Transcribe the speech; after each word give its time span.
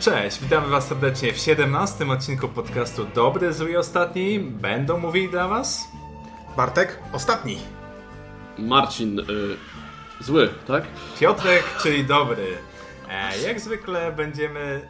Cześć, 0.00 0.40
witamy 0.40 0.68
Was 0.68 0.88
serdecznie 0.88 1.32
w 1.32 1.38
17 1.38 2.08
odcinku 2.08 2.48
podcastu 2.48 3.04
Dobry, 3.14 3.52
Zły 3.52 3.70
i 3.70 3.76
Ostatni. 3.76 4.38
Będą 4.40 4.98
mówili 4.98 5.28
dla 5.28 5.48
Was 5.48 5.88
Bartek, 6.56 6.98
ostatni. 7.12 7.58
Marcin, 8.58 9.20
y, 9.20 9.24
zły, 10.20 10.48
tak? 10.66 10.84
Piotrek, 11.20 11.64
czyli 11.82 12.04
dobry. 12.04 12.58
E, 13.10 13.38
jak 13.38 13.60
zwykle 13.60 14.12
będziemy 14.12 14.88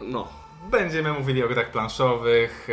No. 0.00 0.28
Będziemy 0.70 1.12
mówili 1.12 1.44
o 1.44 1.48
grach 1.48 1.70
planszowych. 1.70 2.68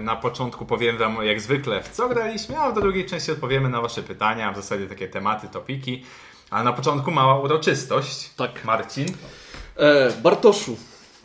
Na 0.00 0.16
początku 0.16 0.66
powiem 0.66 0.98
Wam, 0.98 1.16
jak 1.22 1.40
zwykle, 1.40 1.82
w 1.82 1.88
co 1.88 2.08
graliśmy, 2.08 2.58
a 2.58 2.70
w 2.70 2.74
drugiej 2.74 3.06
części 3.06 3.32
odpowiemy 3.32 3.68
na 3.68 3.80
Wasze 3.80 4.02
pytania, 4.02 4.52
w 4.52 4.56
zasadzie 4.56 4.86
takie 4.86 5.08
tematy, 5.08 5.48
topiki. 5.48 6.04
Ale 6.50 6.64
na 6.64 6.72
początku 6.72 7.10
mała 7.10 7.40
uroczystość. 7.40 8.30
Tak. 8.36 8.64
Marcin. 8.64 9.06
E, 9.76 10.12
Bartoszu, 10.22 10.76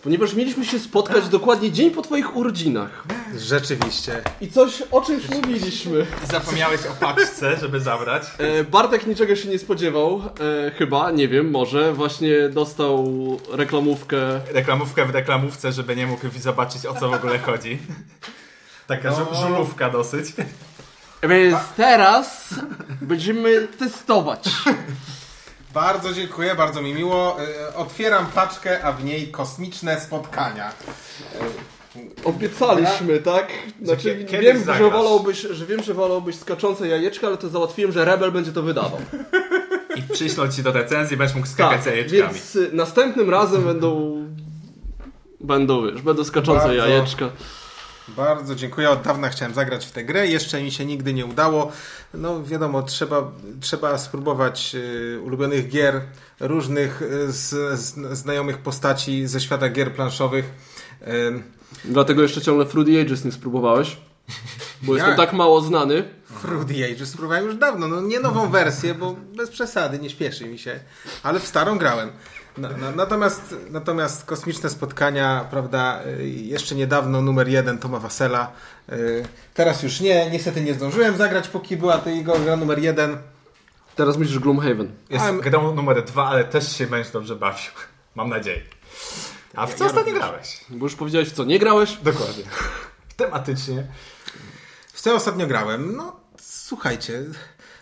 ponieważ 0.03 0.33
mieliśmy 0.33 0.65
się 0.65 0.79
spotkać 0.79 1.29
dokładnie 1.29 1.71
dzień 1.71 1.91
po 1.91 2.01
Twoich 2.01 2.35
urodzinach 2.35 3.03
Rzeczywiście. 3.37 4.21
i 4.41 4.51
coś 4.51 4.83
o 4.91 5.01
czymś 5.01 5.29
mówiliśmy. 5.29 6.05
Zapomniałeś 6.31 6.81
o 6.85 6.91
paczce, 7.05 7.57
żeby 7.57 7.79
zabrać. 7.79 8.23
E, 8.37 8.63
Bartek 8.63 9.07
niczego 9.07 9.35
się 9.35 9.49
nie 9.49 9.59
spodziewał, 9.59 10.21
e, 10.67 10.71
chyba, 10.71 11.11
nie 11.11 11.27
wiem, 11.27 11.51
może 11.51 11.93
właśnie 11.93 12.49
dostał 12.49 13.07
reklamówkę. 13.51 14.17
Reklamówkę 14.53 15.05
w 15.05 15.09
reklamówce, 15.09 15.71
żeby 15.71 15.95
nie 15.95 16.07
mógł 16.07 16.25
zobaczyć, 16.39 16.85
o 16.85 16.93
co 16.93 17.09
w 17.09 17.13
ogóle 17.13 17.39
chodzi. 17.39 17.79
Taka 18.87 19.11
żu- 19.11 19.41
żulówka 19.47 19.89
dosyć. 19.89 20.25
Więc 21.29 21.57
teraz 21.77 22.55
będziemy 23.01 23.67
testować. 23.79 24.49
Bardzo 25.73 26.13
dziękuję, 26.13 26.55
bardzo 26.55 26.81
mi 26.81 26.93
miło. 26.93 27.37
E, 27.69 27.75
Otwieram 27.75 28.25
paczkę, 28.25 28.83
a 28.83 28.91
w 28.91 29.03
niej 29.03 29.27
kosmiczne 29.27 29.99
spotkania. 29.99 30.71
Obiecaliśmy, 32.23 33.19
tak? 33.19 33.47
Znaczy, 33.83 34.25
wiem, 34.41 34.63
że 34.77 34.89
wolałbyś, 34.89 35.41
że 35.41 35.65
wiem, 35.65 35.83
że 35.83 35.93
wolałbyś 35.93 36.35
skaczące 36.35 36.87
jajeczka, 36.87 37.27
ale 37.27 37.37
to 37.37 37.49
załatwiłem, 37.49 37.91
że 37.91 38.05
Rebel 38.05 38.31
będzie 38.31 38.51
to 38.51 38.63
wydawał. 38.63 38.99
I 39.95 40.01
przyślą 40.13 40.47
Ci 40.51 40.63
do 40.63 40.71
recenzji, 40.71 41.17
będziesz 41.17 41.35
mógł 41.35 41.47
skakać 41.47 41.77
Tak, 41.83 41.93
jajeczkami. 41.93 42.21
więc 42.33 42.55
y, 42.55 42.69
następnym 42.73 43.29
razem 43.29 43.63
będą 43.63 44.19
będą, 45.39 45.85
wiesz, 45.91 46.01
będą 46.01 46.23
skaczące 46.23 46.67
Bardzo. 46.67 46.87
jajeczka. 46.87 47.29
Bardzo 48.17 48.55
dziękuję. 48.55 48.89
Od 48.89 49.01
dawna 49.01 49.29
chciałem 49.29 49.53
zagrać 49.53 49.85
w 49.85 49.91
tę 49.91 50.03
grę. 50.03 50.27
Jeszcze 50.27 50.63
mi 50.63 50.71
się 50.71 50.85
nigdy 50.85 51.13
nie 51.13 51.25
udało. 51.25 51.71
No 52.13 52.43
wiadomo, 52.43 52.83
trzeba, 52.83 53.31
trzeba 53.61 53.97
spróbować 53.97 54.75
e, 54.75 55.19
ulubionych 55.19 55.69
gier, 55.69 56.01
różnych 56.39 57.01
e, 57.01 57.31
z, 57.31 57.79
z, 57.79 58.17
znajomych 58.17 58.57
postaci 58.57 59.27
ze 59.27 59.41
świata 59.41 59.69
gier 59.69 59.93
planszowych. 59.93 60.53
Dlatego 61.85 62.21
jeszcze 62.21 62.41
ciągle 62.41 62.65
Fruity 62.65 63.01
Ages 63.01 63.25
nie 63.25 63.31
spróbowałeś. 63.31 63.97
Bo 64.81 64.93
jestem 64.93 65.09
Jak? 65.09 65.17
tak 65.19 65.33
mało 65.33 65.61
znany. 65.61 66.03
Fruity 66.25 66.85
Ages 66.85 67.09
spróbowałem 67.09 67.45
już 67.45 67.55
dawno. 67.55 67.87
No 67.87 68.01
nie 68.01 68.19
nową 68.19 68.49
wersję, 68.49 68.93
bo 68.93 69.15
bez 69.35 69.49
przesady, 69.49 69.99
nie 69.99 70.09
śpieszy 70.09 70.45
mi 70.45 70.59
się. 70.59 70.79
Ale 71.23 71.39
w 71.39 71.47
starą 71.47 71.77
grałem. 71.77 72.11
Na, 72.57 72.69
na, 72.69 72.91
natomiast, 72.91 73.55
natomiast 73.69 74.25
kosmiczne 74.25 74.69
spotkania, 74.69 75.45
prawda, 75.51 76.01
y, 76.19 76.29
jeszcze 76.29 76.75
niedawno 76.75 77.21
numer 77.21 77.47
jeden 77.47 77.77
Toma 77.77 77.99
Wasela. 77.99 78.51
y, 78.91 79.25
Teraz 79.53 79.83
już 79.83 79.99
nie, 79.99 80.29
niestety 80.31 80.61
nie 80.61 80.73
zdążyłem 80.73 81.17
zagrać, 81.17 81.47
póki 81.47 81.77
była 81.77 81.97
to 81.97 82.09
jego 82.09 82.39
gra 82.39 82.55
numer 82.55 82.79
jeden. 82.79 83.17
Teraz 83.95 84.17
myślisz 84.17 84.39
Gloomhaven. 84.39 84.91
Jest 85.09 85.25
I'm- 85.25 85.39
grą 85.41 85.75
numer 85.75 86.03
dwa, 86.03 86.25
ale 86.27 86.43
też 86.43 86.77
się 86.77 86.87
będziesz 86.87 87.11
dobrze 87.13 87.35
bawił. 87.35 87.71
Mam 88.15 88.29
nadzieję. 88.29 88.61
A 89.55 89.67
w 89.67 89.73
co 89.75 89.83
Ja 89.83 89.89
ostatnio 89.89 90.13
grałeś? 90.13 90.65
Bo 90.69 90.85
już 90.85 90.95
powiedziałeś 90.95 91.29
w 91.29 91.31
co, 91.31 91.43
nie 91.43 91.59
grałeś? 91.59 91.97
Dokładnie. 92.03 92.43
Tematycznie. 93.17 93.87
W 94.93 95.01
co 95.01 95.15
ostatnio 95.15 95.47
grałem? 95.47 95.95
No, 95.95 96.15
słuchajcie, 96.41 97.23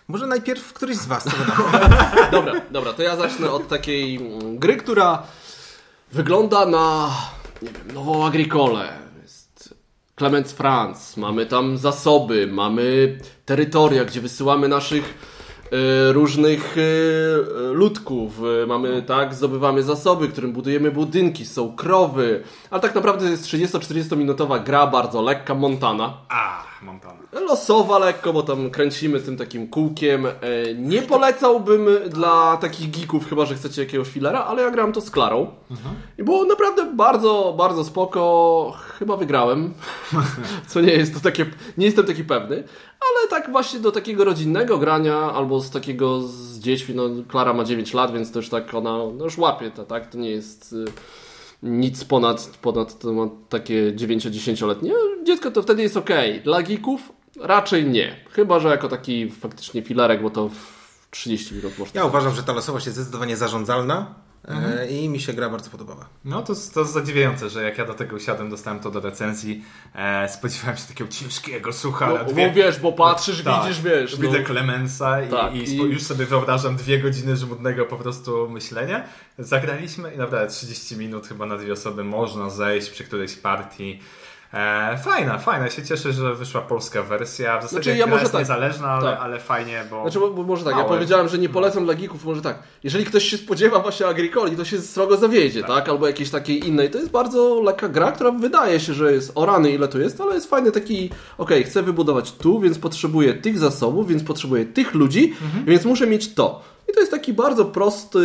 może 0.07 0.27
najpierw 0.27 0.73
któryś 0.73 0.97
z 0.97 1.05
was 1.05 1.23
wydało. 1.23 1.69
Dobra, 2.31 2.53
dobra, 2.71 2.93
to 2.93 3.03
ja 3.03 3.15
zacznę 3.15 3.51
od 3.51 3.67
takiej 3.67 4.15
mm, 4.15 4.59
gry, 4.59 4.77
która 4.77 5.23
wygląda 6.11 6.65
na, 6.65 7.11
nie 7.61 7.69
wiem, 7.69 7.95
nową 7.95 8.25
Agricolę. 8.25 8.89
Jest 9.21 9.73
Clemens 10.17 10.51
Franz, 10.51 11.17
mamy 11.17 11.45
tam 11.45 11.77
zasoby, 11.77 12.47
mamy 12.47 13.17
terytoria, 13.45 14.05
gdzie 14.05 14.21
wysyłamy 14.21 14.67
naszych 14.67 15.36
różnych 16.11 16.75
e, 16.77 16.81
ludków. 17.73 18.31
E, 18.63 18.65
Mamy, 18.67 19.01
tak, 19.01 19.33
zdobywamy 19.33 19.83
zasoby, 19.83 20.27
którym 20.27 20.53
budujemy 20.53 20.91
budynki, 20.91 21.45
są 21.45 21.75
krowy. 21.75 22.43
Ale 22.71 22.81
tak 22.81 22.95
naprawdę 22.95 23.25
to 23.25 23.31
jest 23.31 23.45
30-40 23.45 24.17
minutowa 24.17 24.59
gra, 24.59 24.87
bardzo 24.87 25.21
lekka, 25.21 25.55
Montana. 25.55 26.13
A, 26.29 26.63
Montana. 26.81 27.17
Losowa 27.47 27.99
lekko, 27.99 28.33
bo 28.33 28.43
tam 28.43 28.69
kręcimy 28.69 29.19
tym 29.19 29.37
takim 29.37 29.67
kółkiem. 29.67 30.25
E, 30.25 30.31
Nie 30.75 31.01
polecałbym 31.01 31.87
dla 32.09 32.57
takich 32.57 32.91
geeków, 32.91 33.29
chyba 33.29 33.45
że 33.45 33.55
chcecie 33.55 33.81
jakiegoś 33.81 34.07
filera, 34.07 34.43
ale 34.45 34.61
ja 34.63 34.71
grałem 34.71 34.93
to 34.93 35.01
z 35.01 35.11
Klarą. 35.11 35.47
I 36.17 36.23
było 36.23 36.45
naprawdę 36.45 36.85
bardzo, 36.95 37.55
bardzo 37.57 37.83
spoko. 37.83 38.73
Chyba 38.99 39.17
wygrałem. 39.17 39.73
Co 40.67 40.81
nie 40.81 40.91
jest 40.93 41.13
to 41.13 41.19
takie, 41.19 41.45
nie 41.77 41.85
jestem 41.85 42.05
taki 42.05 42.23
pewny. 42.23 42.63
Ale 42.99 43.29
tak 43.29 43.51
właśnie 43.51 43.79
do 43.79 43.91
takiego 43.91 44.25
rodzinnego 44.25 44.77
grania, 44.77 45.15
albo 45.15 45.59
z 45.59 45.69
takiego 45.69 46.21
z 46.21 46.59
dziećmi, 46.59 46.95
no 46.95 47.03
Klara 47.27 47.53
ma 47.53 47.63
9 47.63 47.93
lat, 47.93 48.13
więc 48.13 48.31
też 48.31 48.49
tak 48.49 48.73
ona 48.73 48.97
no 49.17 49.23
już 49.23 49.37
łapie 49.37 49.71
to, 49.71 49.85
tak? 49.85 50.07
To 50.07 50.17
nie 50.17 50.29
jest 50.29 50.73
y, 50.73 50.85
nic 51.63 52.03
ponad, 52.03 52.57
ponad 52.61 52.99
to 52.99 53.13
ma 53.13 53.29
takie 53.49 53.93
9-10-letnie. 53.93 54.93
Dziecko 55.23 55.51
to 55.51 55.61
wtedy 55.61 55.81
jest 55.81 55.97
ok. 55.97 56.09
Dla 56.43 56.63
geeków 56.63 57.11
raczej 57.41 57.85
nie. 57.85 58.15
Chyba, 58.31 58.59
że 58.59 58.69
jako 58.69 58.89
taki 58.89 59.29
faktycznie 59.29 59.81
filarek, 59.81 60.21
bo 60.21 60.29
to 60.29 60.49
w 60.49 61.07
30 61.11 61.55
minut 61.55 61.79
można. 61.79 62.01
Ja 62.01 62.07
uważam, 62.07 62.35
że 62.35 62.43
ta 62.43 62.53
losowość 62.53 62.85
jest 62.85 62.97
zdecydowanie 62.97 63.37
zarządzalna 63.37 64.26
e, 64.45 64.87
i 64.87 65.09
mi 65.09 65.19
się 65.19 65.33
gra 65.33 65.49
bardzo 65.49 65.69
podobała. 65.69 66.09
No 66.25 66.41
to, 66.41 66.53
to 66.73 66.79
jest 66.79 66.93
zadziwiające, 66.93 67.49
że 67.49 67.63
jak 67.63 67.77
ja 67.77 67.85
do 67.85 67.93
tego 67.93 68.15
usiadłem, 68.15 68.49
dostałem 68.49 68.79
to 68.79 68.91
do 68.91 68.99
recenzji, 68.99 69.63
e, 69.95 70.29
spodziewałem 70.29 70.77
się 70.77 70.83
takiego 70.87 71.09
ciężkiego 71.09 71.73
sucha. 71.73 72.07
No, 72.09 72.17
bo 72.33 72.53
wiesz, 72.53 72.79
bo 72.79 72.91
patrzysz, 72.91 73.43
Tak. 73.43 73.63
widzisz, 73.63 73.81
wiesz. 73.81 74.19
Widzę 74.19 74.39
no. 74.39 74.45
Clemensa 74.45 75.21
i, 75.23 75.29
Tak, 75.29 75.55
i, 75.55 75.69
i- 75.69 75.77
już 75.77 76.03
sobie 76.03 76.25
wyobrażam 76.25 76.75
dwie 76.75 76.99
godziny 76.99 77.35
żmudnego 77.37 77.85
po 77.85 77.97
prostu 77.97 78.49
myślenia. 78.49 79.03
Zagraliśmy 79.39 80.13
i 80.13 80.17
naprawdę 80.17 80.47
30 80.47 80.97
minut 80.97 81.27
chyba 81.27 81.45
na 81.45 81.57
dwie 81.57 81.73
osoby 81.73 82.03
można 82.03 82.49
zejść 82.49 82.89
przy 82.89 83.03
którejś 83.03 83.35
partii. 83.35 83.99
E, 84.53 84.97
fajna, 84.97 85.37
fajna. 85.37 85.65
Ja 85.65 85.71
się 85.71 85.83
cieszę, 85.83 86.13
że 86.13 86.35
wyszła 86.35 86.61
polska 86.61 87.03
wersja. 87.03 87.59
W 87.59 87.61
zasadzie 87.63 87.83
Znaczy, 87.83 87.97
ja 87.99 88.07
może 88.07 88.21
jest 88.21 88.31
tak. 88.31 88.41
niezależna, 88.41 88.87
ale, 88.87 89.11
Tak. 89.11 89.19
ale 89.21 89.39
fajnie, 89.39 89.83
bo... 89.89 90.01
Znaczy, 90.01 90.19
bo, 90.19 90.29
bo 90.29 90.43
może 90.43 90.63
tak, 90.63 90.71
ja 90.71 90.77
Małe. 90.77 90.89
powiedziałem, 90.89 91.27
że 91.27 91.37
nie 91.37 91.49
polecam 91.49 91.85
dla 91.85 91.93
geeków, 91.93 92.25
może 92.25 92.41
tak. 92.41 92.59
Jeżeli 92.83 93.05
ktoś 93.05 93.23
się 93.23 93.37
spodziewa 93.37 93.79
właśnie 93.79 94.07
Agricoli, 94.07 94.55
to 94.57 94.65
się 94.65 94.81
srogo 94.81 95.17
zawiedzie, 95.17 95.63
tak. 95.63 95.89
Albo 95.89 96.07
jakiejś 96.07 96.29
takiej 96.29 96.67
innej. 96.67 96.89
To 96.89 96.97
jest 96.97 97.11
bardzo 97.11 97.61
lekka 97.61 97.89
gra, 97.89 98.11
która 98.11 98.31
wydaje 98.31 98.79
się, 98.79 98.93
że 98.93 99.13
jest 99.13 99.31
o 99.35 99.45
rany 99.45 99.71
ile 99.71 99.87
to 99.87 99.99
jest, 99.99 100.21
ale 100.21 100.35
jest 100.35 100.49
fajny 100.49 100.71
taki, 100.71 101.09
okej, 101.37 101.63
chcę 101.63 101.83
wybudować 101.83 102.31
tu, 102.31 102.59
więc 102.59 102.79
potrzebuję 102.79 103.33
tych 103.33 103.59
zasobów, 103.59 104.07
więc 104.07 104.23
potrzebuję 104.23 104.65
tych 104.65 104.93
ludzi, 104.93 105.35
więc 105.65 105.85
muszę 105.85 106.07
mieć 106.07 106.33
to. 106.33 106.61
I 106.89 106.93
to 106.93 106.99
jest 106.99 107.11
taki 107.11 107.33
bardzo 107.33 107.65
prosty 107.65 108.19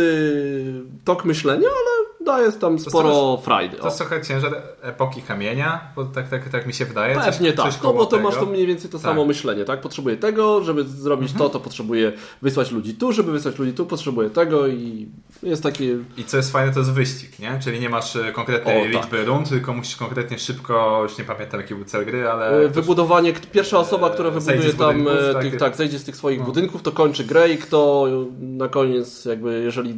tok 1.05 1.25
myślenia, 1.25 1.67
ale 1.67 2.02
daje 2.23 2.51
tam 2.51 2.79
sporo 2.79 3.37
frajdy. 3.37 3.77
To 3.77 3.85
jest 3.85 3.97
trochę 3.97 4.21
ciężar 4.21 4.61
epoki 4.81 5.21
kamienia, 5.21 5.81
bo 5.95 6.05
tak, 6.05 6.29
tak, 6.29 6.49
tak 6.49 6.67
mi 6.67 6.73
się 6.73 6.85
wydaje. 6.85 7.15
Pewnie 7.15 7.53
coś 7.53 7.73
tak, 7.73 7.83
no 7.83 7.93
bo 7.93 8.05
to 8.05 8.17
tego. 8.17 8.29
masz 8.29 8.35
to 8.35 8.45
mniej 8.45 8.67
więcej 8.67 8.89
to 8.89 8.97
Tak. 8.97 9.11
samo 9.11 9.25
myślenie, 9.25 9.65
tak? 9.65 9.81
Potrzebuję 9.81 10.17
tego, 10.17 10.63
żeby 10.63 10.83
zrobić 10.83 11.33
to, 11.33 11.49
to 11.49 11.59
potrzebuję 11.59 12.11
wysłać 12.41 12.71
ludzi 12.71 12.93
tu, 12.93 13.13
żeby 13.13 13.31
wysłać 13.31 13.59
ludzi 13.59 13.73
tu, 13.73 13.85
potrzebuję 13.85 14.29
tego 14.29 14.67
i 14.67 15.07
jest 15.43 15.63
takie... 15.63 15.97
I 16.17 16.23
co 16.23 16.37
jest 16.37 16.51
fajne, 16.51 16.73
to 16.73 16.79
jest 16.79 16.91
wyścig, 16.91 17.39
nie? 17.39 17.59
Czyli 17.63 17.79
nie 17.79 17.89
masz 17.89 18.15
e, 18.15 18.31
konkretnej 18.31 18.77
O, 18.81 18.83
tak. 18.83 18.91
liczby 19.03 19.25
rund, 19.25 19.49
tylko 19.49 19.73
musisz 19.73 19.95
konkretnie 19.95 20.39
szybko, 20.39 20.99
już 21.03 21.17
nie 21.17 21.23
pamiętam 21.23 21.59
jaki 21.61 21.75
był 21.75 21.85
cel 21.85 22.05
gry, 22.05 22.29
ale... 22.29 22.49
e, 22.49 22.67
Wybudowanie, 22.67 23.33
pierwsza 23.51 23.79
osoba, 23.79 24.09
która 24.09 24.29
e, 24.29 24.31
wybuduje 24.31 24.73
tam, 24.73 25.07
e, 25.07 25.33
tak? 25.33 25.41
tych, 25.43 25.57
tak, 25.57 25.75
zejdzie 25.75 25.99
z 25.99 26.03
tych 26.03 26.15
swoich 26.15 26.43
budynków, 26.43 26.81
to 26.81 26.91
kończy 26.91 27.23
grę 27.23 27.49
i 27.49 27.57
kto 27.57 28.07
na 28.39 28.67
koniec, 28.67 29.25
jakby, 29.25 29.61
jeżeli 29.63 29.95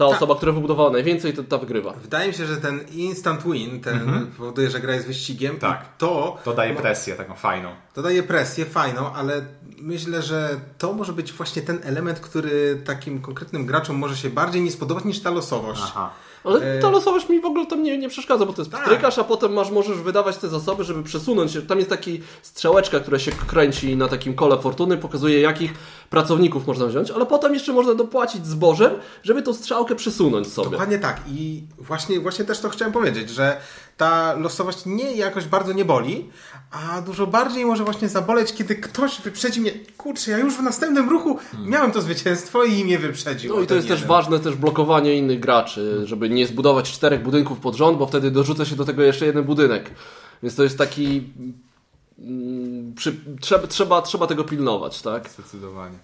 ta 0.00 0.06
Tak. 0.06 0.16
osoba, 0.16 0.34
która 0.36 0.52
wybudowała 0.52 0.90
najwięcej, 0.90 1.32
to 1.32 1.42
ta 1.44 1.58
wygrywa. 1.58 1.92
Wydaje 1.92 2.28
mi 2.28 2.34
się, 2.34 2.46
że 2.46 2.56
ten 2.56 2.80
instant 2.92 3.42
win, 3.44 3.80
ten 3.80 4.26
powoduje, 4.36 4.70
że 4.70 4.80
gra 4.80 4.94
jest 4.94 5.06
wyścigiem, 5.06 5.56
Tak. 5.58 5.96
to, 5.98 6.38
To 6.44 6.54
daje 6.54 6.74
presję 6.74 7.14
taką 7.16 7.34
fajną. 7.34 7.68
to 7.94 8.02
daje 8.02 8.22
presję 8.22 8.64
fajną, 8.64 9.12
ale 9.12 9.42
myślę, 9.80 10.22
że 10.22 10.60
to 10.78 10.92
może 10.92 11.12
być 11.12 11.32
właśnie 11.32 11.62
ten 11.62 11.80
element, 11.82 12.20
który 12.20 12.82
takim 12.84 13.22
konkretnym 13.22 13.66
graczom 13.66 13.96
może 13.96 14.16
się 14.16 14.30
bardziej 14.30 14.62
nie 14.62 14.70
spodobać 14.70 15.04
niż 15.04 15.20
ta 15.20 15.30
losowość. 15.30 15.82
Aha. 15.84 16.10
Ale 16.44 16.78
ta 16.78 16.90
losowość 16.90 17.28
mi 17.28 17.40
w 17.40 17.44
ogóle 17.44 17.66
tam 17.66 17.82
nie, 17.82 17.98
nie 17.98 18.08
przeszkadza, 18.08 18.46
bo 18.46 18.52
to 18.52 18.62
jest 18.62 18.72
Tak. 18.72 18.82
pstrykasz, 18.82 19.18
a 19.18 19.24
potem 19.24 19.52
masz, 19.52 19.70
możesz 19.70 19.98
wydawać 19.98 20.36
te 20.36 20.48
zasoby, 20.48 20.84
żeby 20.84 21.02
przesunąć 21.02 21.52
się. 21.52 21.62
Tam 21.62 21.78
jest 21.78 21.90
taki 21.90 22.20
strzałeczka, 22.42 23.00
która 23.00 23.18
się 23.18 23.32
kręci 23.32 23.96
na 23.96 24.08
takim 24.08 24.34
kole 24.34 24.58
fortuny, 24.58 24.96
pokazuje 24.96 25.40
jakich 25.40 25.74
pracowników 26.10 26.66
można 26.66 26.86
wziąć, 26.86 27.10
ale 27.10 27.26
potem 27.26 27.54
jeszcze 27.54 27.72
można 27.72 27.94
dopłacić 27.94 28.46
zbożem, 28.46 28.92
żeby 29.22 29.42
tą 29.42 29.54
strzałkę 29.54 29.94
przesunąć 29.94 30.52
sobie. 30.52 30.70
Dokładnie 30.70 30.98
tak. 30.98 31.20
I 31.28 31.62
właśnie, 31.78 32.20
właśnie 32.20 32.44
też 32.44 32.60
to 32.60 32.68
chciałem 32.68 32.92
powiedzieć, 32.92 33.30
że 33.30 33.60
ta 33.96 34.34
losowość 34.34 34.78
nie 34.86 35.12
jakoś 35.12 35.44
bardzo 35.44 35.72
nie 35.72 35.84
boli, 35.84 36.30
a 36.70 37.00
dużo 37.00 37.26
bardziej 37.26 37.64
może 37.66 37.84
właśnie 37.84 38.08
zaboleć, 38.08 38.52
kiedy 38.52 38.76
ktoś 38.76 39.20
wyprzedzi 39.20 39.60
mnie. 39.60 39.70
Kurczę, 39.98 40.30
ja 40.30 40.38
już 40.38 40.54
w 40.54 40.62
następnym 40.62 41.08
ruchu 41.08 41.38
miałem 41.66 41.92
to 41.92 42.02
zwycięstwo 42.02 42.64
i 42.64 42.84
mnie 42.84 42.98
wyprzedził. 42.98 43.56
No 43.56 43.62
i 43.62 43.66
to 43.66 43.74
jest 43.74 43.88
też 43.88 44.04
ważne, 44.06 44.38
też 44.40 44.54
blokowanie 44.56 45.14
innych 45.14 45.40
graczy, 45.40 46.02
żeby 46.06 46.30
nie 46.30 46.46
zbudować 46.46 46.92
czterech 46.92 47.22
budynków 47.22 47.58
pod 47.60 47.74
rząd, 47.74 47.98
bo 47.98 48.06
wtedy 48.06 48.30
dorzuca 48.30 48.64
się 48.64 48.76
do 48.76 48.84
tego 48.84 49.02
jeszcze 49.02 49.26
jeden 49.26 49.44
budynek. 49.44 49.90
Więc 50.42 50.56
to 50.56 50.62
jest 50.62 50.78
taki... 50.78 51.32
mm, 52.18 52.94
Przy, 52.96 53.16
trzeba, 53.40 53.66
trzeba, 53.66 54.02
trzeba 54.02 54.26
tego 54.26 54.44
pilnować, 54.44 55.02
tak? 55.02 55.28
Zdecydowanie. 55.28 55.98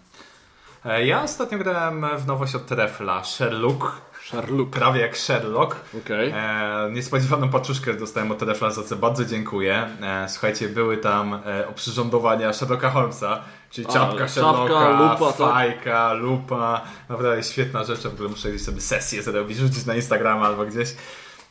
E, 0.85 1.07
Ja 1.07 1.23
ostatnio 1.23 1.59
grałem 1.59 2.07
w 2.19 2.27
nowość 2.27 2.55
od 2.55 2.67
Trefla, 2.67 3.25
Sherlock. 3.25 3.83
Sherlock. 4.31 4.71
Prawie 4.71 5.01
jak 5.01 5.17
Sherlock. 5.17 5.77
Okej. 6.05 6.33
E, 6.37 6.91
niespodziewaną 6.93 7.49
paczuszkę 7.49 7.95
dostałem 7.95 8.33
od 8.33 8.39
Trefla, 8.39 8.71
za 8.71 8.83
co 8.83 8.97
bardzo 8.97 9.25
dziękuję. 9.25 9.89
E, 10.03 10.29
słuchajcie, 10.29 10.69
były 10.69 10.97
tam 10.97 11.41
e, 11.47 11.69
oprzyrządowania 11.69 12.53
Sherlocka 12.53 12.91
Holmesa, 12.91 13.43
czyli 13.71 13.87
A, 13.87 13.93
czapka 13.93 14.11
czapka, 14.11 14.29
Sherlocka, 14.29 14.91
lupa, 14.91 15.33
tak. 15.33 15.37
fajka, 15.37 16.13
lupa. 16.13 16.81
Naprawdę 17.09 17.43
świetna 17.43 17.85
rzecz, 17.85 18.01
w 18.01 18.07
ogóle 18.07 18.29
muszę 18.29 18.59
sobie 18.59 18.81
sesję 18.81 19.23
zrobić, 19.23 19.59
rzucić 19.59 19.87
na 19.87 19.95
Instagrama 19.95 20.47
albo 20.47 20.65
gdzieś. 20.65 20.89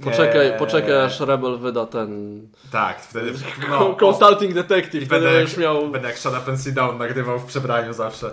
Poczekaj, 0.03 0.47
E, 0.47 0.57
poczekaj 0.57 1.01
aż 1.01 1.19
Rebel 1.19 1.57
wyda 1.57 1.85
ten 1.85 2.41
Tak, 2.71 3.01
wtedy... 3.01 3.33
no, 3.69 3.95
Consulting 4.05 4.53
Detective, 4.53 5.05
wtedy 5.05 5.25
będę, 5.25 5.41
już 5.41 5.57
miał... 5.57 5.87
będę 5.87 6.07
jak 6.07 6.17
and 6.47 6.61
Sit 6.61 6.73
Down 6.73 6.97
nagrywał 6.97 7.39
w 7.39 7.45
przebraniu 7.45 7.93
zawsze. 7.93 8.31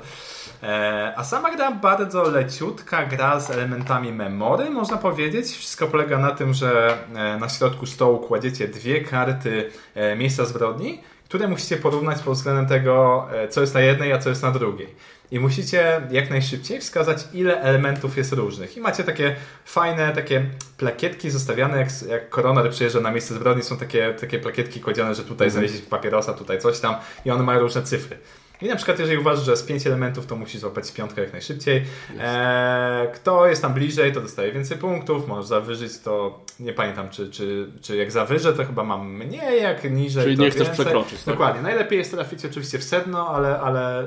E, 0.63 1.13
a 1.17 1.25
sama 1.25 1.51
gra 1.51 1.73
bardzo 1.73 2.23
leciutka, 2.23 3.07
gra 3.07 3.41
z 3.41 3.51
elementami 3.51 4.13
memory, 4.13 4.71
można 4.71 4.97
powiedzieć. 4.97 5.47
Wszystko 5.47 5.87
polega 5.87 6.19
na 6.19 6.31
tym, 6.31 6.55
że 6.55 6.99
e, 7.15 7.39
na 7.39 7.49
środku 7.49 7.87
stołu 7.87 8.19
kładziecie 8.19 8.69
dwie 8.69 9.01
karty 9.01 9.71
e, 9.95 10.17
miejsca 10.17 10.45
zbrodni, 10.45 11.01
które 11.25 11.49
musicie 11.49 11.77
porównać 11.77 12.23
pod 12.23 12.35
względem 12.35 12.67
tego, 12.67 13.27
co 13.51 13.61
jest 13.61 13.75
na 13.75 13.81
jednej, 13.81 14.13
a 14.13 14.19
co 14.19 14.29
jest 14.29 14.43
na 14.43 14.51
drugiej. 14.51 14.89
I 15.31 15.41
musicie 15.41 16.01
jak 16.11 16.31
najszybciej 16.31 16.81
wskazać, 16.81 17.29
ile 17.33 17.61
elementów 17.61 18.17
jest 18.17 18.33
różnych. 18.33 18.77
I 18.77 18.81
macie 18.81 19.05
takie 19.05 19.37
fajne, 19.65 20.13
takie 20.13 20.47
plakietki 20.77 21.31
zostawiane, 21.31 21.79
jak, 21.79 21.89
jak 22.09 22.29
koroner 22.29 22.71
przyjeżdża 22.71 23.01
na 23.01 23.11
miejsce 23.11 23.35
zbrodni, 23.35 23.63
są 23.63 23.77
takie, 23.77 24.15
takie 24.21 24.39
plakietki 24.39 24.81
kładzione, 24.81 25.15
że 25.15 25.25
tutaj 25.25 25.51
znaleźliście 25.51 25.87
papierosa, 25.87 26.33
tutaj 26.33 26.59
coś 26.59 26.81
tam 26.81 26.95
i 27.25 27.31
one 27.31 27.43
mają 27.43 27.61
różne 27.61 27.83
cyfry. 27.83 28.19
I 28.63 28.69
na 28.69 28.77
przykład, 28.77 28.99
jeżeli 28.99 29.19
uważasz, 29.19 29.45
że 29.45 29.51
jest 29.51 29.67
pięć 29.67 29.87
elementów, 29.87 30.27
to 30.27 30.37
musisz 30.37 30.61
złapać 30.61 30.93
piątkę 30.93 31.23
jak 31.23 31.33
najszybciej. 31.33 31.85
Eee, 32.21 33.09
kto 33.15 33.47
jest 33.47 33.63
tam 33.63 33.75
bliżej, 33.75 34.13
to 34.13 34.21
dostaje 34.21 34.53
więcej 34.53 34.79
punktów. 34.79 35.29
Możesz 35.29 35.47
zawyżyć 35.47 35.99
to. 35.99 36.41
Nie 36.61 36.73
pamiętam, 36.73 37.11
czy, 37.11 37.31
czy, 37.31 37.67
czy 37.81 37.97
jak 37.97 38.11
zawyżę, 38.11 38.53
to 38.53 38.65
chyba 38.65 38.85
mam 38.85 39.13
mniej, 39.13 39.63
jak 39.63 39.91
niżej. 39.91 40.25
Czyli 40.25 40.37
to 40.37 40.43
nie 40.43 40.51
chcesz 40.51 40.67
więcej. 40.67 40.85
przekroczyć, 40.85 41.19
tak? 41.23 41.35
Dokładnie. 41.35 41.63
Najlepiej 41.63 41.99
jest 41.99 42.11
trafić 42.11 42.45
oczywiście 42.45 42.79
w 42.79 42.85
sedno, 42.85 43.29
ale, 43.29 43.61
ale 43.61 44.01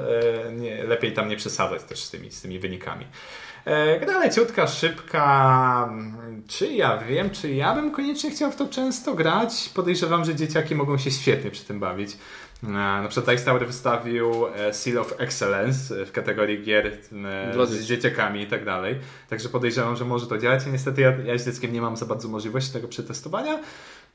e, 0.47 0.51
nie, 0.51 0.83
lepiej 0.83 1.13
tam 1.13 1.29
nie 1.29 1.37
przesadzać 1.37 1.83
też 1.83 2.03
z 2.03 2.09
tymi, 2.11 2.31
z 2.31 2.41
tymi 2.41 2.59
wynikami. 2.59 3.05
E, 3.65 3.99
Gra 3.99 4.19
leciutka, 4.19 4.67
szybka. 4.67 5.89
Czy 6.47 6.67
ja 6.67 6.97
wiem, 6.97 7.29
czy 7.29 7.51
ja 7.51 7.75
bym 7.75 7.91
koniecznie 7.91 8.31
chciał 8.31 8.51
w 8.51 8.55
to 8.55 8.67
często 8.67 9.13
grać? 9.13 9.69
Podejrzewam, 9.73 10.25
że 10.25 10.35
dzieciaki 10.35 10.75
mogą 10.75 10.97
się 10.97 11.11
świetnie 11.11 11.51
przy 11.51 11.63
tym 11.65 11.79
bawić. 11.79 12.17
E, 12.67 12.71
Na 12.71 13.07
przykład 13.07 13.45
Tower 13.45 13.67
wystawił 13.67 14.47
e, 14.47 14.73
Seal 14.73 14.97
of 14.97 15.13
Excellence 15.17 16.05
w 16.05 16.11
kategorii 16.11 16.63
gier 16.63 16.87
e, 16.87 17.65
z 17.67 17.71
dzieci. 17.71 17.85
dzieciakami 17.85 18.41
i 18.41 18.47
tak 18.47 18.65
dalej. 18.65 18.99
Także 19.29 19.49
podejrzewam, 19.49 19.95
że 19.95 20.05
może 20.05 20.27
to 20.27 20.37
działać. 20.37 20.65
Niestety 20.71 21.01
ja, 21.01 21.13
ja 21.25 21.37
z 21.37 21.45
dzieckiem 21.45 21.73
nie 21.73 21.81
mam 21.81 21.97
za 21.97 22.05
bardzo 22.05 22.27
możliwości 22.27 22.73
tego 22.73 22.87
przetestowania. 22.87 23.59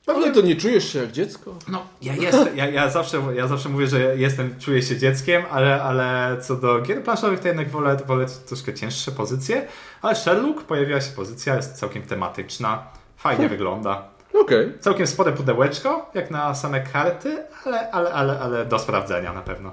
Pewnie 0.07 0.33
to 0.33 0.41
nie 0.41 0.57
czujesz 0.57 0.93
się 0.93 0.99
jak 0.99 1.13
dziecko? 1.13 1.55
No, 1.69 1.87
ja, 2.03 2.15
jestem, 2.15 2.57
ja, 2.57 2.69
ja, 2.69 2.89
zawsze, 2.89 3.23
ja 3.35 3.47
zawsze 3.47 3.69
mówię, 3.69 3.87
że 3.87 4.17
jestem, 4.17 4.55
czuję 4.59 4.83
się 4.83 4.97
dzieckiem, 4.97 5.43
ale, 5.51 5.83
ale 5.83 6.37
co 6.43 6.57
do 6.57 6.81
gier 6.81 7.03
planszowych, 7.03 7.41
to 7.41 7.49
jednak 7.49 7.71
wolę, 7.71 7.97
wolę 8.07 8.27
troszkę 8.47 8.75
cięższe 8.75 9.13
pozycje. 9.13 9.67
Ale 10.03 10.17
Sherlock 10.17 10.63
pojawiła 10.63 11.01
się 11.01 11.13
pozycja, 11.13 11.57
jest 11.57 11.73
całkiem 11.73 12.03
tematyczna, 12.03 12.87
fajnie 13.17 13.49
wygląda. 13.49 14.20
Okej. 14.35 14.73
Całkiem 14.81 15.07
spore 15.07 15.33
pudełeczko, 15.33 16.11
jak 16.15 16.31
na 16.31 16.55
same 16.55 16.81
karty, 16.81 17.45
ale, 17.65 17.91
ale, 17.91 18.13
ale, 18.13 18.41
ale 18.41 18.67
do 18.67 18.79
sprawdzenia 18.79 19.33
na 19.33 19.43
pewno. 19.43 19.73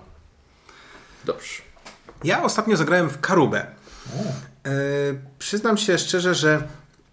Dobrze. 1.25 1.61
Ja 2.23 2.43
ostatnio 2.43 2.77
zagrałem 2.77 3.09
w 3.09 3.21
Karubę. 3.21 3.59
E, 3.59 3.65
przyznam 5.39 5.77
się 5.77 5.97
szczerze, 5.97 6.35
że 6.35 6.63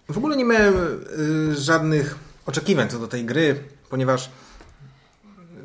w 0.08 0.18
ogóle 0.18 0.36
nie 0.36 0.44
miałem 0.44 0.74
e, 0.74 1.54
żadnych 1.54 2.14
oczekiwań 2.46 2.88
co 2.88 2.98
do 2.98 3.08
tej 3.08 3.24
gry, 3.24 3.62
ponieważ 3.90 4.30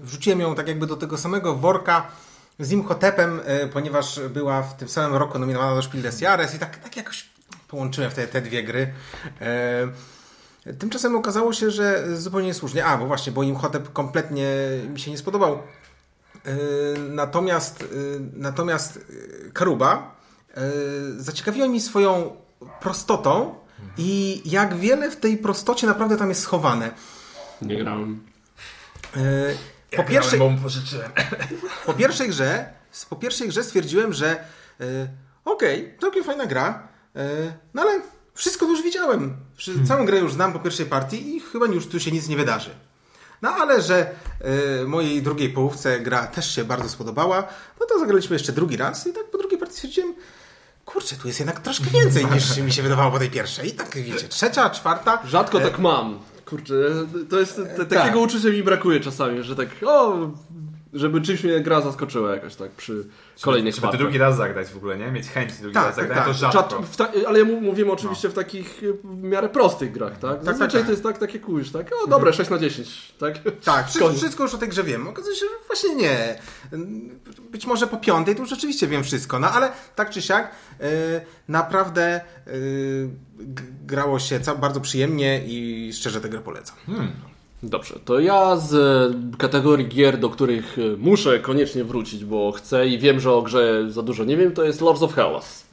wrzuciłem 0.02 0.40
ją 0.40 0.56
tak 0.56 0.68
jakby 0.68 0.88
do 0.88 0.98
tego 0.98 1.18
samego 1.18 1.56
worka 1.56 2.08
z 2.60 2.72
Imhotepem, 2.72 3.42
e, 3.46 3.68
ponieważ 3.68 4.20
była 4.20 4.62
w 4.62 4.78
tym 4.78 4.90
samym 4.90 5.18
roku 5.18 5.40
nominowana 5.40 5.76
do 5.76 5.81
Spiel 5.81 6.02
des 6.02 6.22
Jahres 6.22 6.56
i 6.56 6.60
tak, 6.60 6.78
tak 6.78 6.98
jakoś 6.98 7.30
połączyłem 7.68 8.12
te, 8.12 8.28
te 8.28 8.42
dwie 8.42 8.64
gry. 8.64 8.94
E, 9.42 9.88
Tymczasem 10.80 11.16
okazało 11.16 11.54
się, 11.54 11.71
że 11.71 12.18
zupełnie 12.18 12.48
niesłusznie. 12.48 12.86
A, 12.86 12.98
bo 12.98 13.06
właśnie, 13.06 13.31
bo 13.31 13.44
Imhotep 13.44 13.94
kompletnie 13.94 14.48
mi 14.94 15.00
się 15.00 15.12
nie 15.12 15.18
spodobał. 15.18 15.60
Yy, 16.45 16.51
Natomiast, 17.10 17.81
yy, 17.81 18.21
natomiast 18.33 18.95
yy, 19.44 19.51
Karuba 19.54 20.19
zaciekawiła 21.18 21.68
mi 21.68 21.81
swoją 21.81 22.36
prostotą 22.81 23.56
i 23.98 24.42
jak 24.45 24.75
wiele 24.75 25.12
w 25.12 25.16
tej 25.16 25.38
prostocie 25.38 25.88
naprawdę 25.88 26.18
tam 26.18 26.30
jest 26.30 26.42
schowane. 26.42 26.92
Nie 27.62 27.77
grałem. 27.77 28.24
Po 29.98 30.04
pierwszej, 30.04 30.39
bo 30.39 30.50
mu 30.50 30.57
pożyczyłem. 30.57 31.12
po 31.86 31.94
pierwszej 31.94 32.30
grze, 32.30 32.74
po 33.10 33.16
pierwszej 33.16 33.48
grze 33.48 33.63
stwierdziłem, 33.63 34.13
że 34.13 34.44
okej, 35.45 35.98
całkiem 36.01 36.24
fajna 36.24 36.45
gra, 36.45 36.88
no 37.74 37.81
ale 37.81 38.01
wszystko 38.40 38.66
już 38.66 38.84
widziałem. 38.84 39.36
Wszy- 39.56 39.86
Całą 39.88 40.06
grę 40.06 40.20
już 40.20 40.34
znam 40.34 40.54
po 40.54 40.60
pierwszej 40.60 40.86
partii 40.86 41.36
i 41.36 41.40
chyba 41.40 41.66
już 41.66 41.88
tu 41.88 42.00
się 42.00 42.12
nic 42.12 42.28
nie 42.28 42.38
wydarzy. 42.38 42.70
No 43.42 43.50
ale 43.50 43.82
że 43.82 44.12
yy, 44.80 44.88
mojej 44.88 45.22
drugiej 45.22 45.50
połówce 45.50 46.00
gra 46.00 46.28
też 46.28 46.56
się 46.56 46.64
bardzo 46.64 46.90
spodobała, 46.90 47.48
no 47.80 47.86
to 47.86 48.00
zagraliśmy 48.00 48.36
jeszcze 48.36 48.52
drugi 48.52 48.78
raz 48.78 49.08
i 49.08 49.14
tak 49.14 49.26
po 49.31 49.38
drugiej 49.38 49.60
partii 49.60 49.76
stwierdziłem, 49.76 50.14
kurczę, 50.86 51.16
tu 51.16 51.28
jest 51.28 51.40
jednak 51.40 51.60
troszkę 51.60 51.86
więcej 51.90 52.26
niż 52.26 52.58
mi 52.68 52.72
się 52.72 52.84
wydawało 52.84 53.12
po 53.12 53.19
tej 53.19 53.30
pierwszej. 53.30 53.68
I 53.68 53.72
tak 53.72 53.96
wiecie, 53.96 54.28
trzecia, 54.28 54.69
czwarta. 54.69 55.22
Rzadko 55.26 55.60
tak 55.60 55.80
mam. 55.80 56.19
Kurczę, 56.46 56.74
to 57.30 57.40
jest, 57.40 57.56
te, 57.56 57.86
tak. 57.86 57.90
takiego 57.90 58.19
uczucia 58.19 58.50
mi 58.50 58.64
brakuje 58.64 59.00
czasami, 59.00 59.44
że 59.44 59.56
tak, 59.56 59.69
o, 59.86 60.18
żeby 60.94 61.22
czymś 61.22 61.44
mnie 61.44 61.60
gra 61.60 61.81
zaskoczyła 61.81 62.36
jakoś 62.36 62.56
tak 62.56 62.72
przy 62.72 63.08
kolejnych 63.42 63.76
Żeby 63.76 63.81
partiach. 63.81 64.02
drugi 64.02 64.18
raz 64.18 64.38
zagrać 64.38 64.68
w 64.68 64.78
ogóle, 64.78 64.98
nie? 64.98 65.12
Mieć 65.12 65.28
chęć 65.28 65.54
drugi 65.54 65.74
Tak, 65.74 65.86
raz 65.86 65.96
tak, 65.96 66.08
zagrać, 66.08 66.26
to 66.26 66.42
tak. 66.42 66.54
rzadko. 66.54 66.84
Ta, 66.98 67.12
ale 67.28 67.44
mówimy 67.44 67.92
oczywiście 67.92 68.30
w 68.30 68.34
takich 68.34 68.84
y, 68.84 68.94
w 69.04 69.24
miarę 69.24 69.50
prostych 69.50 69.92
grach, 69.92 70.19
tak? 70.19 70.44
Zazwyczaj 70.44 70.81
tak. 70.81 70.86
to 70.86 70.92
jest 70.92 71.04
tak, 71.04 71.18
takie 71.18 71.40
kujesz, 71.40 71.72
tak? 71.72 71.92
O, 72.04 72.08
dobra, 72.08 72.34
6 72.34 72.50
na 72.50 72.58
10, 72.58 73.14
tak? 73.19 73.36
Tak, 73.64 73.88
wszystko, 73.90 74.14
wszystko 74.14 74.44
już 74.44 74.54
o 74.54 74.58
tej 74.58 74.69
grze 74.69 74.84
wiem. 74.84 75.08
Okazuje 75.08 75.36
się, 75.36 75.46
że 75.46 75.68
właśnie 75.68 75.96
nie. 75.96 76.40
Być 77.52 77.66
może 77.66 77.88
po 77.88 77.98
piątej 77.98 78.36
to 78.36 78.42
już 78.42 78.50
rzeczywiście 78.50 78.88
wiem 78.88 79.04
wszystko, 79.04 79.40
no 79.40 79.52
ale 79.52 79.72
tak 79.96 80.10
czy 80.10 80.22
siak 80.22 80.52
yy, 80.80 80.88
naprawdę 81.48 82.22
yy, 82.48 83.10
grało 83.86 84.19
się 84.19 84.40
bardzo 84.62 84.81
przyjemnie 84.81 85.42
i 85.46 85.90
szczerze 85.94 86.22
tę 86.22 86.30
grę 86.30 86.40
polecam. 86.42 86.76
Dobrze, 87.63 87.99
to 88.06 88.19
ja 88.19 88.57
z 88.57 88.73
e, 88.73 89.37
kategorii 89.37 89.87
gier, 89.87 90.18
do 90.18 90.30
których 90.30 90.78
e, 90.80 90.97
muszę 90.97 91.39
koniecznie 91.39 91.83
wrócić, 91.83 92.25
bo 92.25 92.51
chcę 92.51 92.87
i 92.87 92.99
wiem, 92.99 93.19
że 93.19 93.31
o 93.31 93.42
grze 93.42 93.92
za 93.92 94.01
dużo 94.01 94.23
nie 94.23 94.37
wiem, 94.37 94.51
to 94.51 94.63
jest 94.63 94.81
Lords 94.81 95.01
of 95.01 95.13
Chaos. 95.13 95.66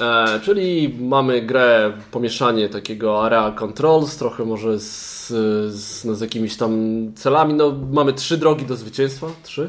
E, 0.00 0.40
czyli 0.40 0.96
mamy 1.00 1.42
grę, 1.42 1.92
pomieszanie 2.10 2.68
takiego 2.68 3.24
area 3.24 3.50
controls, 3.50 4.16
trochę 4.16 4.44
może 4.44 4.80
z, 4.80 5.28
z, 5.74 6.04
no, 6.04 6.14
z 6.14 6.20
jakimiś 6.20 6.56
tam 6.56 6.72
celami. 7.14 7.54
No, 7.54 7.74
mamy 7.92 8.12
trzy 8.12 8.36
drogi 8.36 8.64
do 8.64 8.76
zwycięstwa. 8.76 9.26
Trzy? 9.42 9.68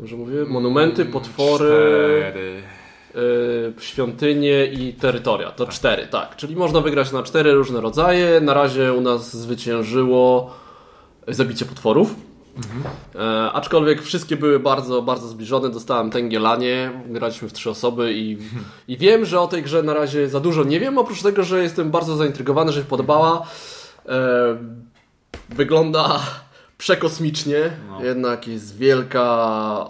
Może 0.00 0.16
mówię? 0.16 0.44
Monumenty, 0.48 1.04
potwory, 1.04 1.66
Cztery. 2.30 2.62
E, 3.14 3.82
świątynie 3.82 4.66
i 4.66 4.92
terytoria. 4.94 5.50
To 5.50 5.66
cztery, 5.66 6.06
tak. 6.06 6.36
Czyli 6.36 6.56
można 6.56 6.80
wygrać 6.80 7.12
na 7.12 7.22
cztery 7.22 7.52
różne 7.54 7.80
rodzaje. 7.80 8.40
Na 8.40 8.54
razie 8.54 8.92
u 8.92 9.00
nas 9.00 9.36
zwyciężyło 9.36 10.50
zabicie 11.28 11.64
potworów. 11.64 12.14
E, 13.14 13.52
aczkolwiek 13.52 14.02
wszystkie 14.02 14.36
były 14.36 14.60
bardzo, 14.60 15.02
bardzo 15.02 15.28
zbliżone. 15.28 15.70
Dostałem 15.70 16.10
Tęgielanie, 16.10 16.90
graliśmy 17.06 17.48
w 17.48 17.52
trzy 17.52 17.70
osoby 17.70 18.12
i, 18.12 18.38
i 18.88 18.96
wiem, 18.96 19.24
że 19.24 19.40
o 19.40 19.46
tej 19.46 19.62
grze 19.62 19.82
na 19.82 19.94
razie 19.94 20.28
za 20.28 20.40
dużo 20.40 20.64
nie 20.64 20.80
wiem, 20.80 20.98
oprócz 20.98 21.22
tego, 21.22 21.42
że 21.44 21.62
jestem 21.62 21.90
bardzo 21.90 22.16
zaintrygowany, 22.16 22.72
że 22.72 22.80
się 22.80 22.86
podobała. 22.86 23.46
E, 24.08 24.56
wygląda 25.48 26.20
przekosmicznie, 26.78 27.70
No. 27.88 28.04
jednak 28.04 28.48
jest 28.48 28.76
wielka. 28.76 29.86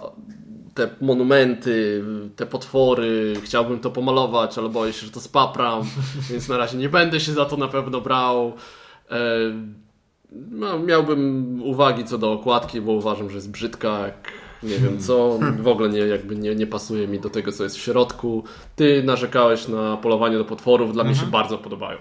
Te 0.74 0.88
monumenty, 1.00 2.04
te 2.36 2.46
potwory, 2.46 3.34
chciałbym 3.42 3.80
to 3.80 3.90
pomalować, 3.90 4.58
ale 4.58 4.68
boję 4.68 4.92
się, 4.92 5.06
że 5.06 5.12
to 5.12 5.20
spapram, 5.20 5.82
więc 6.30 6.48
na 6.48 6.56
razie 6.56 6.78
nie 6.78 6.88
będę 6.88 7.20
się 7.20 7.32
za 7.32 7.44
to 7.44 7.56
na 7.56 7.68
pewno 7.68 8.00
brał. 8.00 8.52
E, 9.10 9.18
no, 10.50 10.78
miałbym 10.78 11.62
uwagi 11.62 12.04
co 12.04 12.18
do 12.18 12.32
okładki, 12.32 12.80
bo 12.80 12.92
uważam, 12.92 13.30
że 13.30 13.34
jest 13.34 13.50
brzydka, 13.50 13.98
jak 13.98 14.32
nie 14.62 14.78
wiem 14.78 14.98
co. 14.98 15.38
W 15.62 15.68
ogóle 15.68 15.88
nie, 15.88 15.98
jakby 15.98 16.36
nie, 16.36 16.54
nie 16.54 16.66
pasuje 16.66 17.08
mi 17.08 17.20
do 17.20 17.30
tego, 17.30 17.52
co 17.52 17.64
jest 17.64 17.76
w 17.76 17.80
środku. 17.80 18.44
Ty 18.76 19.02
narzekałeś 19.02 19.68
na 19.68 19.96
polowanie 19.96 20.38
do 20.38 20.44
potworów, 20.44 20.92
dla 20.92 21.04
mnie 21.04 21.14
się 21.14 21.26
bardzo 21.26 21.58
podobają. 21.58 21.98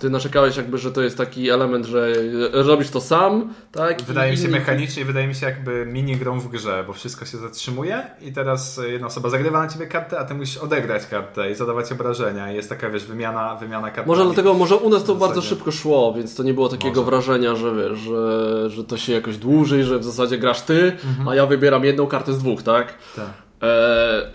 Ty 0.00 0.10
narzekałeś 0.10 0.56
jakby, 0.56 0.78
że 0.78 0.92
to 0.92 1.02
jest 1.02 1.16
taki 1.18 1.50
element, 1.50 1.86
że 1.86 2.12
robisz 2.52 2.90
to 2.90 3.00
sam, 3.00 3.54
tak? 3.72 4.02
I 4.02 4.04
Wydaje 4.04 4.30
mi 4.32 4.38
się 4.38 4.44
inni- 4.48 4.50
mechanicznie, 4.52 5.04
wydaje 5.04 5.26
mi 5.28 5.34
się 5.34 5.46
jakby 5.46 5.86
mini 5.86 6.16
grą 6.16 6.40
w 6.40 6.48
grze, 6.48 6.84
bo 6.86 6.92
wszystko 6.92 7.24
się 7.24 7.38
zatrzymuje 7.38 8.02
i 8.20 8.32
teraz 8.32 8.80
jedna 8.86 9.06
osoba 9.06 9.30
zagrywa 9.30 9.62
na 9.62 9.68
ciebie 9.68 9.86
kartę, 9.86 10.18
a 10.18 10.24
ty 10.24 10.34
musisz 10.34 10.56
odegrać 10.56 11.06
kartę 11.06 11.50
i 11.50 11.54
zadawać 11.54 11.92
obrażenia. 11.92 12.52
I 12.52 12.56
jest 12.56 12.68
taka, 12.68 12.90
wiesz, 12.90 13.04
wymiana, 13.04 13.56
wymiana 13.56 13.86
kartami. 13.88 14.06
Może 14.08 14.24
dlatego, 14.24 14.54
może 14.54 14.76
u 14.76 14.90
nas 14.90 15.04
to 15.04 15.14
bardzo 15.14 15.42
szybko 15.42 15.72
szło, 15.72 16.14
więc 16.16 16.34
to 16.34 16.42
nie 16.42 16.54
było 16.54 16.68
takiego 16.68 17.00
Może. 17.00 17.10
wrażenia, 17.10 17.54
że 17.56 17.74
wiesz, 17.74 17.98
że, 17.98 18.70
że 18.70 18.84
to 18.84 18.96
się 18.96 19.12
jakoś 19.12 19.36
dłużej, 19.36 19.84
że 19.84 19.98
w 19.98 20.04
zasadzie 20.04 20.38
grasz 20.38 20.62
ty, 20.62 20.92
a 21.28 21.34
ja 21.34 21.46
wybieram 21.46 21.84
jedną 21.84 22.06
kartę 22.06 22.32
z 22.32 22.38
dwóch, 22.38 22.62
tak? 22.62 22.94
Tak. 23.16 23.26
E, 23.62 24.30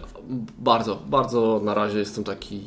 bardzo, 0.57 0.95
bardzo 1.07 1.61
na 1.63 1.73
razie 1.73 1.99
jestem 1.99 2.23
taki 2.23 2.61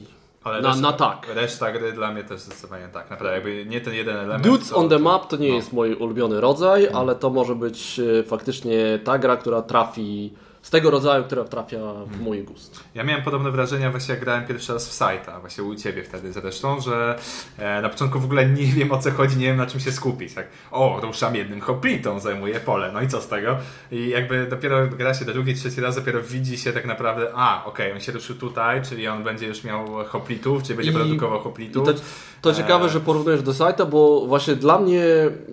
Ale 0.45 0.61
na, 0.61 0.69
reszta, 0.69 0.83
na 0.83 0.93
tak. 0.93 1.27
Reszta 1.35 1.73
gry 1.73 1.93
dla 1.93 2.13
mnie 2.13 2.25
też 2.25 2.41
zdecydowanie 2.41 2.89
tak. 2.89 3.11
Naprawdę, 3.11 3.35
jakby 3.35 3.67
nie 3.67 3.81
ten 3.81 3.95
jeden 3.95 4.17
element. 4.17 4.45
Dudes 4.45 4.69
to- 4.69 4.77
on 4.77 4.89
the 4.89 4.99
Map 4.99 5.27
to 5.27 5.37
nie 5.37 5.49
no. 5.49 5.55
jest 5.55 5.73
mój 5.73 5.95
ulubiony 5.95 6.41
rodzaj, 6.41 6.89
ale 6.95 7.15
to 7.15 7.31
może 7.31 7.55
być 7.55 8.01
e, 8.21 8.23
faktycznie 8.23 8.99
ta 9.05 9.19
gra, 9.19 9.37
która 9.37 9.63
trafi 9.63 10.33
z 10.63 10.71
tego 10.71 10.91
rodzaju, 10.91 11.25
która 11.25 11.45
trafia 11.45 11.79
w 12.07 12.21
mój 12.21 12.43
gust. 12.45 12.85
Ja 12.95 13.05
miałem 13.05 13.23
podobne 13.25 13.51
wrażenia 13.51 13.91
właśnie 13.91 14.15
jak 14.15 14.25
grałem 14.25 14.47
pierwszy 14.47 14.73
raz 14.73 14.89
w 14.89 14.93
Sajta, 14.93 15.41
właśnie 15.41 15.65
u 15.65 15.75
Ciebie 15.75 16.05
wtedy 16.05 16.33
zresztą, 16.33 16.81
że 16.81 17.19
e, 17.59 17.83
na 17.83 17.89
początku 17.89 18.21
w 18.21 18.25
ogóle 18.25 18.47
nie 18.47 18.65
wiem 18.67 18.93
o 18.93 18.99
co 18.99 19.11
chodzi, 19.11 19.37
nie 19.37 19.47
wiem 19.47 19.57
na 19.57 19.67
czym 19.67 19.81
się 19.81 19.93
skupić. 19.93 20.35
Tak, 20.35 20.47
o, 20.71 21.01
ruszam 21.03 21.37
jednym 21.37 21.61
hoplitą, 21.61 22.21
zajmuję 22.21 22.61
pole, 22.61 22.91
no 22.93 23.01
i 23.03 23.09
co 23.09 23.21
z 23.21 23.29
tego? 23.29 23.57
I 23.93 24.09
jakby 24.09 24.47
dopiero 24.47 24.87
gra 24.87 25.15
się 25.15 25.25
drugi, 25.25 25.55
trzeci 25.55 25.81
raz, 25.81 25.97
dopiero 25.97 26.23
widzi 26.23 26.59
się 26.59 26.73
tak 26.73 26.85
naprawdę, 26.87 27.29
a, 27.35 27.65
okej, 27.65 27.93
on 27.93 28.01
się 28.01 28.13
ruszył 28.13 28.37
tutaj, 28.37 28.83
czyli 28.83 29.09
on 29.09 29.25
będzie 29.25 29.47
już 29.47 29.65
miał 29.65 30.05
hoplitów, 30.05 30.63
czyli 30.63 30.77
będzie 30.77 30.91
I- 30.93 30.95
produkował 30.95 31.41
I 31.41 31.43
hoplitów. 31.43 31.87
to, 31.87 31.93
to 32.43 32.55
ciekawe, 32.55 32.89
że 32.89 33.01
porównujesz 33.01 33.43
do 33.43 33.55
sajta, 33.55 33.87
bo 33.87 34.27
właśnie 34.27 34.57
dla 34.57 34.79
mnie 34.79 35.05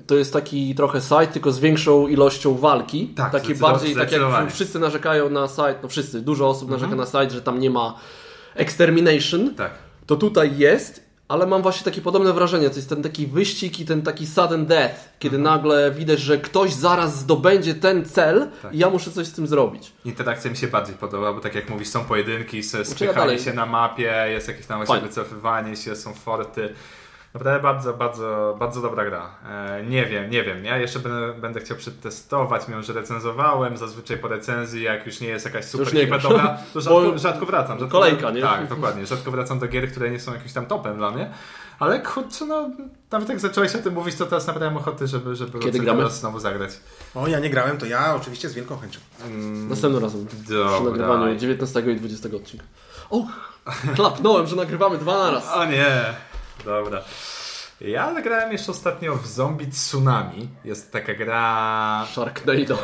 to 0.08 0.15
jest 0.15 0.34
taki 0.34 0.75
trochę 0.75 1.01
sajt, 1.01 1.34
tylko 1.34 1.51
z 1.51 1.60
większą 1.60 2.08
ilością 2.08 2.58
walki. 2.58 3.08
Tak, 3.08 3.31
Takie 3.31 3.46
zdecydowanie- 3.46 3.74
bardziej, 3.74 3.96
tak. 3.96 4.13
Mhm. 4.13 4.46
jak 4.46 4.53
wszyscy 4.53 4.79
narzekają 4.79 5.29
na 5.29 5.48
sajt, 5.48 5.77
no 5.84 5.89
wszyscy, 5.89 6.22
dużo 6.22 6.50
osób 6.50 6.69
narzeka 6.69 6.96
na 6.96 7.05
sajt, 7.05 7.31
że 7.31 7.41
tam 7.41 7.60
nie 7.60 7.69
ma 7.69 7.96
extermination. 8.55 9.55
Tak. 9.55 9.72
To 10.05 10.15
tutaj 10.15 10.58
jest, 10.58 11.09
ale 11.29 11.48
mam 11.48 11.62
właśnie 11.62 11.86
takie 11.86 12.01
podobne 12.01 12.33
wrażenie. 12.33 12.69
To 12.69 12.75
jest 12.75 12.89
ten 12.89 13.03
taki 13.03 13.27
wyścig 13.27 13.79
i 13.79 13.86
ten 13.86 14.01
taki 14.01 14.27
sudden 14.27 14.65
death, 14.65 14.95
kiedy 15.19 15.38
Mhm. 15.38 15.55
nagle 15.55 15.91
widać, 15.91 16.19
że 16.19 16.38
ktoś 16.38 16.74
zaraz 16.74 17.19
zdobędzie 17.19 17.75
ten 17.75 18.05
cel 18.05 18.48
Tak. 18.62 18.74
i 18.74 18.77
ja 18.77 18.89
muszę 18.89 19.12
coś 19.12 19.27
z 19.27 19.33
tym 19.33 19.48
zrobić. 19.48 19.91
Interakcja 20.05 20.51
mi 20.51 20.57
się 20.57 20.67
bardziej 20.67 20.95
podoba, 20.95 21.33
bo 21.33 21.39
tak 21.39 21.55
jak 21.55 21.69
mówisz, 21.69 21.88
są 21.88 22.05
pojedynki, 22.05 22.57
ja 22.77 22.86
spychanie 22.86 23.39
się 23.39 23.53
na 23.53 23.65
mapie, 23.65 24.13
jest 24.29 24.48
jakieś 24.48 24.65
tam 24.65 24.86
właśnie 24.86 25.07
wycofywanie 25.07 25.75
się, 25.75 25.95
są 25.95 26.13
forty. 26.13 26.74
Naprawdę 27.33 27.59
bardzo, 27.63 27.93
bardzo, 27.93 28.55
bardzo 28.59 28.81
dobra 28.81 29.05
gra. 29.05 29.29
E, 29.50 29.83
nie 29.83 30.05
wiem, 30.05 30.29
nie 30.31 30.43
wiem. 30.43 30.65
Ja 30.65 30.77
jeszcze 30.77 31.00
będę, 31.00 31.33
będę 31.41 31.59
chciał 31.59 31.77
przetestować, 31.77 32.67
mimo 32.67 32.83
że 32.83 32.93
recenzowałem. 32.93 33.77
Zazwyczaj 33.77 34.17
po 34.17 34.27
recenzji, 34.27 34.83
jak 34.83 35.05
już 35.05 35.19
nie 35.19 35.27
jest 35.27 35.45
jakaś 35.45 35.65
super 35.65 35.88
już 35.88 35.93
nie 35.93 36.01
hiper 36.01 36.21
dobra, 36.21 36.57
to 36.74 36.81
rzadko, 36.81 37.17
rzadko 37.17 37.45
wracam. 37.45 37.79
Rzadko, 37.79 38.00
Kolejka, 38.00 38.31
nie? 38.31 38.41
Tak, 38.41 38.67
dokładnie. 38.67 39.05
Rzadko 39.05 39.31
wracam 39.31 39.59
do 39.59 39.67
gier, 39.67 39.91
które 39.91 40.09
nie 40.12 40.19
są 40.19 40.33
jakimś 40.33 40.53
tam 40.53 40.65
topem 40.65 40.98
dla 40.98 41.12
mnie. 41.12 41.29
Ale 41.79 42.00
kurczę, 42.00 42.45
no, 42.45 42.69
nawet 43.12 43.29
jak 43.29 43.39
zacząłeś 43.39 43.75
o 43.75 43.79
tym 43.79 43.93
mówić, 43.93 44.15
to 44.15 44.25
teraz 44.25 44.48
naprawdę 44.48 44.65
mam 44.71 44.77
ochoty, 44.77 45.07
żeby, 45.07 45.36
żeby 45.36 45.59
Kiedy 45.59 45.79
gramy? 45.79 46.00
teraz 46.00 46.19
znowu 46.19 46.39
zagrać. 46.39 46.71
O, 47.15 47.27
ja 47.27 47.39
nie 47.39 47.50
grałem, 47.50 47.77
to 47.77 47.86
ja 47.86 48.15
oczywiście 48.15 48.50
z 48.50 48.53
wielką 48.53 48.77
chęcią. 48.77 49.00
Następnym 49.69 50.03
razem. 50.03 50.27
Przy 50.27 50.53
Dobra. 50.53 50.81
nagrywaniu 50.91 51.36
19 51.36 51.79
i 51.91 51.95
20 51.95 52.29
odcinka. 52.36 52.65
O, 53.09 53.24
klapnąłem, 53.95 54.48
że 54.48 54.55
nagrywamy 54.55 54.98
dwa 54.98 55.17
na 55.17 55.31
raz. 55.31 55.48
O 55.53 55.65
nie, 55.65 56.03
dobra. 56.66 57.01
Ja 57.82 58.13
zagrałem 58.13 58.51
jeszcze 58.51 58.72
ostatnio 58.72 59.16
w 59.16 59.28
Zombie 59.28 59.68
Tsunami. 59.68 60.50
Jest 60.66 60.92
taka 60.92 61.13
gra 61.13 62.06
Sharknado. 62.12 62.78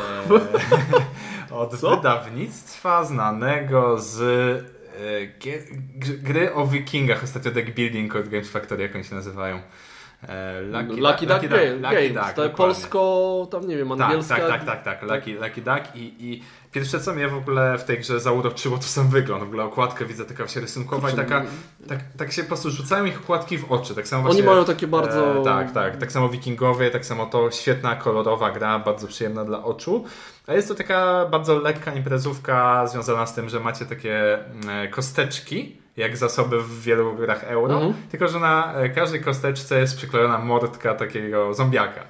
e, 1.50 1.54
od 1.54 1.78
Co? 1.80 1.90
wydawnictwa 1.96 3.04
znanego 3.04 3.98
z 3.98 4.20
e, 4.20 5.26
gry 6.22 6.54
o 6.54 6.66
wikingach. 6.66 7.24
Ostatnio 7.24 7.50
deck 7.50 7.70
building 7.70 8.16
od 8.16 8.28
Games 8.28 8.50
Factory, 8.50 8.82
jak 8.82 8.94
oni 8.94 9.04
się 9.04 9.14
nazywają. 9.14 9.60
E, 10.28 10.60
Lucky, 10.60 11.26
Duck, 11.26 11.40
Game- 11.42 11.80
Games. 11.80 12.12
Duck, 12.14 12.32
to 12.32 12.50
polsko, 12.50 13.48
tam 13.50 13.68
nie 13.68 13.76
wiem, 13.76 13.88
Tak, 13.88 14.00
angielska. 14.00 14.36
tak, 14.36 14.48
tak, 14.48 14.64
tak, 14.64 14.84
tak. 14.84 15.02
Lucky, 15.02 15.34
Lucky 15.34 15.62
Duck 15.62 15.96
i, 15.96 16.14
i 16.30 16.42
pierwsze 16.76 17.00
co 17.00 17.14
mnie 17.14 17.28
w 17.28 17.34
ogóle 17.34 17.78
w 17.78 17.84
tej 17.84 17.98
grze 17.98 18.20
zauroczyło 18.20 18.76
to 18.76 18.82
sam 18.82 19.08
wygląd. 19.08 19.44
W 19.44 19.46
ogóle 19.46 19.64
okładkę 19.64 20.04
widzę 20.04 20.24
taka 20.24 20.48
się 20.48 20.60
rysunkowa 20.60 21.10
i 21.10 21.14
taka, 21.14 21.42
tak, 21.88 21.98
tak 22.18 22.32
się 22.32 22.42
po 22.42 22.48
prostu 22.48 22.70
rzucają 22.70 23.04
ich 23.04 23.20
okładki 23.20 23.58
w 23.58 23.72
oczy. 23.72 23.94
Tak 23.94 24.08
samo 24.08 24.22
Oni 24.22 24.26
właśnie, 24.32 24.50
mają 24.50 24.64
takie 24.64 24.86
bardzo... 24.86 25.40
E, 25.40 25.44
tak, 25.44 25.72
tak. 25.72 25.96
Tak 25.96 26.12
samo 26.12 26.28
wikingowie, 26.28 26.90
tak 26.90 27.06
samo 27.06 27.26
to 27.26 27.50
świetna, 27.50 27.96
kolorowa 27.96 28.50
gra, 28.50 28.78
bardzo 28.78 29.06
przyjemna 29.06 29.44
dla 29.44 29.64
oczu. 29.64 30.04
A 30.46 30.54
jest 30.54 30.68
to 30.68 30.74
taka 30.74 31.26
bardzo 31.30 31.58
lekka 31.58 31.94
imprezówka 31.94 32.86
związana 32.86 33.26
z 33.26 33.34
tym, 33.34 33.48
że 33.48 33.60
macie 33.60 33.86
takie 33.86 34.44
mm, 34.44 34.90
kosteczki, 34.90 35.76
jak 35.96 36.16
zasoby 36.16 36.60
w 36.62 36.82
wielu 36.82 37.14
grach 37.14 37.44
euro, 37.44 37.74
Mhm. 37.74 37.94
tylko 38.10 38.28
że 38.28 38.40
na 38.40 38.74
e, 38.74 38.88
każdej 38.88 39.20
kosteczce 39.20 39.80
jest 39.80 39.96
przyklejona 39.96 40.38
mordka 40.38 40.94
takiego 40.94 41.54
zombiaka. 41.54 42.00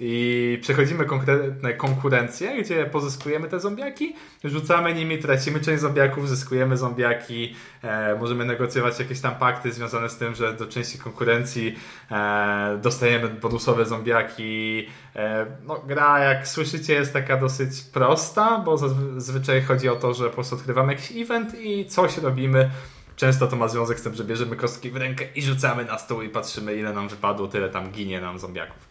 I 0.00 0.58
przechodzimy 0.62 1.04
konkretne 1.04 1.74
konkurencje, 1.74 2.62
gdzie 2.62 2.86
pozyskujemy 2.86 3.48
te 3.48 3.60
zombiaki, 3.60 4.14
rzucamy 4.44 4.94
nimi, 4.94 5.18
tracimy 5.18 5.60
część 5.60 5.80
zombiaków, 5.80 6.28
zyskujemy 6.28 6.76
zombiaki, 6.76 7.54
e, 7.82 8.16
możemy 8.20 8.44
negocjować 8.44 8.98
jakieś 8.98 9.20
tam 9.20 9.34
pakty 9.34 9.72
związane 9.72 10.08
z 10.08 10.16
tym, 10.16 10.34
że 10.34 10.54
do 10.54 10.66
części 10.66 10.98
konkurencji 10.98 11.76
e, 12.10 12.78
dostajemy 12.82 13.28
bonusowe 13.28 13.86
zombiaki. 13.86 14.86
E, 15.16 15.46
no, 15.66 15.82
gra, 15.86 16.18
jak 16.18 16.48
słyszycie, 16.48 16.94
jest 16.94 17.12
taka 17.12 17.36
dosyć 17.36 17.82
prosta, 17.92 18.58
bo 18.58 18.76
zazwyczaj 18.76 19.62
chodzi 19.62 19.88
o 19.88 19.96
to, 19.96 20.14
że 20.14 20.28
po 20.28 20.34
prostu 20.34 20.56
odkrywamy 20.56 20.92
jakiś 20.92 21.22
event 21.22 21.60
i 21.60 21.86
coś 21.86 22.18
robimy. 22.18 22.70
Często 23.16 23.46
to 23.46 23.56
ma 23.56 23.68
związek 23.68 24.00
z 24.00 24.02
tym, 24.02 24.14
że 24.14 24.24
bierzemy 24.24 24.56
kostki 24.56 24.90
w 24.90 24.96
rękę 24.96 25.24
i 25.34 25.42
rzucamy 25.42 25.84
na 25.84 25.98
stół 25.98 26.22
i 26.22 26.28
patrzymy, 26.28 26.74
ile 26.74 26.92
nam 26.92 27.08
wypadło, 27.08 27.48
tyle 27.48 27.68
tam 27.68 27.90
ginie 27.92 28.20
nam 28.20 28.38
zombiaków. 28.38 28.88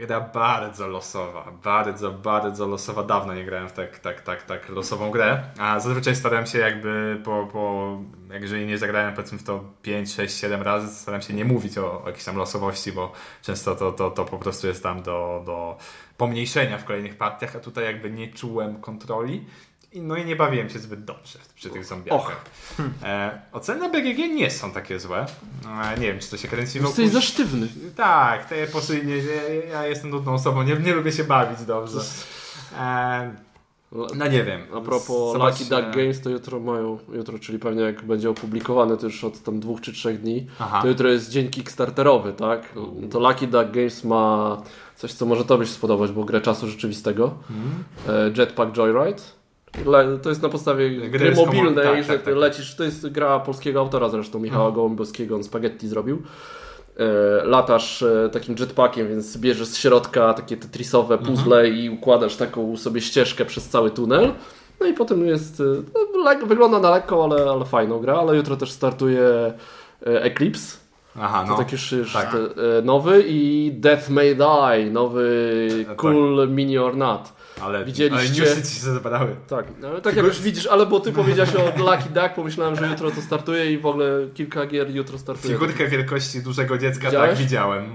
Gra 0.00 0.20
bardzo 0.20 0.88
losowa, 0.88 1.52
bardzo, 1.64 2.12
bardzo 2.12 2.66
losowa. 2.66 3.02
Dawno 3.02 3.34
nie 3.34 3.44
grałem 3.44 3.68
w 3.68 3.72
tak, 3.72 3.98
tak, 3.98 4.20
tak, 4.20 4.42
tak 4.42 4.68
losową 4.68 5.10
grę, 5.10 5.42
a 5.58 5.80
zazwyczaj 5.80 6.16
starałem 6.16 6.46
się 6.46 6.58
jakby 6.58 7.20
po, 7.24 7.48
po 7.52 7.98
jeżeli 8.40 8.66
nie 8.66 8.78
zagrałem 8.78 9.14
powiedzmy 9.14 9.38
w 9.38 9.42
to 9.42 9.64
5, 9.82 10.12
6, 10.12 10.36
7 10.36 10.62
razy, 10.62 10.94
staram 10.94 11.22
się 11.22 11.34
nie 11.34 11.44
mówić 11.44 11.78
o, 11.78 12.02
o 12.02 12.06
jakiejś 12.06 12.24
tam 12.24 12.36
losowości, 12.36 12.92
bo 12.92 13.12
często 13.42 13.74
to, 13.76 13.92
to, 13.92 14.10
to 14.10 14.24
po 14.24 14.38
prostu 14.38 14.66
jest 14.66 14.82
tam 14.82 15.02
do, 15.02 15.42
do 15.46 15.78
pomniejszenia 16.16 16.78
w 16.78 16.84
kolejnych 16.84 17.16
partiach, 17.16 17.56
a 17.56 17.60
tutaj 17.60 17.84
jakby 17.84 18.10
nie 18.10 18.28
czułem 18.32 18.80
kontroli. 18.80 19.44
No 19.94 20.16
i 20.16 20.24
nie 20.24 20.36
bawiłem 20.36 20.70
się 20.70 20.78
zbyt 20.78 21.04
dobrze 21.04 21.38
przy 21.54 21.70
tych 21.70 21.84
zombiakach. 21.84 22.44
E, 23.02 23.40
oceny 23.52 23.88
BGG 23.90 24.18
nie 24.18 24.50
są 24.50 24.70
takie 24.72 25.00
złe. 25.00 25.26
E, 25.96 26.00
nie 26.00 26.06
wiem, 26.06 26.18
czy 26.18 26.30
to 26.30 26.36
się 26.36 26.48
kręci 26.48 26.80
wokół... 26.80 27.02
Jesteś 27.02 27.08
za 27.08 27.20
sztywny. 27.20 27.68
Tak, 27.96 28.48
to 28.48 28.54
ja 28.54 28.66
po 28.66 28.72
prostu 28.72 28.92
nie, 28.92 29.16
ja, 29.16 29.64
ja 29.72 29.86
jestem 29.86 30.10
nudną 30.10 30.34
osobą, 30.34 30.62
nie, 30.62 30.76
nie 30.76 30.94
lubię 30.94 31.12
się 31.12 31.24
bawić 31.24 31.60
dobrze. 31.64 32.00
E, 32.78 33.34
no 33.92 34.26
nie 34.26 34.44
wiem. 34.44 34.60
A 34.74 34.80
propos 34.80 35.32
Zobaczcie- 35.32 35.64
Lucky 35.64 35.76
Duck 35.82 35.96
Games, 35.96 36.20
to 36.20 36.30
jutro 36.30 36.60
mają, 36.60 36.98
jutro, 37.12 37.38
czyli 37.38 37.58
pewnie 37.58 37.82
jak 37.82 38.04
będzie 38.04 38.30
opublikowane 38.30 38.96
to 38.96 39.06
już 39.06 39.24
od 39.24 39.42
tam 39.42 39.60
dwóch 39.60 39.80
czy 39.80 39.92
trzech 39.92 40.20
dni, 40.20 40.46
Aha. 40.58 40.82
to 40.82 40.88
jutro 40.88 41.08
jest 41.08 41.30
dzień 41.30 41.48
Kickstarterowy, 41.48 42.32
tak? 42.32 42.74
To 43.10 43.20
Lucky 43.20 43.46
Duck 43.46 43.70
Games 43.70 44.04
ma 44.04 44.62
coś, 44.96 45.12
co 45.12 45.26
może 45.26 45.44
Tobie 45.44 45.66
się 45.66 45.72
spodobać, 45.72 46.12
bo 46.12 46.24
grę 46.24 46.40
czasu 46.40 46.68
rzeczywistego. 46.68 47.34
E, 48.08 48.30
Jetpack 48.38 48.72
Joyride. 48.76 49.22
Le, 49.86 50.18
to 50.22 50.28
jest 50.28 50.42
na 50.42 50.48
podstawie 50.48 50.90
Gry 50.90 51.08
gry, 51.10 51.34
mobilnej, 51.34 51.84
tak, 51.84 52.02
że 52.02 52.12
tak, 52.12 52.22
tak. 52.22 52.34
lecisz, 52.34 52.74
to 52.74 52.84
jest 52.84 53.08
gra 53.08 53.40
polskiego 53.40 53.80
autora 53.80 54.08
zresztą, 54.08 54.38
Michała 54.38 54.70
Gołębowskiego, 54.72 55.36
on 55.36 55.44
Spaghetti 55.44 55.88
zrobił. 55.88 56.22
e, 56.96 57.44
latasz 57.44 58.02
e, 58.02 58.28
takim 58.32 58.54
jetpackiem, 58.60 59.08
więc 59.08 59.38
bierzesz 59.38 59.66
z 59.68 59.76
środka 59.76 60.34
takie 60.34 60.56
tetrisowe 60.56 61.18
puzzle 61.18 61.68
i 61.68 61.90
układasz 61.90 62.36
taką 62.36 62.76
sobie 62.76 63.00
ścieżkę 63.00 63.44
przez 63.44 63.68
cały 63.68 63.90
tunel. 63.90 64.32
No 64.80 64.86
i 64.86 64.92
potem 64.94 65.26
jest, 65.26 65.60
e, 65.60 65.64
no, 66.24 66.46
wygląda 66.46 66.78
na 66.78 66.90
lekko, 66.90 67.24
ale, 67.24 67.50
ale 67.50 67.64
fajną 67.64 67.98
gra, 67.98 68.14
ale 68.14 68.36
jutro 68.36 68.56
też 68.56 68.70
startuje 68.70 69.52
Eclipse. 70.00 70.76
Aha, 71.20 71.44
To 71.44 71.50
no. 71.50 71.56
tak 71.58 71.72
już, 71.72 71.92
już 71.92 72.12
tak. 72.12 72.36
nowy 72.82 73.24
i 73.28 73.72
Death 73.74 74.08
May 74.10 74.36
Die, 74.36 74.90
nowy 74.90 75.68
tak. 75.86 75.96
Cool 75.96 76.48
Mini 76.48 76.78
or 76.78 76.96
Not. 76.96 77.32
Ale, 77.60 77.84
Widzieliście- 77.84 78.42
ale 78.42 78.46
newsy 78.54 78.62
ci 78.62 78.74
się 78.80 78.92
zebrały. 78.92 79.36
Tak, 79.48 79.66
no, 79.80 80.00
tak 80.00 80.16
jak 80.16 80.26
już 80.26 80.40
widzisz, 80.40 80.66
ale 80.66 80.86
bo 80.86 81.00
ty 81.00 81.12
powiedziałeś 81.12 81.50
o 81.54 81.62
Lucky 81.92 82.08
Duck, 82.14 82.30
pomyślałem, 82.34 82.76
że 82.76 82.86
jutro 82.88 83.10
to 83.10 83.22
startuje 83.22 83.72
i 83.72 83.78
w 83.78 83.86
ogóle 83.86 84.06
kilka 84.34 84.66
gier 84.66 84.90
jutro 84.90 85.18
startuje. 85.18 85.54
Figurkę 85.54 85.88
wielkości 85.88 86.42
dużego 86.42 86.78
dziecka 86.78 87.06
Widziałeś? 87.06 87.30
tak 87.30 87.38
widziałem. 87.38 87.92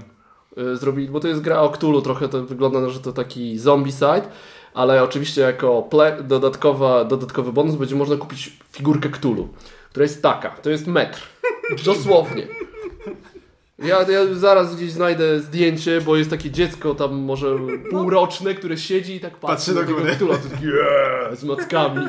Y, 0.58 0.76
Zrobili, 0.76 1.08
bo 1.08 1.20
to 1.20 1.28
jest 1.28 1.40
gra 1.40 1.60
o 1.60 1.70
Cthulhu, 1.70 2.02
trochę 2.02 2.28
to 2.28 2.42
wygląda, 2.44 2.80
na, 2.80 2.88
że 2.88 3.00
to 3.00 3.12
taki 3.12 3.58
zombie 3.58 3.92
side, 3.92 4.22
ale 4.74 5.02
oczywiście 5.02 5.40
jako 5.40 5.82
ple, 5.82 6.22
dodatkowa, 6.22 7.04
dodatkowy 7.04 7.52
bonus 7.52 7.74
będzie 7.74 7.94
można 7.96 8.16
kupić 8.16 8.52
figurkę 8.72 9.08
Cthulhu, 9.10 9.48
która 9.90 10.02
jest 10.02 10.22
taka, 10.22 10.50
to 10.50 10.70
jest 10.70 10.86
metr, 10.86 11.22
dosłownie. 11.84 12.46
Ja, 13.82 14.02
ja 14.02 14.34
zaraz 14.34 14.76
gdzieś 14.76 14.92
znajdę 14.92 15.40
zdjęcie, 15.40 16.00
bo 16.00 16.16
jest 16.16 16.30
takie 16.30 16.50
dziecko 16.50 16.94
tam 16.94 17.14
może 17.14 17.56
półroczne, 17.90 18.54
które 18.54 18.78
siedzi 18.78 19.14
i 19.14 19.20
tak 19.20 19.36
patrzy, 19.36 19.74
Patrzy 19.74 19.74
do 19.74 19.94
góry. 19.94 20.14
Cthulhu, 20.14 20.34
to 20.34 20.48
taki, 20.48 20.64
yeah, 20.64 21.36
z 21.38 21.44
mackami. 21.44 22.06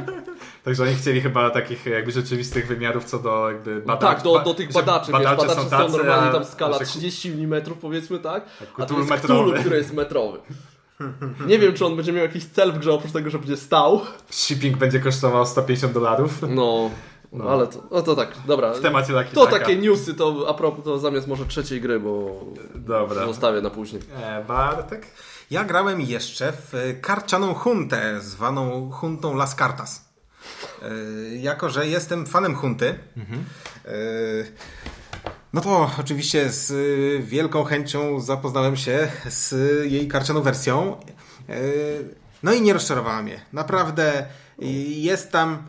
Także 0.64 0.84
oni 0.84 0.96
chcieli 0.96 1.22
chyba 1.22 1.50
takich 1.50 1.86
jakby 1.86 2.12
rzeczywistych 2.12 2.68
wymiarów 2.68 3.06
co 3.06 3.20
do 3.20 3.50
jakby 3.52 3.82
badaczy. 3.82 4.16
tak, 4.16 4.24
do, 4.24 4.40
do 4.40 4.54
tych 4.54 4.72
badaczy, 4.72 5.12
wiesz, 5.12 5.24
badacze 5.24 5.56
są, 5.56 5.70
tacy, 5.70 5.98
normalnie 5.98 6.30
a- 6.30 6.34
tam 6.34 6.46
skala 6.46 6.80
że 6.80 6.86
30 6.86 7.30
mm 7.32 7.62
powiedzmy, 7.82 8.20
tak? 8.20 8.46
A 8.78 8.82
to 8.82 8.86
Cthulhu 8.86 9.00
jest 9.02 9.12
metrowy. 9.12 9.44
Cthulhu, 9.44 9.60
który 9.62 9.78
jest 9.78 9.94
metrowy. 9.94 10.40
Nie 11.48 11.60
wiem, 11.60 11.74
czy 11.74 11.86
on 11.86 11.96
będzie 11.96 12.14
miał 12.14 12.24
jakiś 12.24 12.46
cel 12.46 12.72
w 12.72 12.80
grze, 12.80 12.94
oprócz 12.94 13.12
tego, 13.12 13.30
że 13.30 13.40
będzie 13.40 13.58
stał. 13.58 14.02
Shipping 14.30 14.78
będzie 14.78 15.00
kosztował 15.00 15.46
150 15.46 15.94
dolarów. 15.94 16.32
No, 16.50 16.90
no 17.34 17.50
ale 17.50 17.68
to, 17.68 17.84
no 17.92 18.02
to 18.02 18.16
tak, 18.16 18.30
dobra. 18.48 18.74
W 18.74 18.82
temacie 18.82 19.14
Lucky 19.14 19.36
To 19.36 19.42
Ducka. 19.46 19.60
takie 19.60 19.76
newsy, 19.78 20.14
to 20.14 20.46
a 20.50 20.54
propos, 20.54 20.84
to 20.86 21.00
zamiast 21.00 21.28
może 21.28 21.46
trzeciej 21.46 21.82
gry, 21.82 22.00
bo 22.00 22.40
Dobra. 22.76 23.26
zostawię 23.26 23.62
na 23.62 23.70
później. 23.70 24.02
E, 24.22 24.44
Bartek? 24.48 25.08
Ja 25.52 25.64
grałem 25.64 26.02
jeszcze 26.02 26.52
w 26.52 26.98
karcianą 27.02 27.54
huntę, 27.54 28.22
zwaną 28.22 28.92
huntą 28.92 29.36
Las 29.36 29.56
Cartas. 29.56 30.06
E, 30.82 30.88
Jako, 31.36 31.70
że 31.70 31.88
jestem 31.88 32.26
fanem 32.26 32.56
hunty, 32.56 32.88
e, 33.86 33.92
no 35.54 35.62
to 35.62 35.90
oczywiście 36.00 36.50
z 36.50 36.72
wielką 37.26 37.64
chęcią 37.64 38.20
zapoznałem 38.20 38.76
się 38.78 39.08
z 39.30 39.52
jej 39.92 40.08
karcianą 40.08 40.42
wersją. 40.42 40.98
E, 41.50 41.54
No 42.44 42.54
i 42.54 42.62
nie 42.62 42.74
rozczarowała 42.74 43.22
mnie. 43.22 43.40
Naprawdę 43.54 44.26
jest 44.88 45.32
tam. 45.32 45.64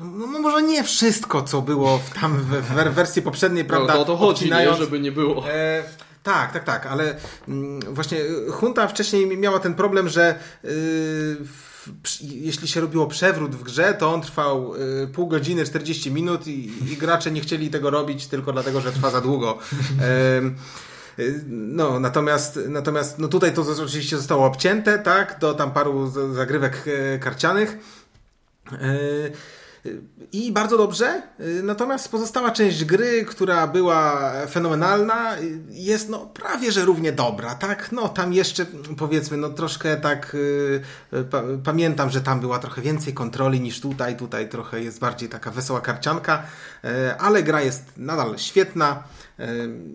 No, 0.00 0.26
no 0.26 0.38
może 0.38 0.62
nie 0.62 0.84
wszystko, 0.84 1.42
co 1.42 1.62
było 1.62 1.98
w, 1.98 2.10
tam 2.20 2.38
w, 2.38 2.46
w 2.90 2.94
wersji 2.94 3.22
poprzedniej, 3.22 3.64
No, 3.64 3.68
prawda? 3.68 3.92
to 3.92 4.00
o 4.00 4.04
to 4.04 4.16
chodzi, 4.16 4.44
nie? 4.44 4.50
odcinając- 4.50 4.78
żeby 4.78 5.00
nie 5.00 5.12
było. 5.12 5.50
E, 5.50 5.84
tak, 6.22 6.52
tak, 6.52 6.64
tak, 6.64 6.86
ale 6.86 7.16
mm, 7.48 7.80
właśnie 7.94 8.18
y, 8.20 8.50
Hunta 8.50 8.88
wcześniej 8.88 9.36
miała 9.38 9.58
ten 9.58 9.74
problem, 9.74 10.08
że 10.08 10.38
przy- 12.02 12.24
jeśli 12.24 12.68
się 12.68 12.80
robiło 12.80 13.06
przewrót 13.06 13.54
w 13.56 13.62
grze, 13.62 13.94
to 13.94 14.14
on 14.14 14.20
trwał 14.22 14.74
y, 14.74 15.08
pół 15.12 15.26
godziny, 15.26 15.64
40 15.64 16.10
minut 16.10 16.46
i, 16.46 16.92
i 16.92 16.96
gracze 16.96 17.30
nie 17.30 17.40
chcieli 17.40 17.70
tego 17.70 17.90
robić 17.90 18.26
tylko 18.26 18.52
dlatego, 18.52 18.80
że 18.80 18.92
trwa 18.92 19.10
za 19.10 19.20
długo. 19.20 19.58
Y, 20.02 20.70
No, 21.48 22.00
natomiast, 22.00 22.58
natomiast 22.68 23.18
no 23.18 23.28
tutaj 23.28 23.52
to 23.54 23.62
oczywiście 23.84 24.16
zostało 24.16 24.46
obcięte, 24.46 24.98
tak, 24.98 25.38
do 25.40 25.54
tam 25.54 25.70
paru 25.72 26.12
zagrywek 26.34 26.84
e, 27.14 27.18
karcianych. 27.18 27.78
E, 28.72 28.76
I 30.32 30.52
bardzo 30.52 30.78
dobrze. 30.78 31.22
Natomiast 31.62 32.10
pozostała 32.10 32.50
część 32.50 32.84
gry, 32.84 33.24
która 33.24 33.66
była 33.66 34.32
fenomenalna, 34.50 35.36
jest 35.70 36.08
no 36.08 36.18
prawie 36.26 36.72
że 36.72 36.84
równie 36.84 37.12
dobra, 37.12 37.54
tak? 37.54 37.92
No 37.92 38.08
tam 38.08 38.32
jeszcze 38.32 38.66
powiedzmy, 38.98 39.36
no 39.36 39.48
troszkę 39.48 39.96
tak 39.96 40.34
y, 40.34 40.82
pa, 41.30 41.42
pamiętam, 41.64 42.10
że 42.10 42.20
tam 42.20 42.40
była 42.40 42.58
trochę 42.58 42.82
więcej 42.82 43.14
kontroli 43.14 43.60
niż 43.60 43.80
tutaj. 43.80 44.16
Tutaj 44.16 44.48
trochę 44.48 44.80
jest 44.80 45.00
bardziej 45.00 45.28
taka 45.28 45.50
wesoła 45.50 45.80
karcianka, 45.80 46.42
y, 46.84 47.18
ale 47.18 47.42
gra 47.42 47.60
jest 47.60 47.92
nadal 47.96 48.38
świetna 48.38 49.02
y, 49.40 49.44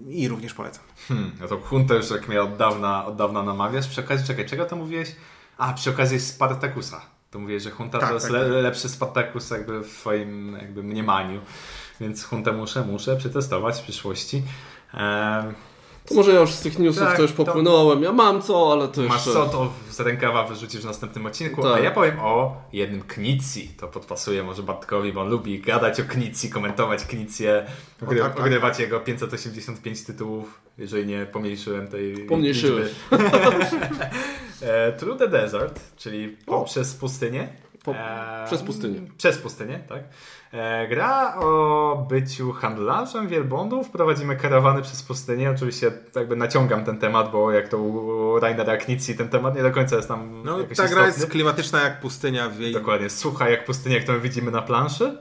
i 0.09 0.27
również 0.27 0.53
polecam. 0.53 0.83
Hmm, 1.07 1.31
no 1.41 1.47
to 1.47 1.57
Huntę 1.57 1.95
już 1.95 2.09
jak 2.09 2.27
mnie 2.27 2.41
od 2.41 2.57
dawna, 2.57 3.05
od 3.05 3.15
dawna 3.15 3.43
namawiasz. 3.43 3.87
Przy 3.87 4.01
okazji, 4.01 4.27
czekaj, 4.27 4.45
czego 4.45 4.65
to 4.65 4.75
mówiłeś? 4.75 5.15
A, 5.57 5.73
przy 5.73 5.89
okazji 5.89 6.19
Spartakusa. 6.19 7.14
To 7.31 7.39
mówiłeś, 7.39 7.63
że 7.63 7.71
Hunta 7.71 7.99
Tak, 7.99 8.09
to 8.09 8.13
jest 8.13 8.25
tak, 8.25 8.33
le, 8.33 8.39
tak. 8.39 8.49
lepszy 8.63 8.89
Spartakus 8.89 9.49
jakby 9.49 9.79
w 9.79 9.87
swoim 9.87 10.53
jakby 10.61 10.83
mniemaniu. 10.83 11.41
Więc 12.01 12.23
Huntę 12.23 12.51
muszę, 12.51 12.81
muszę 12.81 13.15
przetestować 13.17 13.79
w 13.79 13.83
przyszłości. 13.83 14.43
Ehm, 14.93 15.53
To 16.05 16.15
może 16.15 16.33
ja 16.33 16.39
już 16.39 16.51
z 16.51 16.59
tych 16.61 16.79
newsów 16.79 17.03
Tak, 17.03 17.15
to 17.15 17.21
już 17.21 17.31
popłynąłem. 17.31 18.03
Ja 18.03 18.11
mam 18.11 18.41
co, 18.41 18.71
ale 18.71 18.87
to 18.87 19.01
Masz 19.01 19.25
jeszcze... 19.25 19.33
co, 19.33 19.45
to 19.45 19.73
z 19.89 19.99
rękawa 19.99 20.43
wyrzucisz 20.43 20.81
w 20.81 20.85
następnym 20.85 21.25
odcinku, 21.25 21.61
Tak. 21.61 21.71
a 21.73 21.79
ja 21.79 21.91
powiem 21.91 22.19
o 22.19 22.61
jednym 22.73 23.01
Knici. 23.01 23.67
To 23.79 23.87
podpasuje 23.87 24.43
może 24.43 24.63
Bartkowi, 24.63 25.13
bo 25.13 25.21
on 25.21 25.29
lubi 25.29 25.59
gadać 25.61 25.99
o 25.99 26.03
Knici, 26.03 26.49
komentować 26.49 27.05
Knicję, 27.05 27.65
ogry, 28.03 28.19
tak, 28.19 28.29
tak. 28.33 28.39
ogrywać 28.39 28.79
jego 28.79 28.99
585 28.99 30.03
tytułów, 30.05 30.61
jeżeli 30.77 31.05
nie 31.05 31.25
pomniejszyłem 31.25 31.87
tej 31.87 32.15
Pomniejszyłeś. 32.27 32.91
e, 34.61 34.91
Through 34.93 35.19
the 35.19 35.27
Desert, 35.27 35.79
czyli 35.97 36.37
poprzez 36.45 36.93
pustynię. 36.95 37.47
Po- 37.83 37.95
E, 37.95 38.43
przez 38.45 38.61
pustynię. 38.61 39.01
Przez 39.17 39.37
pustynię, 39.37 39.79
tak. 39.89 40.03
E, 40.55 40.87
gra 40.87 41.35
o 41.39 42.05
byciu 42.09 42.51
handlarzem 42.51 43.27
wielbłądów. 43.27 43.89
Prowadzimy 43.89 44.35
karawany 44.35 44.81
przez 44.81 45.03
pustynię. 45.03 45.51
Oczywiście 45.51 45.91
jakby 46.15 46.35
naciągam 46.35 46.85
ten 46.85 46.97
temat, 46.97 47.31
bo 47.31 47.51
jak 47.51 47.67
to 47.67 47.77
u 47.77 48.39
Rainera 48.39 48.77
Knici 48.77 49.15
ten 49.15 49.29
temat 49.29 49.55
nie 49.55 49.63
do 49.63 49.71
końca 49.71 49.95
jest 49.95 50.07
tam 50.07 50.41
No, 50.45 50.57
ta 50.57 50.63
gra 50.63 50.83
istotny. 50.85 51.05
jest 51.05 51.27
klimatyczna 51.29 51.81
jak 51.81 51.99
pustynia 52.01 52.49
w 52.49 52.59
jej 52.59 52.73
Dokładnie, 52.73 53.09
sucha 53.09 53.49
jak 53.49 53.65
pustynia, 53.65 53.99
którą 53.99 54.19
widzimy 54.19 54.51
na 54.51 54.61
planszy. 54.61 55.17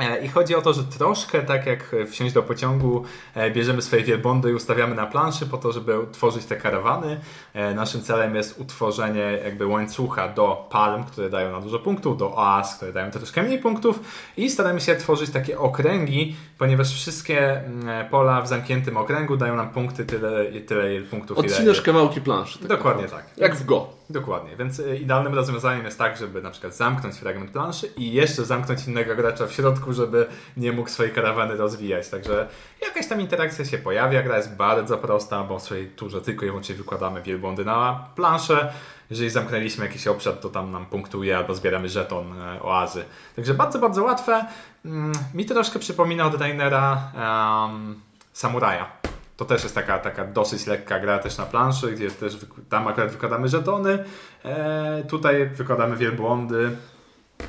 E, 0.00 0.24
I 0.24 0.28
chodzi 0.28 0.54
o 0.54 0.62
to, 0.62 0.72
że 0.72 0.84
troszkę 0.84 1.42
tak 1.42 1.66
jak 1.66 1.96
wsiąść 2.10 2.34
do 2.34 2.42
pociągu, 2.42 3.04
e, 3.34 3.50
bierzemy 3.50 3.82
swoje 3.82 4.04
wielbłądy 4.04 4.50
i 4.50 4.54
ustawiamy 4.54 4.94
na 4.94 5.06
planszy 5.06 5.46
po 5.46 5.58
to, 5.58 5.72
żeby 5.72 6.00
utworzyć 6.00 6.44
te 6.44 6.56
karawany. 6.56 7.20
E, 7.54 7.74
Naszym 7.74 8.02
celem 8.02 8.34
jest 8.36 8.60
utworzenie 8.60 9.38
jakby 9.44 9.66
łańcucha 9.66 10.28
do 10.28 10.66
palm, 10.70 11.04
które 11.04 11.30
dają 11.30 11.52
na 11.52 11.60
dużo 11.60 11.78
punktów, 11.78 12.18
do 12.18 12.34
oaz, 12.36 12.76
które 12.76 12.92
dają 12.92 13.10
troszkę 13.10 13.42
mniej 13.42 13.58
punktów 13.58 14.00
i 14.36 14.50
staramy 14.50 14.80
się 14.80 14.96
tworzyć 14.96 15.30
takie 15.30 15.58
okręgi, 15.58 16.36
ponieważ 16.58 16.94
wszystkie 16.94 17.60
mm, 17.60 18.08
pola 18.08 18.42
w 18.42 18.48
zamkniętym 18.48 18.96
okręgu 18.96 19.36
dają 19.36 19.56
nam 19.56 19.70
punkty 19.70 20.04
tyle, 20.04 20.44
tyle 20.66 20.94
ile 20.94 21.04
punktów. 21.06 21.38
ile- 21.38 21.46
Odcinasz 21.46 21.82
kawałki 21.82 22.20
planszy. 22.20 22.58
tak 22.58 22.68
Dokładnie 22.68 23.04
tak. 23.08 23.24
Jak 23.36 23.56
w 23.56 23.64
Go. 23.64 23.97
Dokładnie, 24.10 24.56
więc 24.56 24.78
y, 24.78 24.96
idealnym 24.96 25.34
rozwiązaniem 25.34 25.84
jest 25.84 25.98
tak, 25.98 26.16
żeby 26.16 26.42
na 26.42 26.50
przykład 26.50 26.74
zamknąć 26.74 27.14
fragment 27.14 27.50
planszy 27.50 27.86
i 27.96 28.12
jeszcze 28.12 28.44
zamknąć 28.44 28.86
innego 28.86 29.16
gracza 29.16 29.46
w 29.46 29.52
środku, 29.52 29.92
żeby 29.92 30.26
nie 30.56 30.72
mógł 30.72 30.88
swojej 30.88 31.12
karawany 31.12 31.56
rozwijać. 31.56 32.08
Także 32.08 32.48
jakaś 32.82 33.08
tam 33.08 33.20
interakcja 33.20 33.64
się 33.64 33.78
pojawia, 33.78 34.22
gra 34.22 34.36
jest 34.36 34.56
bardzo 34.56 34.98
prosta, 34.98 35.44
bo 35.44 35.58
w 35.58 35.62
swojej 35.62 35.90
turze 35.90 36.20
tylko 36.20 36.46
i 36.46 36.48
wyłącznie 36.48 36.74
wykładamy 36.74 37.22
wielbłądy 37.22 37.64
na 37.64 38.06
planszę. 38.16 38.72
Jeżeli 39.10 39.30
zamknęliśmy 39.30 39.86
jakiś 39.86 40.06
obszar, 40.06 40.34
to 40.34 40.48
tam 40.48 40.72
nam 40.72 40.86
punktuje 40.86 41.36
albo 41.36 41.54
zbieramy 41.54 41.88
żeton 41.88 42.42
e, 42.42 42.62
oazy. 42.62 43.04
Także 43.36 43.54
bardzo, 43.54 43.78
bardzo 43.78 44.04
łatwe. 44.04 44.44
Mm, 44.84 45.12
Mi 45.34 45.46
troszkę 45.46 45.78
przypomina 45.78 46.26
od 46.26 46.40
Rainera 46.40 47.12
um, 47.14 48.00
Samuraja. 48.32 48.97
To 49.38 49.44
też 49.44 49.62
jest 49.62 49.74
taka, 49.74 49.98
taka 49.98 50.24
dosyć 50.24 50.66
lekka 50.66 51.00
gra 51.00 51.18
też 51.18 51.38
na 51.38 51.46
planszy, 51.46 51.92
gdzie 51.92 52.10
też 52.10 52.36
tam 52.68 52.88
akurat 52.88 53.10
wykładamy 53.12 53.48
żetony, 53.48 54.04
e, 54.44 55.04
tutaj 55.08 55.48
wykładamy 55.48 55.96
wielbłądy. 55.96 56.70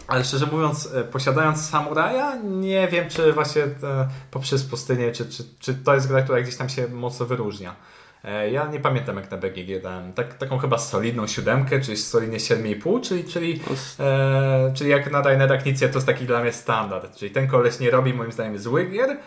Ale 0.08 0.24
szczerze 0.24 0.46
mówiąc, 0.46 0.94
e, 0.96 1.04
posiadając 1.04 1.70
samuraja, 1.70 2.36
nie 2.44 2.88
wiem, 2.88 3.10
czy 3.10 3.34
właśnie 3.34 3.64
e, 3.64 4.08
poprzez 4.32 4.64
pustynię, 4.64 5.12
czy, 5.12 5.26
czy, 5.30 5.44
czy 5.60 5.74
to 5.76 5.94
jest 5.94 6.08
gra, 6.08 6.22
która 6.22 6.42
gdzieś 6.42 6.56
tam 6.56 6.70
się 6.70 6.88
mocno 6.88 7.26
wyróżnia. 7.26 7.76
E, 8.24 8.52
Ja 8.52 8.68
nie 8.68 8.80
pamiętam 8.80 9.16
jak 9.16 9.32
na 9.32 9.38
BGG 9.38 9.82
dałem. 9.84 10.14
Tak, 10.14 10.34
taką 10.34 10.58
chyba 10.58 10.78
solidną 10.78 11.28
siódemkę, 11.28 11.82
czyli 11.82 11.98
solidnie 11.98 12.38
7,5, 12.38 13.02
czyli, 13.02 13.24
czyli, 13.24 13.62
e, 14.00 14.72
czyli 14.76 14.90
jak 14.90 15.12
na 15.12 15.22
Rainera 15.22 15.58
Knizia 15.58 15.88
to 15.88 15.96
jest 15.96 16.08
taki 16.08 16.26
dla 16.26 16.42
mnie 16.42 16.52
standard. 16.52 17.16
Czyli 17.16 17.32
ten 17.32 17.48
koleś 17.48 17.80
nie 17.80 17.92
robi 17.92 18.14
moim 18.14 18.32
zdaniem 18.32 18.60
złych 18.60 18.92
gier, 18.92 19.18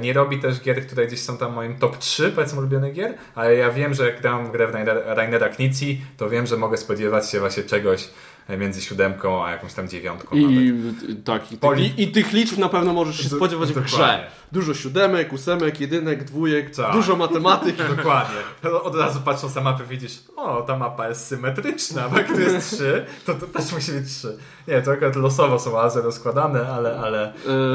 Nie 0.00 0.12
robi 0.12 0.38
też 0.38 0.60
gier, 0.60 0.86
które 0.86 1.06
gdzieś 1.06 1.22
są 1.22 1.36
tam 1.36 1.52
moim 1.52 1.78
top 1.78 1.98
3, 1.98 2.32
powiedzmy, 2.34 2.58
ulubionych 2.58 2.94
gier, 2.94 3.14
ale 3.34 3.54
ja 3.54 3.70
wiem, 3.70 3.94
że 3.94 4.06
jak 4.06 4.20
gram 4.20 4.52
grę 4.52 4.66
w 4.66 4.72
Rainer- 4.72 5.02
Rainera 5.06 5.48
Knici, 5.48 6.00
to 6.16 6.30
wiem, 6.30 6.46
że 6.46 6.56
mogę 6.56 6.76
spodziewać 6.76 7.30
się 7.30 7.40
właśnie 7.40 7.62
czegoś 7.62 8.08
między 8.48 8.80
siódemką 8.82 9.44
a 9.44 9.50
jakąś 9.50 9.74
tam 9.74 9.88
dziewiątką. 9.88 10.36
I, 10.36 10.72
nawet. 10.72 11.24
tak, 11.24 11.52
i, 11.52 11.56
Poli- 11.56 11.88
tych, 11.90 11.98
i 11.98 12.08
tych 12.08 12.32
liczb 12.32 12.58
na 12.58 12.68
pewno 12.68 12.92
możesz 12.92 13.16
się 13.20 13.28
spodziewać 13.28 13.72
w 13.72 13.80
grze. 13.84 14.26
Dużo 14.52 14.74
siódemek, 14.74 15.32
ósemek, 15.32 15.80
jedynek, 15.80 16.24
dwójek, 16.24 16.76
Tak. 16.76 16.92
dużo 16.92 17.16
matematyki. 17.16 17.82
Dokładnie. 17.96 18.70
Od 18.82 18.96
razu 18.96 19.20
patrząc 19.24 19.54
na 19.54 19.60
mapę 19.60 19.84
widzisz, 19.84 20.18
o, 20.36 20.62
ta 20.62 20.76
mapa 20.78 21.08
jest 21.08 21.26
symetryczna, 21.26 22.08
bo 22.08 22.18
jak 22.18 22.28
tu 22.32 22.40
jest 22.40 22.74
3, 22.74 23.06
to 23.26 23.34
to 23.34 23.46
też 23.46 23.72
musi 23.72 23.92
być 23.92 24.08
3. 24.16 24.36
Nie, 24.68 24.82
to 24.82 24.90
akurat 24.92 25.16
losowo 25.16 25.58
są 25.58 25.80
azy 25.80 26.02
rozkładane, 26.02 26.68
ale... 26.68 26.98
ale 26.98 27.32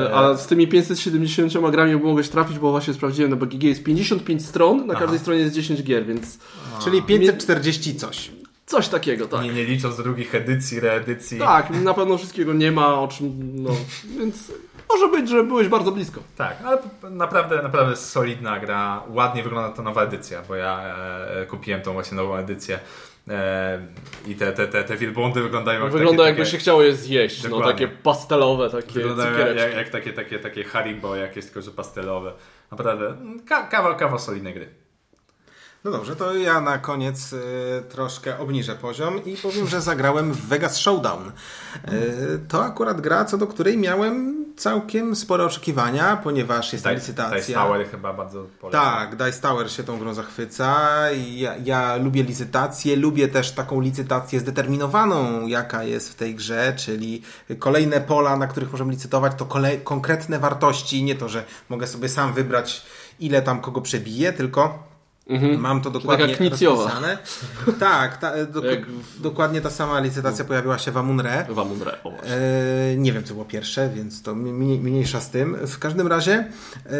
E, 0.07 0.15
A 0.15 0.37
z 0.37 0.47
tymi 0.47 0.67
570 0.67 1.53
grami 1.71 1.95
mogłeś 1.95 2.29
trafić, 2.29 2.59
bo 2.59 2.71
właśnie 2.71 2.93
sprawdziłem 2.93 3.31
na 3.31 3.37
BGG 3.37 3.63
jest 3.63 3.83
55 3.83 4.45
stron, 4.45 4.87
na 4.87 4.95
każdej 4.95 5.19
stronie 5.19 5.39
jest 5.39 5.55
10 5.55 5.83
gier, 5.83 6.05
więc 6.05 6.37
Czyli 6.83 7.01
540 7.01 7.95
coś. 7.95 8.31
Coś 8.67 8.87
takiego, 8.87 9.27
tak. 9.27 9.43
nie, 9.43 9.53
nie 9.53 9.63
licząc 9.63 9.97
drugich 9.97 10.35
edycji, 10.35 10.79
reedycji. 10.79 11.39
Tak, 11.39 11.69
na 11.69 11.93
pewno 11.93 12.17
wszystkiego 12.17 12.53
nie 12.53 12.71
ma, 12.71 12.99
o 12.99 13.07
czym, 13.07 13.33
no, 13.63 13.69
więc 14.19 14.51
może 14.89 15.07
być, 15.07 15.29
że 15.29 15.43
byłeś 15.43 15.67
bardzo 15.67 15.91
blisko. 15.91 16.21
Tak, 16.37 16.57
ale 16.65 16.77
naprawdę, 17.09 17.61
naprawdę 17.63 17.95
solidna 17.95 18.59
gra. 18.59 19.03
Ładnie 19.09 19.43
wygląda 19.43 19.77
ta 19.77 19.81
nowa 19.81 20.03
edycja, 20.03 20.41
bo 20.47 20.55
ja 20.55 20.95
e, 21.27 21.45
kupiłem 21.45 21.81
tą 21.81 21.93
właśnie 21.93 22.17
nową 22.17 22.35
edycję. 22.35 22.79
E, 23.29 23.79
I 24.27 24.35
te, 24.35 24.53
te, 24.53 24.67
te, 24.67 24.83
te 24.83 24.97
wielbłądy 24.97 25.41
wyglądają 25.41 25.83
jak 25.83 25.91
Wygląda 25.91 26.17
takie, 26.17 26.27
jakby 26.27 26.41
takie, 26.41 26.51
się 26.51 26.57
chciało 26.57 26.83
je 26.83 26.95
zjeść, 26.95 27.49
no 27.49 27.61
takie 27.61 27.87
pastelowe, 27.87 28.69
takie 28.69 28.93
Wyglądają 28.93 29.55
jak, 29.55 29.75
jak, 29.75 29.89
takie, 29.89 30.13
takie, 30.13 30.39
takie 30.39 30.63
Haribo 30.63 31.15
jakieś, 31.15 31.45
tylko 31.45 31.61
że 31.61 31.71
pastelowe. 31.71 32.33
Naprawdę, 32.71 33.17
ka, 33.45 33.63
kawał, 33.63 33.97
kawał 33.97 34.19
solidnej 34.19 34.53
gry. 34.53 34.86
No 35.83 35.91
dobrze, 35.91 36.15
to 36.15 36.35
ja 36.35 36.61
na 36.61 36.77
koniec 36.77 37.33
y, 37.33 37.39
troszkę 37.89 38.39
obniżę 38.39 38.75
poziom 38.75 39.25
i 39.25 39.37
powiem, 39.37 39.67
że 39.67 39.81
zagrałem 39.81 40.33
w 40.33 40.47
Vegas 40.47 40.77
Showdown. 40.77 41.27
Y, 41.27 42.39
to 42.47 42.65
akurat 42.65 43.01
gra, 43.01 43.25
co 43.25 43.37
do 43.37 43.47
której 43.47 43.77
miałem 43.77 44.45
całkiem 44.57 45.15
spore 45.15 45.45
oczekiwania, 45.45 46.17
ponieważ 46.23 46.73
jest 46.73 46.85
licytacja. 46.85 47.37
Dice 47.37 47.53
Tower 47.53 47.89
chyba 47.89 48.13
bardzo 48.13 48.47
polecam. 48.61 48.81
Tak, 48.81 49.15
Dice 49.15 49.41
Tower 49.41 49.71
się 49.71 49.83
tą 49.83 49.99
grą 49.99 50.13
zachwyca. 50.13 50.77
Ja, 51.35 51.55
ja 51.63 51.95
lubię 51.95 52.23
licytację, 52.23 52.95
lubię 52.95 53.27
też 53.27 53.51
taką 53.51 53.81
licytację 53.81 54.39
zdeterminowaną, 54.39 55.47
jaka 55.47 55.83
jest 55.83 56.11
w 56.11 56.15
tej 56.15 56.35
grze, 56.35 56.73
czyli 56.77 57.21
kolejne 57.59 58.01
pola, 58.01 58.37
na 58.37 58.47
których 58.47 58.71
możemy 58.71 58.91
licytować, 58.91 59.33
to 59.37 59.45
kolej, 59.45 59.81
konkretne 59.81 60.39
wartości, 60.39 61.03
nie 61.03 61.15
to, 61.15 61.29
że 61.29 61.43
mogę 61.69 61.87
sobie 61.87 62.09
sam 62.09 62.33
wybrać, 62.33 62.85
ile 63.19 63.41
tam 63.41 63.61
kogo 63.61 63.81
przebije, 63.81 64.33
tylko 64.33 64.86
mam 65.57 65.81
to 65.81 65.89
dokładnie 65.91 66.25
taka 66.27 66.37
knicjowa. 66.37 66.83
rozpisane. 66.83 67.17
Tak, 67.79 68.17
ta, 68.17 68.45
do, 68.45 68.65
Jak 68.65 68.79
dokładnie 69.19 69.61
ta 69.61 69.69
sama 69.69 69.99
licytacja 69.99 70.45
pojawiła 70.45 70.77
się 70.77 70.91
w 70.91 70.97
Amunre. 70.97 71.45
Wam 71.49 71.71
umrę. 71.71 71.97
O, 72.03 72.11
właśnie. 72.11 72.31
E, 72.35 72.97
nie 72.97 73.13
wiem, 73.13 73.23
co 73.23 73.33
było 73.33 73.45
pierwsze, 73.45 73.89
więc 73.89 74.21
to 74.21 74.35
mniej, 74.35 74.79
mniejsza 74.79 75.19
z 75.21 75.29
tym. 75.29 75.57
W 75.67 75.79
każdym 75.79 76.07
razie 76.07 76.33
e, 76.85 76.91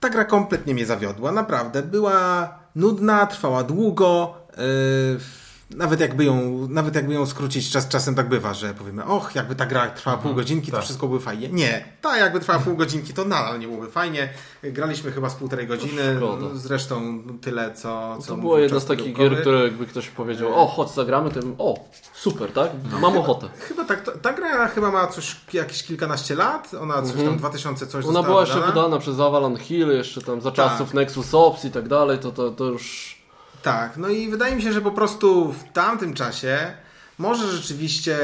ta 0.00 0.08
gra 0.10 0.24
kompletnie 0.24 0.74
mnie 0.74 0.86
zawiodła. 0.86 1.32
Naprawdę. 1.32 1.82
Była 1.82 2.48
nudna, 2.76 3.26
trwała 3.26 3.62
długo. 3.62 4.34
e, 4.52 5.39
nawet 5.76 6.00
jakby, 6.00 6.24
ją, 6.24 6.66
nawet 6.68 6.94
jakby 6.94 7.14
ją 7.14 7.26
skrócić, 7.26 7.70
czas, 7.70 7.88
czasem 7.88 8.14
tak 8.14 8.28
bywa, 8.28 8.54
że 8.54 8.74
powiemy, 8.74 9.04
och, 9.04 9.34
jakby 9.34 9.54
ta 9.54 9.66
gra 9.66 9.90
trwała 9.90 10.16
pół 10.16 10.34
godzinki, 10.34 10.70
to 10.70 10.76
tak. 10.76 10.84
wszystko 10.84 11.06
byłoby 11.06 11.24
fajnie. 11.24 11.48
Nie, 11.48 11.84
ta 12.00 12.18
jakby 12.18 12.40
trwała 12.40 12.58
pół 12.58 12.76
godzinki, 12.76 13.14
to 13.14 13.24
nadal 13.24 13.58
nie 13.58 13.66
byłoby 13.66 13.90
fajnie. 13.90 14.28
Graliśmy 14.62 15.12
chyba 15.12 15.30
z 15.30 15.34
półtorej 15.34 15.66
godziny, 15.66 16.20
zresztą 16.54 17.22
tyle, 17.40 17.74
co... 17.74 18.18
co 18.20 18.28
To 18.28 18.36
było 18.36 18.68
czas 18.68 18.82
z 18.82 18.86
takich 18.86 19.16
gier, 19.16 19.40
które 19.40 19.62
jakby 19.62 19.86
ktoś 19.86 20.08
powiedział, 20.08 20.62
o 20.62 20.66
chodź 20.66 20.90
zagramy, 20.90 21.30
to 21.30 21.40
bym, 21.40 21.54
o 21.58 21.74
super, 22.14 22.52
tak? 22.52 22.70
Mam 23.00 23.16
ochotę. 23.16 23.48
Chyba 23.58 23.84
tak, 23.84 24.04
to, 24.04 24.12
ta 24.12 24.32
gra 24.32 24.68
chyba 24.68 24.90
ma 24.90 25.06
coś, 25.06 25.36
jakieś 25.52 25.82
kilkanaście 25.82 26.34
lat, 26.34 26.70
ona 26.80 27.02
coś 27.02 27.24
tam 27.24 27.36
2000 27.36 27.86
coś 27.86 28.04
Mhm. 28.04 28.16
Ona 28.16 28.28
była 28.28 28.40
jeszcze 28.40 28.54
wydana. 28.54 28.72
wydana 28.72 28.98
przez 28.98 29.20
Avalon 29.20 29.56
Hill, 29.56 29.88
jeszcze 29.88 30.22
tam 30.22 30.40
za 30.40 30.52
czasów 30.52 30.88
Tak. 30.88 30.94
Nexus 30.94 31.34
Ops 31.34 31.64
i 31.64 31.70
tak 31.70 31.88
dalej, 31.88 32.18
to, 32.18 32.32
to, 32.32 32.50
to 32.50 32.64
już... 32.64 33.19
Tak, 33.62 33.96
no 33.96 34.08
i 34.08 34.28
wydaje 34.28 34.56
mi 34.56 34.62
się, 34.62 34.72
że 34.72 34.80
po 34.80 34.90
prostu 34.90 35.52
w 35.52 35.72
tamtym 35.72 36.14
czasie 36.14 36.72
może 37.18 37.46
rzeczywiście 37.56 38.18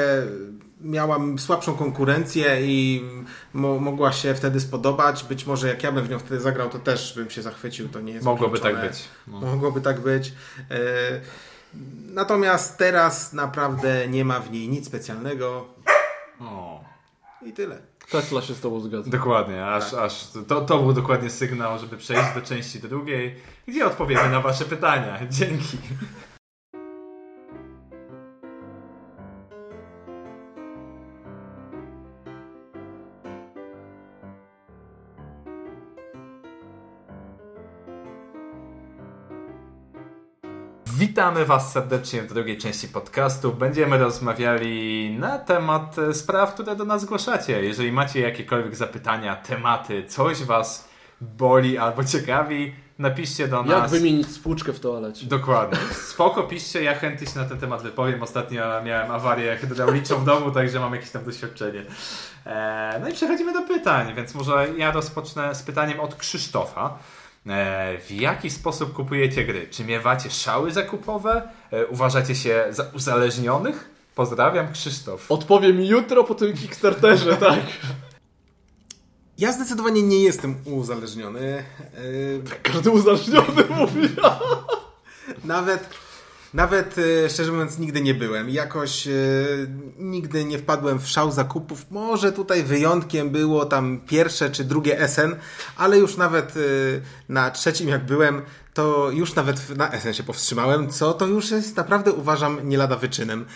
miałam 0.80 1.38
słabszą 1.38 1.74
konkurencję 1.74 2.60
i 2.60 3.04
mo 3.54 3.78
mogła 3.78 4.12
się 4.12 4.34
wtedy 4.34 4.60
spodobać. 4.60 5.24
Być 5.24 5.46
może 5.46 5.68
jak 5.68 5.82
ja 5.82 5.92
bym 5.92 6.04
w 6.04 6.10
nią 6.10 6.18
wtedy 6.18 6.40
zagrał, 6.40 6.68
to 6.68 6.78
też 6.78 7.14
bym 7.16 7.30
się 7.30 7.42
zachwycił. 7.42 7.88
To 7.88 8.00
nie 8.00 8.12
jest 8.12 8.24
Mogłoby 8.24 8.58
tak 8.58 8.80
być. 8.80 9.04
No. 9.26 9.40
Mogłoby 9.40 9.80
tak 9.80 10.00
być. 10.00 10.32
E, 10.70 10.74
natomiast 12.12 12.78
teraz 12.78 13.32
naprawdę 13.32 14.08
nie 14.08 14.24
ma 14.24 14.40
w 14.40 14.50
niej 14.50 14.68
nic 14.68 14.86
specjalnego 14.86 15.68
O. 16.40 16.84
i 17.42 17.52
tyle. 17.52 17.78
Tesla 18.10 18.42
się 18.42 18.54
z 18.54 18.60
tobą 18.60 18.80
zgadza. 18.80 19.10
Dokładnie, 19.10 19.66
aż, 19.66 19.90
Tak. 19.90 20.00
aż 20.00 20.28
to, 20.48 20.60
to 20.60 20.78
był 20.78 20.92
dokładnie 20.92 21.30
sygnał, 21.30 21.78
żeby 21.78 21.96
przejść 21.96 22.34
do 22.34 22.42
części 22.42 22.80
drugiej, 22.80 23.34
gdzie 23.68 23.86
odpowiemy 23.86 24.30
na 24.30 24.40
Wasze 24.40 24.64
pytania. 24.64 25.18
Dzięki. 25.30 25.78
Witamy 41.16 41.44
Was 41.44 41.72
serdecznie 41.72 42.22
w 42.22 42.34
drugiej 42.34 42.58
części 42.58 42.88
podcastu. 42.88 43.52
Będziemy 43.52 43.98
rozmawiali 43.98 45.10
na 45.18 45.38
temat 45.38 45.98
e, 45.98 46.14
spraw, 46.14 46.54
które 46.54 46.76
do 46.76 46.84
nas 46.84 47.02
zgłaszacie. 47.02 47.64
Jeżeli 47.64 47.92
macie 47.92 48.20
jakiekolwiek 48.20 48.76
zapytania, 48.76 49.36
tematy, 49.36 50.04
coś 50.08 50.42
Was 50.42 50.88
boli 51.20 51.78
albo 51.78 52.04
ciekawi, 52.04 52.74
napiszcie 52.98 53.48
do 53.48 53.56
Jak 53.56 53.66
nas. 53.66 53.90
wymienić 53.90 54.28
spłuczkę 54.28 54.72
w 54.72 54.80
toalecie? 54.80 55.26
Dokładnie. 55.26 55.78
Spoko, 55.92 56.42
piszcie, 56.42 56.82
ja 56.82 56.94
chętnie 56.94 57.26
się 57.26 57.38
na 57.38 57.44
ten 57.44 57.58
temat 57.58 57.82
wypowiem. 57.82 58.22
Ostatnio 58.22 58.82
miałem 58.84 59.10
awarię 59.10 59.56
hydrauliczną 59.56 60.16
w 60.16 60.24
domu, 60.24 60.50
także 60.50 60.80
mam 60.80 60.94
jakieś 60.94 61.10
tam 61.10 61.24
doświadczenie. 61.24 61.84
E, 62.46 62.98
no 63.02 63.08
i 63.08 63.12
przechodzimy 63.12 63.52
do 63.52 63.62
pytań, 63.62 64.14
więc 64.14 64.34
może 64.34 64.66
ja 64.76 64.92
rozpocznę 64.92 65.54
z 65.54 65.62
pytaniem 65.62 66.00
od 66.00 66.14
Krzysztofa. 66.14 66.98
E, 67.46 67.98
w 67.98 68.10
jaki 68.10 68.50
sposób 68.50 68.92
kupujecie 68.92 69.44
gry? 69.44 69.68
Czy 69.70 69.84
miewacie 69.84 70.30
szały 70.30 70.72
zakupowe? 70.72 71.48
E, 71.72 71.86
uważacie 71.86 72.34
się 72.34 72.64
za 72.70 72.84
uzależnionych? 72.94 73.90
Pozdrawiam, 74.14 74.72
Krzysztof. 74.72 75.32
Odpowiem 75.32 75.80
jutro 75.80 76.24
po 76.24 76.34
tym 76.34 76.56
Kickstarterze, 76.56 77.36
tak? 77.46 77.60
Ja 79.38 79.52
zdecydowanie 79.52 80.02
nie 80.02 80.22
jestem 80.22 80.56
uzależniony. 80.64 81.64
E, 82.54 82.60
Każdy 82.62 82.90
uzależniony 82.90 83.64
mówi. 83.78 84.08
Nawet, 85.44 85.88
nawet 86.56 86.96
e, 86.98 87.30
szczerze 87.30 87.52
mówiąc, 87.52 87.78
nigdy 87.78 88.00
nie 88.00 88.14
byłem. 88.14 88.50
Jakoś 88.50 89.06
e, 89.06 89.10
nigdy 89.98 90.44
nie 90.44 90.58
wpadłem 90.58 90.98
w 91.00 91.08
szał 91.08 91.32
zakupów. 91.32 91.86
Może 91.90 92.32
tutaj 92.32 92.62
wyjątkiem 92.62 93.30
było 93.30 93.64
tam 93.64 94.00
pierwsze 94.06 94.50
czy 94.50 94.64
drugie 94.64 95.08
SN, 95.08 95.36
ale 95.76 95.98
już 95.98 96.16
nawet 96.16 96.56
e, 96.56 96.60
na 97.28 97.50
trzecim, 97.50 97.88
jak 97.88 98.06
byłem, 98.06 98.42
to 98.74 99.10
już 99.10 99.34
nawet 99.34 99.76
na 99.76 100.00
SN 100.00 100.12
się 100.12 100.22
powstrzymałem, 100.22 100.90
co 100.90 101.12
to 101.12 101.26
już 101.26 101.50
jest 101.50 101.76
naprawdę 101.76 102.12
uważam 102.12 102.68
nie 102.68 102.78
lada 102.78 102.96
wyczynem. 102.96 103.46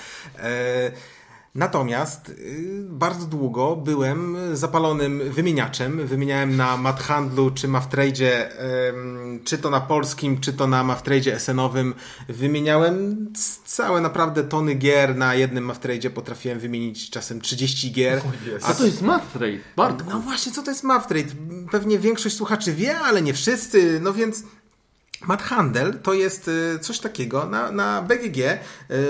Natomiast 1.54 2.28
y, 2.28 2.84
bardzo 2.88 3.26
długo 3.26 3.76
byłem 3.76 4.36
zapalonym 4.52 5.22
wymieniaczem. 5.32 6.06
Wymieniałem 6.06 6.56
na 6.56 6.76
Mathandlu 6.76 7.50
czy 7.50 7.68
Maftrade'zie, 7.68 8.30
em, 8.30 9.40
czy 9.44 9.58
to 9.58 9.70
na 9.70 9.80
polskim, 9.80 10.40
czy 10.40 10.52
to 10.52 10.66
na 10.66 10.84
Maftrade'zie 10.84 11.32
SN-owym. 11.38 11.94
Wymieniałem 12.28 13.26
całe 13.64 14.00
naprawdę 14.00 14.44
tony 14.44 14.74
gier. 14.74 15.16
Na 15.16 15.34
jednym 15.34 15.68
Maftrade'zie 15.68 16.10
potrafiłem 16.10 16.58
wymienić 16.58 17.10
czasem 17.10 17.40
30 17.40 17.92
gier. 17.92 18.22
A 18.62 18.74
to 18.74 18.86
jest 18.86 19.02
Math 19.02 19.32
Trade, 19.32 19.58
Bartku. 19.76 20.10
No 20.10 20.20
właśnie, 20.20 20.52
co 20.52 20.62
to 20.62 20.70
jest 20.70 20.84
Maftrade? 20.84 21.28
Pewnie 21.70 21.98
większość 21.98 22.36
słuchaczy 22.36 22.72
wie, 22.72 22.98
ale 22.98 23.22
nie 23.22 23.34
wszyscy. 23.34 24.00
No 24.02 24.12
więc 24.12 24.42
Mad 25.26 25.42
Handel 25.42 25.98
to 26.02 26.14
jest 26.14 26.48
y, 26.48 26.78
coś 26.78 26.98
takiego, 26.98 27.46
na, 27.46 27.72
na 27.72 28.02
BGG 28.02 28.38
y, 28.38 28.58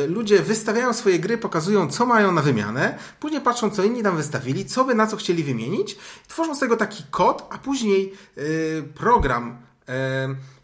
ludzie 0.08 0.42
wystawiają 0.42 0.92
swoje 0.92 1.18
gry, 1.18 1.38
pokazują 1.38 1.90
co 1.90 2.06
mają 2.06 2.32
na 2.32 2.42
wymianę, 2.42 2.98
później 3.20 3.40
patrzą 3.40 3.70
co 3.70 3.82
inni 3.82 4.02
tam 4.02 4.16
wystawili, 4.16 4.66
co 4.66 4.84
by 4.84 4.94
na 4.94 5.06
co 5.06 5.16
chcieli 5.16 5.44
wymienić, 5.44 5.96
tworzą 6.28 6.54
z 6.54 6.58
tego 6.58 6.76
taki 6.76 7.04
kod, 7.10 7.46
a 7.50 7.58
później 7.58 8.12
y, 8.38 8.84
program 8.94 9.56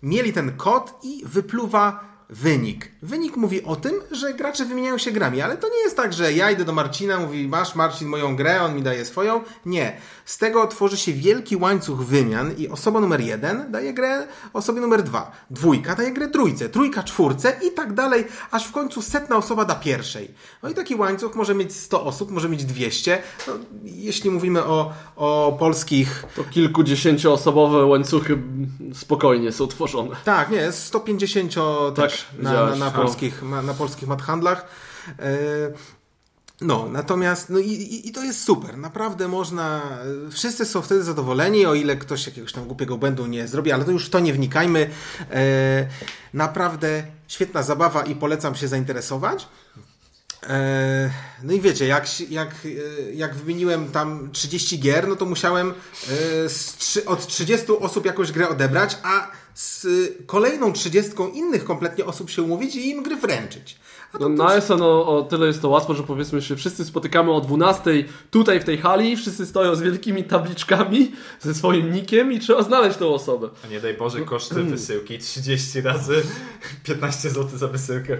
mieli 0.03 0.33
ten 0.33 0.57
kod 0.57 0.99
i 1.03 1.23
wypluwa 1.25 2.16
wynik. 2.29 2.91
Wynik 3.03 3.37
mówi 3.37 3.65
o 3.65 3.77
tym, 3.77 3.95
że 4.11 4.35
gracze 4.35 4.65
wymieniają 4.65 4.99
się 4.99 5.11
grami, 5.11 5.43
ale 5.43 5.57
to 5.57 5.69
nie 5.69 5.79
jest 5.79 5.97
tak, 5.97 6.13
że 6.13 6.33
ja 6.33 6.51
idę 6.51 6.65
do 6.65 6.73
Marcina, 6.73 7.19
mówi 7.21 7.49
masz 7.49 7.75
Marcin 7.75 8.09
moją 8.09 8.37
grę, 8.37 8.63
on 8.63 8.75
mi 8.75 8.83
daje 8.83 9.05
swoją. 9.05 9.41
Nie. 9.67 9.97
Z 10.25 10.39
tego 10.39 10.67
tworzy 10.67 10.97
się 10.97 11.13
wielki 11.13 11.57
łańcuch 11.57 11.99
wymian 11.99 12.55
i 12.59 12.69
osoba 12.69 13.01
numer 13.01 13.21
jeden 13.21 13.73
daje 13.73 13.95
grę 13.95 14.27
osobie 14.53 14.81
numer 14.81 15.03
dwa. 15.03 15.33
Dwójka 15.51 15.95
daje 15.95 16.13
grę 16.13 16.29
trójce, 16.29 16.69
trójka 16.69 17.03
czwórce 17.03 17.57
i 17.63 17.71
tak 17.71 17.93
dalej, 17.95 18.25
aż 18.51 18.67
w 18.67 18.73
końcu 18.73 19.03
setna 19.03 19.37
osoba 19.37 19.65
da 19.65 19.75
pierwszej. 19.75 20.35
No 20.63 20.69
i 20.69 20.75
taki 20.75 20.95
łańcuch 20.95 21.35
może 21.35 21.55
mieć 21.55 21.77
100 21.77 22.05
osób, 22.05 22.31
może 22.31 22.49
mieć 22.49 22.65
200. 22.65 23.23
No, 23.47 23.53
jeśli 23.85 24.31
mówimy 24.31 24.65
o, 24.65 24.93
o 25.17 25.57
polskich... 25.59 26.25
To 26.37 26.45
kilkudziesięcioosobowe 26.45 27.85
łańcuchy 27.85 28.39
spokojnie 28.95 29.53
są 29.53 29.67
tworzone. 29.67 30.17
Tak, 30.25 30.51
nie, 30.51 30.73
150 30.73 31.55
też 31.95 32.16
na, 32.39 32.43
na, 32.43 32.51
widziałeś, 32.51 32.79
na, 32.79 32.87
no. 32.87 32.93
polskich, 32.93 33.43
na, 33.43 33.63
na 33.63 33.75
polskich 33.75 34.09
mathandlach. 34.09 34.67
E, 35.19 35.37
No, 36.61 36.89
natomiast, 36.89 37.51
no 37.51 37.59
i, 37.59 38.01
i, 38.05 38.13
to 38.13 38.25
jest 38.25 38.45
super. 38.45 38.79
Naprawdę 38.79 39.29
można, 39.29 39.83
wszyscy 40.31 40.65
są 40.65 40.83
wtedy 40.83 41.03
zadowoleni, 41.03 41.67
o 41.67 41.75
ile 41.75 41.97
ktoś 41.97 42.27
jakiegoś 42.27 42.53
tam 42.53 42.65
głupiego 42.65 42.99
błędu 42.99 43.27
nie 43.27 43.49
zrobi, 43.49 43.73
ale 43.73 43.85
to 43.85 43.91
już 43.91 44.07
w 44.07 44.11
to 44.11 44.21
nie 44.21 44.33
wnikajmy. 44.33 44.91
E, 45.31 45.89
naprawdę 46.35 47.03
świetna 47.29 47.63
zabawa 47.63 48.03
i 48.03 48.15
polecam 48.15 48.55
się 48.55 48.69
zainteresować. 48.69 49.49
E, 50.49 51.11
No 51.43 51.53
i 51.53 51.61
wiecie, 51.61 51.87
jak, 51.87 52.21
jak, 52.31 52.49
e, 52.49 53.13
jak 53.13 53.35
wymieniłem 53.35 53.91
tam 53.91 54.31
30 54.33 54.81
gier, 54.81 55.09
no 55.09 55.17
to 55.17 55.25
musiałem 55.25 55.71
e, 55.71 56.49
z, 56.49 56.99
od 57.07 57.27
30 57.27 57.67
osób 57.81 58.07
jakąś 58.07 58.33
grę 58.33 58.49
odebrać, 58.49 58.99
a 59.03 59.31
z 59.57 59.87
kolejną 60.27 60.73
30 60.73 61.13
innych 61.35 61.65
kompletnie 61.65 62.05
osób 62.05 62.31
się 62.31 62.43
umówić 62.43 62.77
i 62.77 62.91
im 62.91 63.03
gry 63.03 63.17
wręczyć. 63.17 63.77
No, 64.21 64.29
na 64.29 64.61
SN 64.61 64.83
o, 64.83 65.19
o 65.19 65.23
tyle 65.23 65.47
jest 65.47 65.63
to 65.63 65.69
łatwo, 65.69 65.95
że 65.95 66.03
powiedzmy 66.03 66.43
się 66.43 66.57
wszyscy 66.57 66.85
spotykamy 66.85 67.33
o 67.33 67.41
12 67.41 68.05
tutaj 68.31 68.61
w 68.61 68.65
tej 68.65 68.79
hali, 68.79 69.17
wszyscy 69.17 69.47
stoją 69.47 69.75
z 69.75 69.83
wielkimi 69.83 70.25
tabliczkami 70.25 71.13
ze 71.41 71.55
swoim 71.55 71.93
nikiem 71.93 72.33
i 72.33 72.41
trzeba 72.41 72.63
znaleźć 72.63 72.99
tą 72.99 73.15
osobę. 73.15 73.51
A 73.65 73.67
nie 73.67 73.81
daj 73.81 73.95
Boże, 73.95 74.21
koszty 74.21 74.63
wysyłki 74.63 75.19
30 75.19 75.81
razy 75.81 76.23
15 76.85 77.31
zł 77.31 77.59
za 77.59 77.69
wysyłkę. 77.69 78.19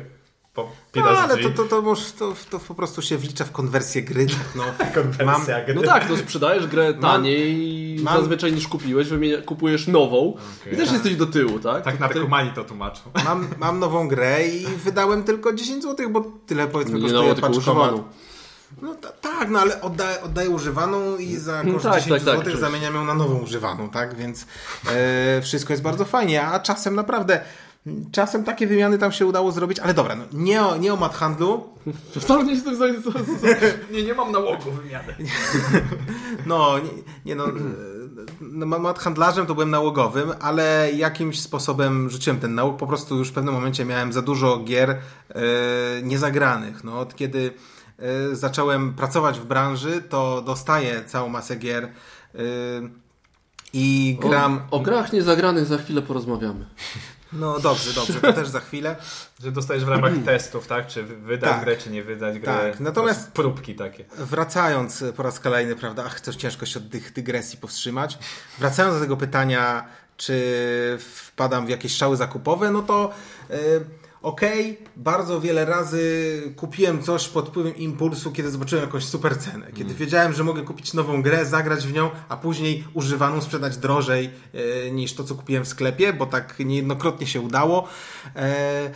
Po 0.57 0.69
5 0.93 1.07
No, 1.07 1.19
ale 1.19 1.37
to, 1.39 1.51
to, 1.51 1.65
to, 1.65 1.83
może, 1.83 2.11
to, 2.19 2.35
to 2.51 2.59
po 2.59 2.75
prostu 2.75 3.03
się 3.03 3.19
wlicza 3.19 3.45
w 3.45 3.53
konwersję 3.53 4.03
gry. 4.03 4.27
tak, 4.27 4.37
No, 4.57 5.03
Konwersja 5.03 5.65
gry. 5.65 5.75
No 5.75 5.83
tak, 5.83 6.11
no 6.11 6.17
sprzedajesz 6.17 6.67
grę 6.67 6.95
taniej 6.95 7.99
mam- 8.03 8.17
zazwyczaj 8.21 8.53
niż 8.53 8.69
kupiłeś, 8.69 9.09
wymienia, 9.09 9.43
kupujesz 9.43 9.87
nową 9.87 10.35
Okej. 10.61 10.75
i 10.75 10.77
też 10.77 10.93
jesteś 10.93 11.17
do 11.17 11.27
tyłu, 11.27 11.59
tak? 11.59 11.85
Tak 11.85 12.01
narkomani 12.01 12.51
to 12.51 12.65
tłumaczą. 12.65 13.01
mam, 13.25 13.49
mam 13.59 13.79
nową 13.79 14.09
grę 14.09 14.49
i 14.49 14.67
wydałem 14.67 15.23
tylko 15.25 15.53
10 15.53 15.83
zł, 15.83 16.11
bo 16.11 16.25
tyle 16.47 16.67
powiedzmy 16.67 16.95
Nie 16.97 17.03
kosztuje 17.03 17.29
no, 17.29 17.35
tylko 17.35 17.51
paczkomat. 17.51 17.87
używaną. 17.93 18.09
No 18.83 18.95
ta, 18.95 19.09
tak, 19.13 19.51
no 19.51 19.59
ale 19.61 19.81
oddaję, 19.81 20.23
oddaję 20.23 20.51
używaną 20.51 21.17
i 21.17 21.37
za 21.37 21.63
koszt 21.73 21.85
tak, 21.85 22.03
10 22.03 22.25
tak, 22.25 22.37
tak, 22.37 22.45
zł 22.47 22.61
zamieniam 22.61 22.95
ją 22.95 23.05
na 23.05 23.15
nową 23.15 23.39
używaną, 23.39 23.89
tak? 23.91 24.15
Więc 24.17 24.47
e, 24.91 25.43
wszystko 25.43 25.73
jest 25.73 25.83
bardzo 25.83 26.05
fajnie, 26.05 26.43
a 26.47 26.61
czasem 26.61 26.95
naprawdę, 26.95 27.41
czasem 28.13 28.45
takie 28.45 28.67
wymiany 28.67 28.99
tam 28.99 29.13
się 29.13 29.27
udało 29.27 29.53
zrobić, 29.53 29.79
ale 29.79 29.95
dobra, 29.95 30.17
no, 30.17 30.25
nie 30.33 30.63
o, 30.63 30.77
nie 30.77 30.95
o 30.95 30.97
mat 30.97 31.15
handlu, 31.15 31.77
Wcale 32.21 32.45
nie 32.45 32.53
jestem 32.53 32.77
zainteresowany. 32.77 33.79
Nie, 33.91 34.03
nie 34.03 34.15
mam 34.15 34.33
nałogu 34.33 34.71
wymiany. 34.71 35.15
no, 36.47 36.79
nie, 36.79 36.91
nie 37.25 37.35
no, 37.35 37.47
no, 38.41 38.67
mat 38.67 38.99
handlarzem 38.99 39.47
to 39.47 39.55
byłem 39.55 39.71
nałogowym, 39.71 40.33
ale 40.41 40.93
jakimś 40.93 41.41
sposobem 41.41 42.11
rzuciłem 42.11 42.41
ten 42.41 42.55
nałóg, 42.55 42.77
po 42.77 42.87
prostu 42.87 43.17
już 43.17 43.29
w 43.29 43.33
pewnym 43.33 43.55
momencie 43.55 43.85
miałem 43.85 44.13
za 44.13 44.23
dużo 44.23 44.59
gier 44.59 44.91
e, 44.91 44.99
niezagranych, 46.03 46.85
no, 46.85 47.01
od 47.01 47.15
kiedy 47.15 47.51
e, 47.99 48.37
zacząłem 48.37 48.95
pracować 48.95 49.41
w 49.41 49.45
branży, 49.45 50.03
to 50.09 50.43
dostaję 50.43 51.05
całą 51.07 51.29
masę 51.29 51.57
gier 51.57 51.85
e, 51.85 52.39
i 53.73 54.19
gram... 54.21 54.61
O, 54.71 54.77
o 54.77 54.81
grach 54.81 55.13
niezagranych 55.13 55.67
za 55.67 55.79
chwilę 55.79 56.03
porozmawiamy. 56.03 56.67
No 57.33 57.59
dobrze, 57.61 57.93
dobrze, 57.93 58.21
to 58.21 58.33
też 58.33 58.49
za 58.49 58.61
chwilę. 58.61 58.97
Że 59.43 59.53
dostajesz 59.53 59.85
w 59.85 59.89
ramach 59.89 60.13
testów, 60.27 60.67
tak? 60.67 60.87
Czy 60.87 61.03
wy- 61.03 61.17
wydać 61.17 61.51
Tak. 61.51 61.65
grę, 61.65 61.77
czy 61.77 61.91
nie 61.91 62.03
wydać 62.03 62.39
grę. 62.39 62.53
Tak, 62.71 62.81
natomiast- 62.81 63.31
Próbki 63.33 63.75
takie. 63.75 64.05
Wracając 64.19 65.05
po 65.17 65.23
raz 65.23 65.41
kolejny, 65.41 65.77
prawda, 65.77 66.05
ach, 66.07 66.21
coś 66.21 66.37
ciężko 66.37 66.67
się 66.67 66.79
od 66.81 66.91
tych 66.91 67.13
dygresji 67.13 67.59
powstrzymać. 67.59 68.19
Wracając 68.59 68.95
do 68.95 69.01
tego 69.01 69.17
pytania, 69.17 69.85
czy 70.17 70.99
wpadam 71.15 71.67
w 71.67 71.69
jakieś 71.69 71.97
szały 71.97 72.17
zakupowe, 72.17 72.71
no 72.71 72.83
to 72.83 73.11
yy, 73.51 73.57
okej, 74.27 74.79
bardzo 74.97 75.41
wiele 75.41 75.65
razy 75.65 76.03
kupiłem 76.57 77.03
coś 77.03 77.29
pod 77.29 77.49
wpływem 77.49 77.77
impulsu, 77.77 78.33
kiedy 78.33 78.51
zobaczyłem 78.51 78.85
jakąś 78.85 79.05
super 79.05 79.39
cenę. 79.39 79.73
Kiedy 79.73 79.95
wiedziałem, 79.95 80.33
że 80.33 80.45
mogę 80.45 80.63
kupić 80.63 80.95
nową 80.95 81.23
grę, 81.23 81.47
zagrać 81.47 81.87
w 81.87 81.93
nią, 81.93 82.11
a 82.29 82.37
później 82.37 82.85
używaną 82.95 83.41
sprzedać 83.41 83.77
drożej 83.77 84.31
yy, 84.53 84.91
niż 84.93 85.15
to, 85.15 85.25
co 85.25 85.35
kupiłem 85.35 85.65
w 85.65 85.69
sklepie, 85.69 86.13
bo 86.13 86.27
tak 86.27 86.59
niejednokrotnie 86.59 87.27
się 87.27 87.41
udało. 87.41 87.89
E, 88.37 88.91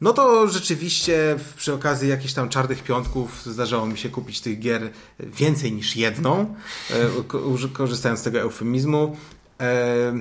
no 0.00 0.12
to 0.12 0.48
rzeczywiście 0.48 1.36
przy 1.56 1.74
okazji 1.74 2.08
jakichś 2.08 2.34
tam 2.34 2.48
czarnych 2.48 2.82
piątków 2.82 3.42
zdarzało 3.46 3.86
mi 3.86 3.98
się 3.98 4.08
kupić 4.08 4.40
tych 4.40 4.58
gier 4.58 4.90
więcej 5.20 5.72
niż 5.72 5.96
jedną, 5.96 6.54
e, 6.90 7.68
korzystając 7.72 8.20
z 8.20 8.22
tego 8.22 8.40
eufemizmu. 8.40 9.16
E, 9.60 10.14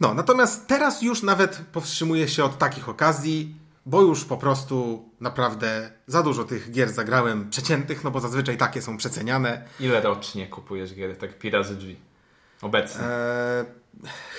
No, 0.00 0.14
natomiast 0.14 0.66
teraz 0.66 1.02
już 1.02 1.22
nawet 1.22 1.60
powstrzymuję 1.72 2.28
się 2.28 2.44
od 2.44 2.58
takich 2.58 2.88
okazji, 2.88 3.54
bo 3.86 4.02
już 4.02 4.24
po 4.24 4.36
prostu 4.36 5.08
naprawdę 5.20 5.90
za 6.06 6.22
dużo 6.22 6.44
tych 6.44 6.70
gier 6.70 6.92
zagrałem 6.92 7.50
przeciętych, 7.50 8.04
no 8.04 8.10
bo 8.10 8.20
zazwyczaj 8.20 8.56
takie 8.56 8.82
są 8.82 8.96
przeceniane. 8.96 9.64
Ile 9.80 10.00
rocznie 10.00 10.46
kupujesz 10.46 10.94
gier? 10.94 11.16
Tak 11.16 11.38
pi 11.38 11.50
razy 11.50 11.76
drzwi. 11.76 11.96
Obecnie. 12.62 13.00
E, 13.04 13.64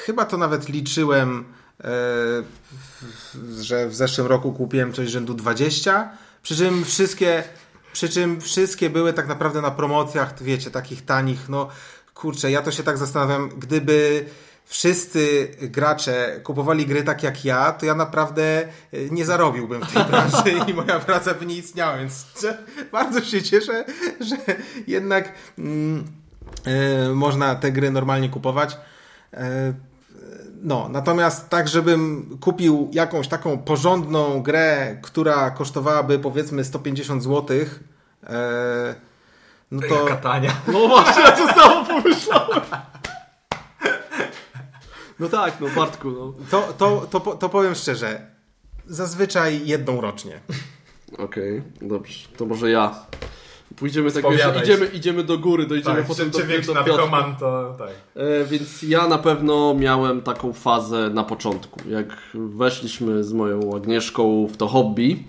chyba 0.05 0.25
to 0.25 0.37
nawet 0.37 0.69
liczyłem, 0.69 1.39
e, 1.39 1.83
w- 1.83 3.61
że 3.61 3.87
w 3.87 3.95
zeszłym 3.95 4.27
roku 4.27 4.53
kupiłem 4.53 4.93
coś 4.93 5.09
rzędu 5.09 5.33
20, 5.33 6.09
przy 6.43 6.55
czym 6.55 6.85
wszystkie, 6.85 7.43
przy 7.93 8.09
czym 8.09 8.41
wszystkie 8.41 8.89
były 8.89 9.13
tak 9.13 9.27
naprawdę 9.27 9.61
na 9.61 9.71
promocjach, 9.71 10.43
wiecie, 10.43 10.71
takich 10.71 11.05
tanich, 11.05 11.49
no 11.49 11.69
kurczę, 12.13 12.51
ja 12.51 12.61
to 12.61 12.71
się 12.71 12.83
tak 12.83 12.97
zastanawiam, 12.97 13.49
gdyby 13.49 14.25
wszyscy 14.69 15.51
gracze 15.61 16.39
kupowali 16.43 16.85
gry 16.85 17.03
tak 17.03 17.23
jak 17.23 17.45
ja, 17.45 17.71
to 17.71 17.85
ja 17.85 17.95
naprawdę 17.95 18.61
e, 18.61 18.67
nie 19.11 19.25
zarobiłbym 19.25 19.81
w 19.81 19.93
tej 19.93 20.05
branży 20.11 20.51
i 20.67 20.73
moja 20.73 20.99
praca 20.99 21.33
by 21.33 21.45
nie 21.45 21.55
istniała, 21.55 21.97
więc 21.97 22.25
bardzo 22.91 23.21
się 23.21 23.43
cieszę, 23.43 23.85
że 24.19 24.35
jednak 24.87 25.33
mm, 25.57 26.07
e, 26.65 27.09
można 27.13 27.55
te 27.55 27.71
gry 27.71 27.91
normalnie 27.91 28.29
kupować. 28.29 28.77
E, 29.33 29.73
no, 30.61 30.89
natomiast 30.89 31.49
tak, 31.49 31.67
żebym 31.67 32.37
kupił 32.41 32.89
jakąś 32.93 33.27
taką 33.27 33.57
porządną 33.57 34.41
grę, 34.41 34.97
która 35.01 35.51
kosztowałaby 35.51 36.19
powiedzmy 36.19 36.63
150 36.63 37.23
zł, 37.23 37.57
no 39.71 39.81
to... 39.89 40.05
Katania. 40.05 40.51
No 40.67 40.87
właśnie, 40.87 41.23
ja 41.23 41.31
to 41.31 41.53
samo 41.53 41.85
pomyślałem. 41.85 42.61
No 45.19 45.29
tak, 45.29 45.59
no 45.61 45.67
Bartku, 45.75 46.11
no. 46.11 46.33
To, 46.51 46.73
to, 46.77 47.07
to, 47.11 47.19
to 47.19 47.49
powiem 47.49 47.75
szczerze, 47.75 48.21
zazwyczaj 48.87 49.61
jedną 49.65 50.01
rocznie. 50.01 50.39
Okej, 51.17 51.61
dobrze, 51.81 52.27
to 52.37 52.45
może 52.45 52.71
ja. 52.71 52.95
Pójdziemy 53.75 54.11
tak, 54.11 54.23
wiesz, 54.31 54.63
idziemy, 54.63 54.85
idziemy 54.85 55.23
do 55.23 55.37
góry, 55.37 55.65
dojdziemy 55.65 55.95
Tak, 55.95 56.05
potem 56.07 56.29
do, 56.29 56.45
większy 56.45 56.73
do 56.73 56.83
Piotrka. 56.83 57.35
to 57.39 57.75
tak. 57.79 57.89
E, 58.15 58.45
więc 58.45 58.83
ja 58.83 59.07
na 59.07 59.17
pewno 59.17 59.73
miałem 59.73 60.21
taką 60.21 60.53
fazę 60.53 61.09
na 61.09 61.23
początku. 61.23 61.79
Jak 61.89 62.07
weszliśmy 62.33 63.23
z 63.23 63.33
moją 63.33 63.75
Agnieszką 63.75 64.47
w 64.47 64.57
to 64.57 64.67
hobby 64.67 65.23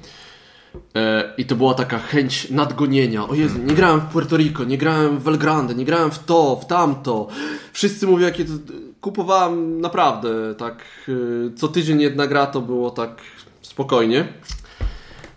e, 0.95 1.35
i 1.39 1.45
to 1.45 1.57
była 1.57 1.75
taka 1.75 1.99
chęć 1.99 2.51
nadgonienia. 2.51 3.29
O 3.29 3.35
Jezu, 3.35 3.59
nie 3.59 3.75
grałem 3.75 4.01
w 4.01 4.07
Puerto 4.07 4.37
Rico, 4.37 4.65
nie 4.65 4.79
grałem 4.79 5.19
w 5.19 5.29
El 5.29 5.39
Grande, 5.39 5.75
nie 5.75 5.85
grałem 5.85 6.11
w 6.11 6.19
to, 6.19 6.57
w 6.57 6.67
tamto. 6.67 7.29
Wszyscy 7.73 8.07
mówią, 8.07 8.27
jakie 8.27 8.45
to... 8.45 8.53
Kupowałem 9.01 9.81
naprawdę 9.81 10.55
tak 10.55 10.85
e, 11.09 11.57
co 11.57 11.69
tydzień 11.69 12.01
jedna 12.01 12.27
gra 12.27 12.47
to 12.47 12.61
było 12.61 12.91
tak 12.91 13.21
spokojnie. 13.63 14.29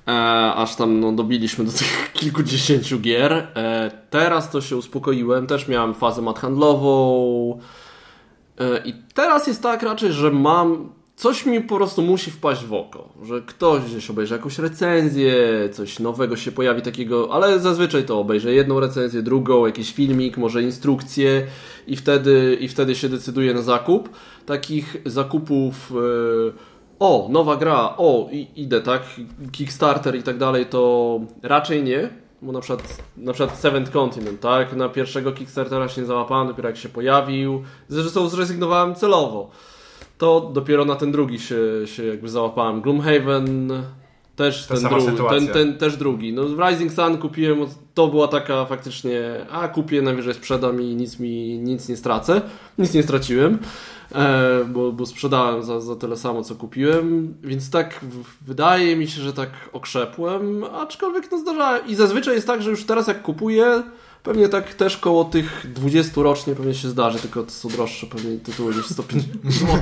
E, 0.07 0.53
aż 0.55 0.75
tam 0.75 0.99
no, 0.99 1.11
dobiliśmy 1.11 1.65
do 1.65 1.71
tych 1.71 2.11
kilkudziesięciu 2.13 2.99
gier. 2.99 3.33
E, 3.33 3.91
teraz 4.09 4.49
to 4.49 4.61
się 4.61 4.77
uspokoiłem, 4.77 5.47
też 5.47 5.67
miałem 5.67 5.93
fazę 5.93 6.33
handlową. 6.37 7.59
E, 8.59 8.85
I 8.85 8.93
teraz 9.13 9.47
jest 9.47 9.63
tak 9.63 9.83
raczej, 9.83 10.11
że 10.11 10.31
mam. 10.31 10.89
Coś 11.23 11.45
mi 11.45 11.61
po 11.61 11.75
prostu 11.75 12.01
musi 12.01 12.31
wpaść 12.31 12.65
w 12.65 12.73
oko, 12.73 13.09
że 13.23 13.41
ktoś 13.41 13.83
gdzieś 13.83 14.09
obejrzy 14.09 14.33
jakąś 14.33 14.59
recenzję, 14.59 15.35
coś 15.71 15.99
nowego 15.99 16.35
się 16.35 16.51
pojawi 16.51 16.81
takiego, 16.81 17.33
ale 17.33 17.59
zazwyczaj 17.59 18.05
to 18.05 18.19
obejrzę 18.19 18.53
jedną 18.53 18.79
recenzję, 18.79 19.21
drugą, 19.21 19.65
jakiś 19.65 19.93
filmik, 19.93 20.37
może 20.37 20.63
instrukcję 20.63 21.47
i 21.87 21.95
wtedy, 21.95 22.57
i 22.61 22.67
wtedy 22.67 22.95
się 22.95 23.09
decyduje 23.09 23.53
na 23.53 23.61
zakup. 23.61 24.09
Takich 24.45 24.97
zakupów 25.05 25.91
e, 25.91 26.53
o, 26.99 27.27
nowa 27.31 27.55
gra, 27.55 27.93
o, 27.97 28.29
idę, 28.55 28.81
tak, 28.81 29.01
Kickstarter 29.51 30.15
i 30.15 30.23
tak 30.23 30.37
dalej, 30.37 30.65
to 30.65 31.19
raczej 31.43 31.83
nie, 31.83 32.09
bo 32.41 32.51
na 32.51 32.61
przykład, 32.61 33.03
na 33.17 33.33
przykład 33.33 33.59
Seventh 33.59 33.91
Continent, 33.91 34.39
tak, 34.39 34.75
na 34.75 34.89
pierwszego 34.89 35.31
Kickstartera 35.31 35.87
się 35.87 36.01
nie 36.01 36.07
załapałem, 36.07 36.47
dopiero 36.47 36.69
jak 36.69 36.77
się 36.77 36.89
pojawił, 36.89 37.63
zresztą 37.87 38.29
zrezygnowałem 38.29 38.95
celowo, 38.95 39.49
to 40.17 40.51
dopiero 40.53 40.85
na 40.85 40.95
ten 40.95 41.11
drugi 41.11 41.39
się, 41.39 41.57
się 41.85 42.05
jakby 42.05 42.29
załapałem. 42.29 42.81
Gloomhaven 42.81 43.71
też 44.35 44.67
Ta 44.67 44.75
ten, 44.75 44.83
drugi, 44.83 45.17
ten, 45.29 45.47
ten 45.47 45.77
też 45.77 45.97
drugi. 45.97 46.33
No 46.33 46.43
Rising 46.69 46.93
Sun 46.93 47.17
kupiłem, 47.17 47.59
to 47.93 48.07
była 48.07 48.27
taka 48.27 48.65
faktycznie, 48.65 49.45
a 49.51 49.67
kupię, 49.67 50.01
najwyżej 50.01 50.33
sprzedam 50.33 50.81
i 50.81 50.95
nic 50.95 51.19
mi, 51.19 51.59
nic 51.59 51.89
nie 51.89 51.97
stracę. 51.97 52.41
Nic 52.77 52.93
nie 52.93 53.03
straciłem, 53.03 53.57
e, 54.15 54.65
bo, 54.65 54.91
bo 54.91 55.05
sprzedałem 55.05 55.63
za, 55.63 55.81
za 55.81 55.95
tyle 55.95 56.17
samo, 56.17 56.43
co 56.43 56.55
kupiłem, 56.55 57.33
więc 57.43 57.69
tak 57.69 57.99
w, 58.01 58.45
wydaje 58.45 58.95
mi 58.95 59.07
się, 59.07 59.21
że 59.21 59.33
tak 59.33 59.49
okrzepłem, 59.73 60.63
aczkolwiek 60.63 61.31
no 61.31 61.39
zdarzałem. 61.39 61.87
I 61.87 61.95
zazwyczaj 61.95 62.35
jest 62.35 62.47
tak, 62.47 62.61
że 62.61 62.69
już 62.69 62.85
teraz 62.85 63.07
jak 63.07 63.21
kupuję, 63.21 63.83
pewnie 64.23 64.49
tak 64.49 64.73
też 64.73 64.97
koło 64.97 65.23
tych 65.25 65.71
20 65.73 66.21
rocznie 66.21 66.55
pewnie 66.55 66.73
się 66.73 66.89
zdarzy, 66.89 67.19
tylko 67.19 67.43
to 67.43 67.51
są 67.51 67.69
droższe 67.69 68.07
pewnie 68.07 68.37
tytuły 68.37 68.75
niż 68.75 68.87
150 68.87 69.43
zł. 69.53 69.79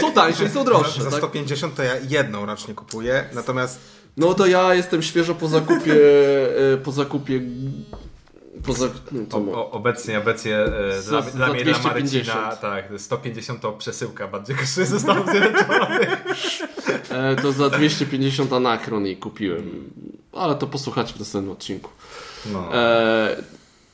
Są 0.00 0.12
tańsze 0.12 0.44
i 0.44 0.48
są 0.48 0.64
droższe, 0.64 1.02
Za 1.02 1.10
tak? 1.10 1.18
150 1.18 1.74
to 1.74 1.82
ja 1.82 1.92
jedną 2.08 2.46
rocznie 2.46 2.74
kupuję, 2.74 3.24
natomiast 3.34 3.80
No 4.16 4.34
to 4.34 4.46
ja 4.46 4.74
jestem 4.74 5.02
świeżo 5.02 5.34
po 5.34 5.48
zakupie, 5.48 5.94
e, 6.74 6.76
po 6.76 6.92
zakupie, 6.92 7.40
za, 8.68 8.86
no, 9.12 9.20
O, 9.36 9.40
mo- 9.40 9.52
o, 9.52 9.70
obecnie, 9.70 10.18
obecnie 10.18 10.56
e, 10.58 11.02
Za- 11.02 11.10
dla, 11.10 11.22
za 11.22 11.30
dla 11.30 11.52
mnie 11.52 11.64
dla 11.64 11.72
250. 11.78 12.38
Marcina 12.40 12.56
tak, 12.56 12.84
150 12.98 13.60
to 13.60 13.72
przesyłka 13.72 14.28
bardziej 14.28 14.56
kosztuje 14.56 14.86
ze 14.86 15.00
Stanów 15.00 15.26
Zjednoczonych. 15.30 16.24
e, 17.10 17.36
to 17.42 17.52
za 17.52 17.70
250 17.70 18.52
anakron 18.52 19.06
i 19.06 19.16
kupiłem, 19.16 19.90
ale 20.32 20.54
to 20.54 20.66
posłuchajcie 20.66 21.12
w 21.14 21.18
następnym 21.18 21.52
odcinku. 21.52 21.90
No. 22.52 22.74
E, 22.74 23.36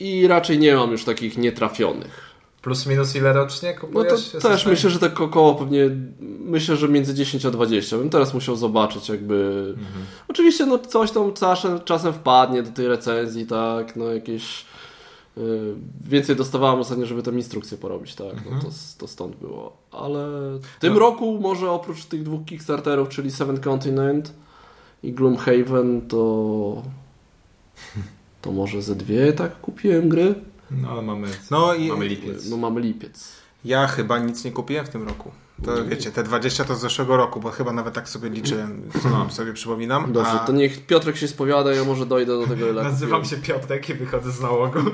I 0.00 0.26
raczej 0.26 0.58
nie 0.58 0.74
mam 0.76 0.90
już 0.92 1.04
takich 1.04 1.38
nietrafionych. 1.38 2.30
Plus 2.62 2.86
minus 2.86 3.16
ile 3.16 3.32
rocznie 3.32 3.74
No 3.74 3.80
kupujesz? 3.80 4.10
to 4.10 4.16
Jesteś 4.16 4.42
też 4.42 4.66
myślę, 4.66 4.90
że 4.90 4.98
tak 4.98 5.20
około 5.20 5.54
pewnie, 5.54 5.90
myślę, 6.40 6.76
że 6.76 6.88
między 6.88 7.14
10 7.14 7.46
a 7.46 7.50
20. 7.50 7.98
Bym 7.98 8.10
teraz 8.10 8.34
musiał 8.34 8.56
zobaczyć 8.56 9.08
jakby... 9.08 9.66
Mhm. 9.78 10.04
Oczywiście 10.28 10.66
no 10.66 10.78
coś 10.78 11.10
tam 11.10 11.32
czasem, 11.32 11.80
czasem 11.84 12.12
wpadnie 12.12 12.62
do 12.62 12.70
tej 12.70 12.88
recenzji, 12.88 13.46
tak, 13.46 13.96
no 13.96 14.04
jakieś... 14.04 14.64
y, 15.38 15.74
Więcej 16.04 16.36
dostawałem 16.36 16.80
ostatnio, 16.80 17.06
żeby 17.06 17.22
tam 17.22 17.36
instrukcję 17.36 17.78
porobić, 17.78 18.14
tak, 18.14 18.26
no 18.44 18.52
Mhm. 18.52 18.60
to, 18.60 18.68
to 18.98 19.08
stąd 19.08 19.36
było. 19.36 19.76
Ale 19.92 20.26
w 20.76 20.80
tym 20.80 20.92
No. 20.92 20.98
roku 20.98 21.38
może 21.42 21.70
oprócz 21.70 22.04
tych 22.04 22.22
dwóch 22.22 22.44
Kickstarterów, 22.44 23.08
czyli 23.08 23.30
Seven 23.30 23.60
Continent 23.60 24.32
i 25.02 25.12
Gloomhaven, 25.12 26.00
to... 26.08 26.82
To 28.42 28.52
może 28.52 28.82
ze 28.82 28.94
dwie 28.96 29.32
tak 29.32 29.60
kupiłem 29.60 30.08
gry? 30.08 30.34
No 30.70 30.88
ale 30.90 31.02
mamy, 31.02 31.28
No 31.50 31.74
i- 31.74 31.88
mamy 31.88 32.08
lipiec. 32.08 32.50
No 32.50 32.56
mamy 32.56 32.80
lipiec. 32.80 33.28
ja 33.64 33.86
chyba 33.86 34.18
nic 34.18 34.44
nie 34.44 34.52
kupiłem 34.52 34.86
w 34.86 34.88
tym 34.88 35.08
roku. 35.08 35.30
To 35.64 35.84
wiecie, 35.84 36.10
te 36.12 36.22
20 36.22 36.64
to 36.64 36.74
z 36.74 36.80
zeszłego 36.80 37.16
roku, 37.16 37.40
bo 37.40 37.50
chyba 37.50 37.72
nawet 37.72 37.94
tak 37.94 38.08
sobie 38.08 38.28
liczyłem, 38.28 38.82
No. 39.10 39.30
sobie 39.38 39.52
przypominam. 39.52 40.12
Dobrze, 40.12 40.30
a... 40.30 40.38
to 40.38 40.52
niech 40.52 40.86
Piotrek 40.86 41.16
się 41.16 41.28
spowiada, 41.28 41.72
ja 41.72 41.84
może 41.84 42.06
dojdę 42.06 42.32
do 42.40 42.46
tego, 42.46 42.68
ile 42.70 42.82
Nazywam 42.82 43.22
kupiłem. 43.22 43.42
się 43.44 43.52
Piotrek 43.52 43.88
i 43.90 43.94
wychodzę 43.94 44.32
z 44.32 44.40
nałogu. 44.40 44.78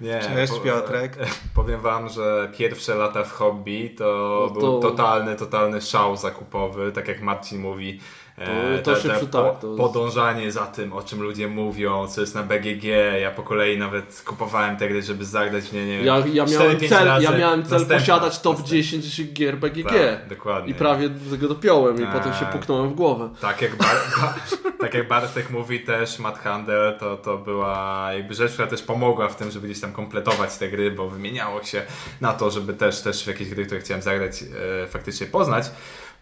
Nie, 0.00 0.20
Cześć, 0.20 0.52
Piotrek. 0.64 1.16
Powiem 1.54 1.80
wam, 1.80 2.08
że 2.08 2.48
pierwsze 2.58 2.94
lata 2.94 3.24
w 3.24 3.32
hobby 3.32 3.94
to, 3.98 4.04
No 4.48 4.54
to- 4.54 4.60
był 4.60 4.80
totalny, 4.80 5.36
totalny 5.36 5.80
szał 5.80 6.16
zakupowy, 6.16 6.92
tak 6.92 7.08
jak 7.08 7.20
Marcin 7.22 7.60
mówi. 7.60 8.00
e, 8.38 8.78
To- 8.78 8.94
to 8.94 9.00
się 9.00 9.08
przy- 9.08 9.26
tak, 9.26 9.60
to 9.60 9.74
podążanie 9.76 10.52
za 10.52 10.66
tym, 10.66 10.92
o 10.92 11.02
czym 11.02 11.22
ludzie 11.22 11.48
mówią, 11.48 12.08
co 12.08 12.20
jest 12.20 12.34
na 12.34 12.42
BGG. 12.42 12.84
Ja 13.20 13.30
po 13.30 13.42
kolei 13.42 13.78
nawet 13.78 14.22
kupowałem 14.26 14.76
te 14.76 14.88
gry, 14.88 15.02
żeby 15.02 15.24
zagrać 15.24 15.64
w 15.64 15.72
nie, 15.72 15.86
nie 15.86 15.96
wiem, 15.96 16.06
Ja, 16.06 16.18
ja, 16.32 16.44
4-5 16.44 16.50
miałem 16.58 16.78
cel, 16.88 17.04
razy. 17.06 17.24
ja 17.24 17.30
miałem 17.38 17.62
cel 17.62 17.70
Następna, 17.72 17.96
posiadać 17.98 18.40
top 18.40 18.52
następna. 18.58 18.76
10 18.76 19.32
gier 19.32 19.56
BGG. 19.58 19.88
Tak, 19.88 20.28
dokładnie. 20.28 20.70
I 20.70 20.74
prawie 20.74 21.08
do 21.08 21.30
tego 21.30 21.48
dopiąłem 21.48 21.98
i 22.00 22.02
Eee. 22.02 22.08
potem 22.12 22.34
się 22.34 22.46
puknąłem 22.46 22.88
w 22.90 22.94
głowę. 22.94 23.30
Tak 23.40 23.62
jak, 23.62 23.76
Bar 23.76 23.96
tak 24.80 24.94
jak 24.94 25.08
Bartek 25.08 25.50
mówi 25.50 25.80
też, 25.80 26.18
Matt 26.18 26.38
Handel 26.38 26.98
to, 26.98 27.16
to 27.16 27.38
była 27.38 28.08
jakby 28.12 28.34
rzecz, 28.34 28.52
która 28.52 28.68
też 28.68 28.82
pomogła 28.82 29.28
w 29.28 29.36
tym, 29.36 29.50
żeby 29.50 29.66
gdzieś 29.68 29.80
tam 29.80 29.89
kompletować 29.92 30.58
te 30.58 30.70
gry, 30.70 30.90
bo 30.90 31.10
wymieniało 31.10 31.62
się 31.62 31.82
na 32.20 32.32
to, 32.32 32.50
żeby 32.50 32.74
też, 32.74 33.02
też 33.02 33.24
w 33.24 33.26
jakieś 33.26 33.48
gry, 33.48 33.66
które 33.66 33.80
chciałem 33.80 34.02
zagrać, 34.02 34.44
e, 34.82 34.86
faktycznie 34.86 35.26
poznać. 35.26 35.70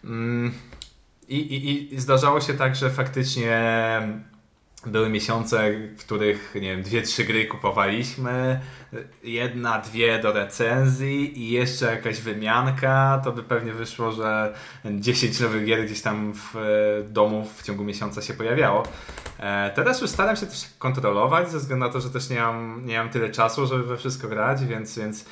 Mm, 0.03 0.51
i, 1.27 1.37
i, 1.37 1.93
I 1.93 1.99
zdarzało 1.99 2.41
się 2.41 2.53
tak, 2.53 2.75
że 2.75 2.89
faktycznie 2.89 3.61
były 4.85 5.09
miesiące, 5.09 5.71
w 5.97 5.99
których, 5.99 6.55
nie 6.55 6.61
wiem, 6.61 6.83
dwie, 6.83 7.01
trzy 7.01 7.23
gry 7.23 7.45
kupowaliśmy, 7.45 8.59
jedna, 9.23 9.79
dwie 9.79 10.19
do 10.19 10.33
recenzji 10.33 11.39
i 11.39 11.51
jeszcze 11.51 11.85
jakaś 11.85 12.21
wymianka, 12.21 13.21
to 13.23 13.31
by 13.31 13.43
pewnie 13.43 13.73
wyszło, 13.73 14.11
że 14.11 14.53
10 14.85 15.39
nowych 15.39 15.65
gier 15.65 15.85
gdzieś 15.85 16.01
tam 16.01 16.33
w 16.33 16.55
e, 16.55 16.59
domu 17.03 17.47
w 17.57 17.63
ciągu 17.63 17.83
miesiąca 17.83 18.21
się 18.21 18.33
pojawiało. 18.33 18.83
E, 19.39 19.71
Teraz 19.75 20.01
już 20.01 20.09
staram 20.09 20.35
się 20.35 20.45
też 20.45 20.65
kontrolować, 20.79 21.51
ze 21.51 21.57
względu 21.57 21.85
na 21.85 21.91
to, 21.91 22.01
że 22.01 22.09
też 22.09 22.29
nie 22.29 22.39
mam, 22.39 22.85
nie 22.85 22.97
mam 22.97 23.09
tyle 23.09 23.29
czasu, 23.29 23.67
żeby 23.67 23.83
we 23.83 23.97
wszystko 23.97 24.27
grać, 24.27 24.65
więc, 24.65 24.97
więc 24.99 25.25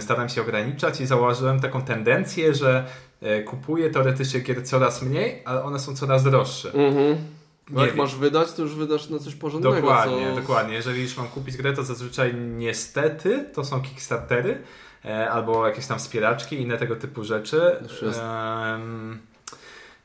staram 0.00 0.28
się 0.28 0.40
ograniczać 0.40 1.00
i 1.00 1.06
zauważyłem 1.06 1.60
taką 1.60 1.82
tendencję, 1.82 2.54
że 2.54 2.84
e, 3.22 3.42
kupuję 3.42 3.90
teoretycznie 3.90 4.40
gier 4.40 4.66
coraz 4.66 5.02
mniej, 5.02 5.42
ale 5.44 5.64
one 5.64 5.78
są 5.78 5.96
coraz 5.96 6.24
droższe. 6.24 6.72
Mhm. 6.72 7.37
Bo 7.70 7.80
Nie 7.80 7.86
jak 7.86 7.96
wiem. 7.96 8.04
masz 8.04 8.16
wydać, 8.16 8.52
to 8.52 8.62
już 8.62 8.74
wydasz 8.74 9.08
na 9.08 9.18
coś 9.18 9.34
porządnego. 9.34 9.76
Dokładnie, 9.76 10.30
co... 10.30 10.40
dokładnie. 10.40 10.74
Jeżeli 10.74 11.02
już 11.02 11.16
mam 11.16 11.28
kupić 11.28 11.56
grę, 11.56 11.72
to 11.72 11.82
zazwyczaj 11.82 12.34
niestety 12.34 13.44
to 13.54 13.64
są 13.64 13.82
Kickstartery 13.82 14.62
e, 15.04 15.30
albo 15.30 15.66
jakieś 15.66 15.86
tam 15.86 15.98
wspieraczki, 15.98 16.60
inne 16.60 16.78
tego 16.78 16.96
typu 16.96 17.24
rzeczy. 17.24 17.76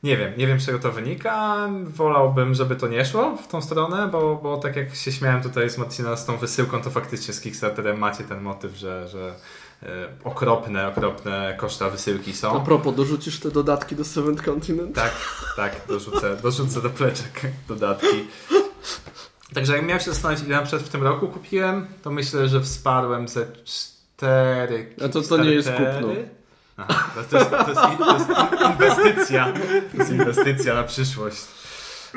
Nie 0.02 0.16
wiem, 0.16 0.32
nie 0.36 0.46
wiem 0.46 0.60
z 0.60 0.66
czego 0.66 0.78
to 0.78 0.92
wynika. 0.92 1.68
Wolałbym, 1.84 2.54
żeby 2.54 2.76
to 2.76 2.88
nie 2.88 3.04
szło 3.04 3.36
w 3.36 3.48
tą 3.48 3.62
stronę, 3.62 4.08
bo, 4.12 4.36
bo 4.42 4.56
tak 4.56 4.76
jak 4.76 4.94
się 4.94 5.12
śmiałem 5.12 5.42
tutaj 5.42 5.70
z 5.70 5.78
Marcina 5.78 6.16
z 6.16 6.26
tą 6.26 6.36
wysyłką, 6.36 6.82
to 6.82 6.90
faktycznie 6.90 7.34
z 7.34 7.40
Kickstarterem 7.40 7.98
macie 7.98 8.24
ten 8.24 8.40
motyw, 8.40 8.76
że, 8.76 9.08
że 9.08 9.34
okropne, 10.24 10.88
okropne 10.88 11.54
koszta 11.58 11.90
wysyłki 11.90 12.30
A 12.30 12.34
są. 12.34 12.64
propos, 12.64 12.94
dorzucisz 12.96 13.40
te 13.40 13.50
dodatki 13.50 13.96
do 13.96 14.04
Seventh 14.04 14.44
Continent? 14.44 14.94
Tak, 14.96 15.12
tak, 15.56 15.72
dorzucę, 15.88 16.36
dorzucę 16.42 16.82
do 16.82 16.90
pleczek 16.90 17.40
dodatki. 17.68 18.26
Także 19.54 19.76
jak 19.76 19.86
miałem 19.86 20.00
się 20.00 20.12
zastanowić, 20.12 20.44
ile 20.46 20.56
na 20.56 20.62
przykład 20.62 20.82
w 20.82 20.88
tym 20.88 21.02
roku 21.02 21.28
kupiłem, 21.28 21.86
to 22.02 22.10
myślę, 22.10 22.48
że 22.48 22.60
wsparłem 22.60 23.28
ze 23.28 23.46
cztery 23.64 24.94
A 25.04 25.08
to- 25.08 25.22
to 25.22 25.36
nie 25.36 25.50
jest 25.50 25.68
kupno. 25.70 26.08
Aha, 26.76 27.10
to, 27.30 27.38
jest, 27.38 27.50
to, 27.50 27.56
jest, 27.68 27.80
to 27.80 28.14
jest 28.18 28.28
in- 28.30 28.70
inwestycja. 28.72 29.52
To 29.92 29.98
jest 29.98 30.10
inwestycja 30.10 30.74
na 30.74 30.82
przyszłość. 30.82 31.36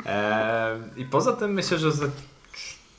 Ehm, 0.04 0.82
I 0.96 1.04
poza 1.04 1.32
tym 1.32 1.52
myślę, 1.52 1.78
że 1.78 1.90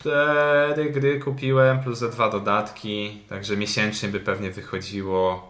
ze 0.03 0.69
cztery 0.73 0.89
gry 0.91 1.19
kupiłem 1.19 1.79
plus 1.79 1.99
ze 1.99 2.09
dwa 2.09 2.29
dodatki, 2.29 3.21
także 3.29 3.57
miesięcznie 3.57 4.09
by 4.09 4.19
pewnie 4.19 4.51
wychodziło 4.51 5.49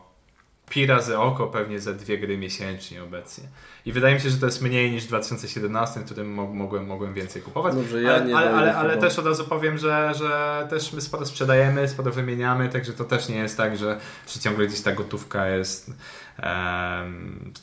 pi 0.69 0.85
razy 0.85 1.17
oko, 1.19 1.47
pewnie 1.47 1.79
ze 1.79 1.93
dwie 1.93 2.17
gry 2.17 2.37
miesięcznie 2.37 3.03
obecnie. 3.03 3.43
I 3.85 3.91
wydaje 3.91 4.15
mi 4.15 4.21
się, 4.21 4.29
że 4.29 4.37
to 4.37 4.45
jest 4.45 4.61
mniej 4.61 4.91
niż 4.91 5.03
w 5.03 5.07
2017, 5.07 5.99
w 5.99 6.05
którym 6.05 6.33
mo- 6.33 6.47
mogłem, 6.53 6.85
mogłem 6.85 7.13
więcej 7.13 7.41
kupować. 7.41 7.75
Dobrze, 7.75 8.01
ja 8.01 8.13
ale, 8.15 8.25
nie 8.25 8.37
ale, 8.37 8.53
ale, 8.53 8.75
ale 8.75 8.97
też 8.97 9.19
od 9.19 9.25
razu 9.25 9.45
powiem, 9.45 9.77
że, 9.77 10.13
że 10.17 10.67
też 10.69 10.93
my 10.93 11.01
sporo 11.01 11.25
sprzedajemy, 11.25 11.87
sporo 11.87 12.11
wymieniamy, 12.11 12.69
także 12.69 12.93
to 12.93 13.03
też 13.05 13.29
nie 13.29 13.35
jest 13.35 13.57
tak, 13.57 13.77
że, 13.77 13.99
że 14.27 14.39
ciągle 14.39 14.67
gdzieś 14.67 14.81
ta 14.81 14.91
gotówka 14.91 15.47
jest 15.47 15.91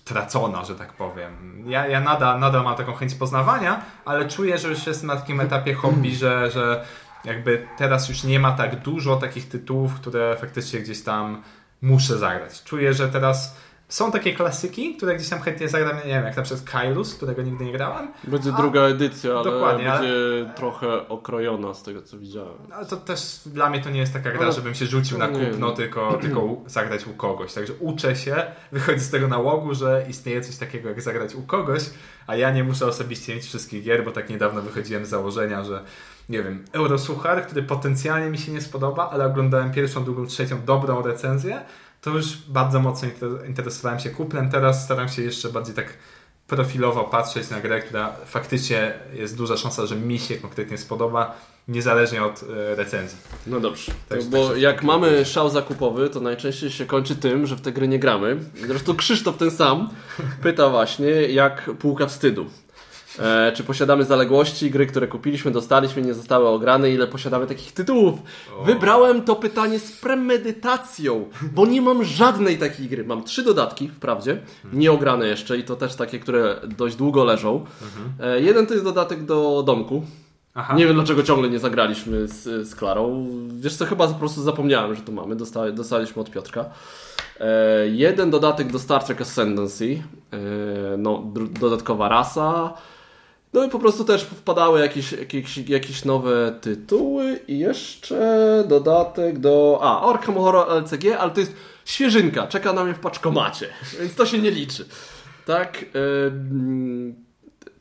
tracona, 0.04 0.64
że 0.64 0.74
tak 0.74 0.92
powiem. 0.92 1.62
Ja, 1.66 1.86
ja 1.86 2.00
nadal, 2.00 2.40
nadal 2.40 2.64
mam 2.64 2.76
taką 2.76 2.94
chęć 2.94 3.14
poznawania, 3.14 3.80
ale 4.04 4.28
czuję, 4.28 4.58
że 4.58 4.68
już 4.68 4.86
jestem 4.86 5.06
na 5.06 5.16
takim 5.16 5.40
etapie 5.40 5.74
hobby, 5.74 6.16
że, 6.16 6.50
że 6.50 6.84
jakby 7.24 7.66
teraz 7.78 8.08
już 8.08 8.24
nie 8.24 8.40
ma 8.40 8.52
tak 8.52 8.80
dużo 8.80 9.16
takich 9.16 9.48
tytułów, 9.48 9.94
które 9.94 10.36
faktycznie 10.40 10.80
gdzieś 10.80 11.02
tam 11.02 11.42
muszę 11.82 12.18
zagrać. 12.18 12.62
Czuję, 12.62 12.94
że 12.94 13.08
teraz 13.08 13.56
są 13.88 14.12
takie 14.12 14.34
klasyki, 14.34 14.96
które 14.96 15.16
gdzieś 15.16 15.28
tam 15.28 15.40
chętnie 15.40 15.68
zagram, 15.68 15.96
nie 15.96 16.02
wiem, 16.14 16.24
jak 16.24 16.36
na 16.36 16.42
przykład 16.42 16.64
Kylus, 16.70 17.14
którego 17.14 17.42
nigdy 17.42 17.64
nie 17.64 17.72
grałem, 17.72 18.08
Będzie 18.24 18.50
A, 18.54 18.56
druga 18.56 18.80
edycja, 18.80 19.32
ale 19.34 19.44
dokładnie, 19.44 19.92
ale- 19.92 20.00
będzie 20.00 20.54
trochę 20.56 21.08
okrojona 21.08 21.74
z 21.74 21.82
tego, 21.82 22.02
co 22.02 22.18
widziałem. 22.18 22.54
Ale 22.72 22.86
to 22.86 22.96
też 22.96 23.40
dla 23.46 23.70
mnie 23.70 23.80
to 23.80 23.90
nie 23.90 24.00
jest 24.00 24.12
taka 24.12 24.30
gra, 24.30 24.40
Ale- 24.40 24.52
żebym 24.52 24.74
się 24.74 24.86
rzucił 24.86 25.18
na 25.18 25.26
no 25.28 25.38
kupno, 25.38 25.66
wiem. 25.66 25.76
tylko, 25.76 26.12
tylko 26.22 26.56
zagrać 26.66 27.06
u 27.06 27.14
kogoś. 27.14 27.54
Także 27.54 27.72
uczę 27.80 28.16
się, 28.16 28.36
wychodzę 28.72 28.98
z 29.00 29.10
tego 29.10 29.28
nałogu, 29.28 29.74
że 29.74 30.06
istnieje 30.08 30.40
coś 30.40 30.56
takiego 30.56 30.88
jak 30.88 31.02
zagrać 31.02 31.34
u 31.34 31.42
kogoś, 31.42 31.82
a 32.26 32.36
ja 32.36 32.50
nie 32.50 32.64
muszę 32.64 32.86
osobiście 32.86 33.34
mieć 33.34 33.44
wszystkich 33.44 33.84
gier, 33.84 34.04
bo 34.04 34.10
tak 34.12 34.30
niedawno 34.30 34.62
wychodziłem 34.62 35.06
z 35.06 35.08
założenia, 35.08 35.64
że 35.64 35.82
nie 36.28 36.42
wiem, 36.42 36.64
Eurosuchar, 36.72 37.46
który 37.46 37.62
potencjalnie 37.62 38.30
mi 38.30 38.38
się 38.38 38.52
nie 38.52 38.60
spodoba, 38.60 39.10
ale 39.10 39.26
oglądałem 39.26 39.72
pierwszą, 39.72 40.04
drugą, 40.04 40.26
trzecią 40.26 40.64
dobrą 40.64 41.02
recenzję, 41.02 41.60
to 42.06 42.10
już 42.10 42.26
bardzo 42.48 42.80
mocno 42.80 43.08
inter- 43.08 43.48
interesowałem 43.48 44.00
się 44.00 44.10
kuplem. 44.10 44.50
Teraz 44.50 44.84
staram 44.84 45.08
się 45.08 45.22
jeszcze 45.22 45.48
bardziej 45.48 45.74
tak 45.74 45.86
profilowo 46.46 47.04
patrzeć 47.04 47.50
na 47.50 47.60
grę, 47.60 47.80
która 47.80 48.12
faktycznie 48.26 48.92
jest 49.12 49.36
duża 49.36 49.56
szansa, 49.56 49.86
że 49.86 49.96
mi 49.96 50.18
się 50.18 50.36
konkretnie 50.36 50.78
spodoba, 50.78 51.36
niezależnie 51.68 52.24
od 52.24 52.42
e, 52.42 52.74
recenzji. 52.74 53.18
No 53.46 53.60
dobrze, 53.60 53.92
Tak, 54.08 54.18
tak 54.18 54.28
bo 54.28 54.54
się 54.54 54.60
jak 54.60 54.82
mamy 54.82 55.24
szał 55.24 55.50
zakupowy, 55.50 56.10
to 56.10 56.20
najczęściej 56.20 56.70
się 56.70 56.86
kończy 56.86 57.16
tym, 57.16 57.46
że 57.46 57.56
w 57.56 57.60
te 57.60 57.72
gry 57.72 57.88
nie 57.88 57.98
gramy. 57.98 58.36
Zresztą 58.66 58.96
Krzysztof 58.96 59.36
ten 59.36 59.50
sam 59.50 59.90
pyta 60.42 60.68
właśnie, 60.68 61.10
jak 61.10 61.70
półka 61.78 62.06
wstydu. 62.06 62.46
E, 63.18 63.52
czy 63.52 63.64
posiadamy 63.64 64.04
zaległości, 64.04 64.70
gry, 64.70 64.86
które 64.86 65.08
kupiliśmy, 65.08 65.50
dostaliśmy, 65.50 66.02
nie 66.02 66.14
zostały 66.14 66.48
ograne, 66.48 66.90
ile 66.90 67.06
posiadamy 67.06 67.46
takich 67.46 67.72
tytułów? 67.72 68.14
O. 68.58 68.64
Wybrałem 68.64 69.22
to 69.22 69.36
pytanie 69.36 69.78
z 69.78 69.92
premedytacją, 69.92 71.28
bo 71.42 71.66
nie 71.66 71.82
mam 71.82 72.04
żadnej 72.04 72.58
takiej 72.58 72.88
gry. 72.88 73.04
Mam 73.04 73.24
trzy 73.24 73.42
dodatki, 73.42 73.88
wprawdzie, 73.88 74.42
nie 74.72 74.92
ograne 74.92 75.26
jeszcze 75.26 75.58
i 75.58 75.64
to 75.64 75.76
też 75.76 75.94
takie, 75.94 76.18
które 76.18 76.56
dość 76.76 76.96
długo 76.96 77.24
leżą. 77.24 77.64
E, 78.20 78.40
jeden 78.40 78.66
to 78.66 78.74
jest 78.74 78.84
dodatek 78.84 79.24
do 79.24 79.62
domku, 79.66 80.02
Aha. 80.54 80.74
nie 80.74 80.86
wiem 80.86 80.94
dlaczego 80.94 81.22
ciągle 81.22 81.50
nie 81.50 81.58
zagraliśmy 81.58 82.28
z, 82.28 82.68
z 82.68 82.74
Klarą. 82.74 83.26
Wiesz 83.48 83.76
co, 83.76 83.86
chyba 83.86 84.08
po 84.08 84.14
prostu 84.14 84.42
zapomniałem, 84.42 84.94
że 84.94 85.02
to 85.02 85.12
mamy. 85.12 85.36
Dosta, 85.36 85.72
dostaliśmy 85.72 86.22
od 86.22 86.30
Piotrka. 86.30 86.64
E, 87.40 87.88
jeden 87.88 88.30
dodatek 88.30 88.72
do 88.72 88.78
Star 88.78 89.04
Trek 89.04 89.20
Ascendancy. 89.20 90.02
E, 90.32 90.96
no, 90.96 91.22
dodatkowa 91.60 92.08
rasa. 92.08 92.74
No 93.56 93.64
i 93.64 93.68
po 93.68 93.78
prostu 93.78 94.04
też 94.04 94.22
wpadały 94.22 94.80
jakieś, 94.80 95.12
jakieś, 95.12 95.58
jakieś 95.58 96.04
nowe 96.04 96.58
tytuły 96.60 97.40
i 97.48 97.58
jeszcze 97.58 98.64
dodatek 98.68 99.38
do... 99.38 99.78
A, 99.82 100.10
Arkham 100.10 100.34
Horror 100.34 100.82
LCG, 100.82 101.18
ale 101.18 101.30
to 101.30 101.40
jest 101.40 101.52
świeżynka, 101.84 102.46
czeka 102.46 102.72
na 102.72 102.84
mnie 102.84 102.94
w 102.94 102.98
paczkomacie, 102.98 103.68
więc 104.00 104.14
to 104.14 104.26
się 104.26 104.38
nie 104.38 104.50
liczy. 104.50 104.84
Tak, 105.46 105.84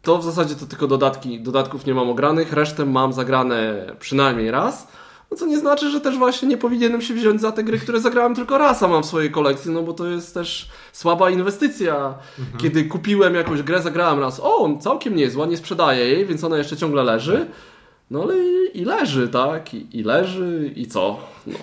to 0.01 0.17
w 0.17 0.23
zasadzie 0.23 0.55
to 0.55 0.65
tylko 0.65 0.87
dodatki, 0.87 1.41
dodatków 1.41 1.85
nie 1.85 1.93
mam 1.93 2.09
ogranych, 2.09 2.53
resztę 2.53 2.85
mam 2.85 3.13
zagrane 3.13 3.85
przynajmniej 3.99 4.51
raz. 4.51 4.87
No 5.31 5.37
co 5.37 5.45
nie 5.45 5.59
znaczy, 5.59 5.89
że 5.89 6.01
też 6.01 6.17
właśnie 6.17 6.47
nie 6.47 6.57
powinienem 6.57 7.01
się 7.01 7.13
wziąć 7.13 7.41
za 7.41 7.51
te 7.51 7.63
gry, 7.63 7.79
które 7.79 8.01
zagrałem 8.01 8.35
tylko 8.35 8.57
raz, 8.57 8.83
a 8.83 8.87
mam 8.87 9.03
w 9.03 9.05
swojej 9.05 9.31
kolekcji, 9.31 9.71
no 9.71 9.83
bo 9.83 9.93
to 9.93 10.07
jest 10.07 10.33
też 10.33 10.69
słaba 10.93 11.29
inwestycja. 11.29 12.13
Kiedy 12.57 12.83
kupiłem 12.85 13.35
jakąś 13.35 13.61
grę, 13.61 13.81
zagrałem 13.81 14.19
raz, 14.19 14.39
o, 14.43 14.77
całkiem 14.81 15.15
niezła, 15.15 15.45
nie 15.45 15.57
sprzedaję 15.57 16.05
jej, 16.07 16.25
więc 16.25 16.43
ona 16.43 16.57
jeszcze 16.57 16.77
ciągle 16.77 17.03
leży. 17.03 17.47
No 18.11 18.23
ale 18.23 18.37
i, 18.37 18.81
i 18.81 18.85
leży, 18.85 19.27
tak? 19.27 19.73
I, 19.73 19.99
I 19.99 20.03
leży, 20.03 20.73
i 20.75 20.87
co? 20.87 21.19
No. 21.47 21.57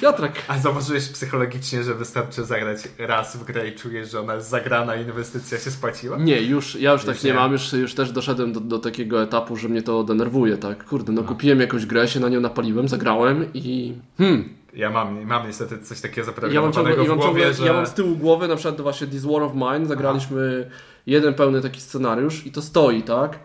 Piotrek. 0.00 0.32
A 0.48 0.58
zauważyłeś 0.58 1.08
psychologicznie, 1.08 1.82
że 1.82 1.94
wystarczy 1.94 2.44
zagrać 2.44 2.78
raz 2.98 3.36
w 3.36 3.44
grę 3.44 3.68
i 3.68 3.72
czujesz, 3.74 4.10
że 4.10 4.20
ona 4.20 4.34
jest 4.34 4.48
zagrana 4.48 4.96
i 4.96 5.02
inwestycja 5.02 5.58
się 5.58 5.70
spłaciła? 5.70 6.16
Nie, 6.18 6.42
już, 6.42 6.74
ja 6.74 6.92
już 6.92 7.04
tak 7.04 7.14
Już 7.14 7.24
nie 7.24 7.30
nie. 7.30 7.36
mam, 7.36 7.52
już, 7.52 7.72
już 7.72 7.94
też 7.94 8.12
doszedłem 8.12 8.52
do, 8.52 8.60
do 8.60 8.78
takiego 8.78 9.22
etapu, 9.22 9.56
że 9.56 9.68
mnie 9.68 9.82
to 9.82 10.04
denerwuje, 10.04 10.56
tak? 10.56 10.84
Kurde, 10.84 11.12
no 11.12 11.22
kupiłem 11.22 11.60
jakąś 11.60 11.86
grę, 11.86 12.08
się 12.08 12.20
na 12.20 12.28
nią 12.28 12.40
napaliłem, 12.40 12.88
zagrałem 12.88 13.46
i... 13.54 13.94
Hmm, 14.18 14.48
Ja 14.74 14.90
mam, 14.90 15.24
mam 15.26 15.46
niestety 15.46 15.78
coś 15.78 16.00
takiego 16.00 16.20
ja 16.20 16.26
mam, 16.26 16.34
zaprogramowanego 16.72 16.96
ciągle, 16.96 17.04
ja, 17.04 17.04
w 17.04 17.08
mam 17.08 17.18
głowie, 17.18 17.54
że... 17.54 17.66
ja 17.66 17.72
mam 17.72 17.86
z 17.86 17.92
tyłu 17.94 18.16
głowy 18.16 18.48
na 18.48 18.56
przykład 18.56 18.80
właśnie 18.80 19.06
This 19.06 19.24
War 19.24 19.42
of 19.42 19.52
Mine, 19.54 19.86
zagraliśmy 19.86 20.70
jeden 21.06 21.34
pełny 21.34 21.60
taki 21.60 21.80
scenariusz 21.80 22.46
i 22.46 22.52
to 22.52 22.62
stoi, 22.62 23.02
tak? 23.02 23.38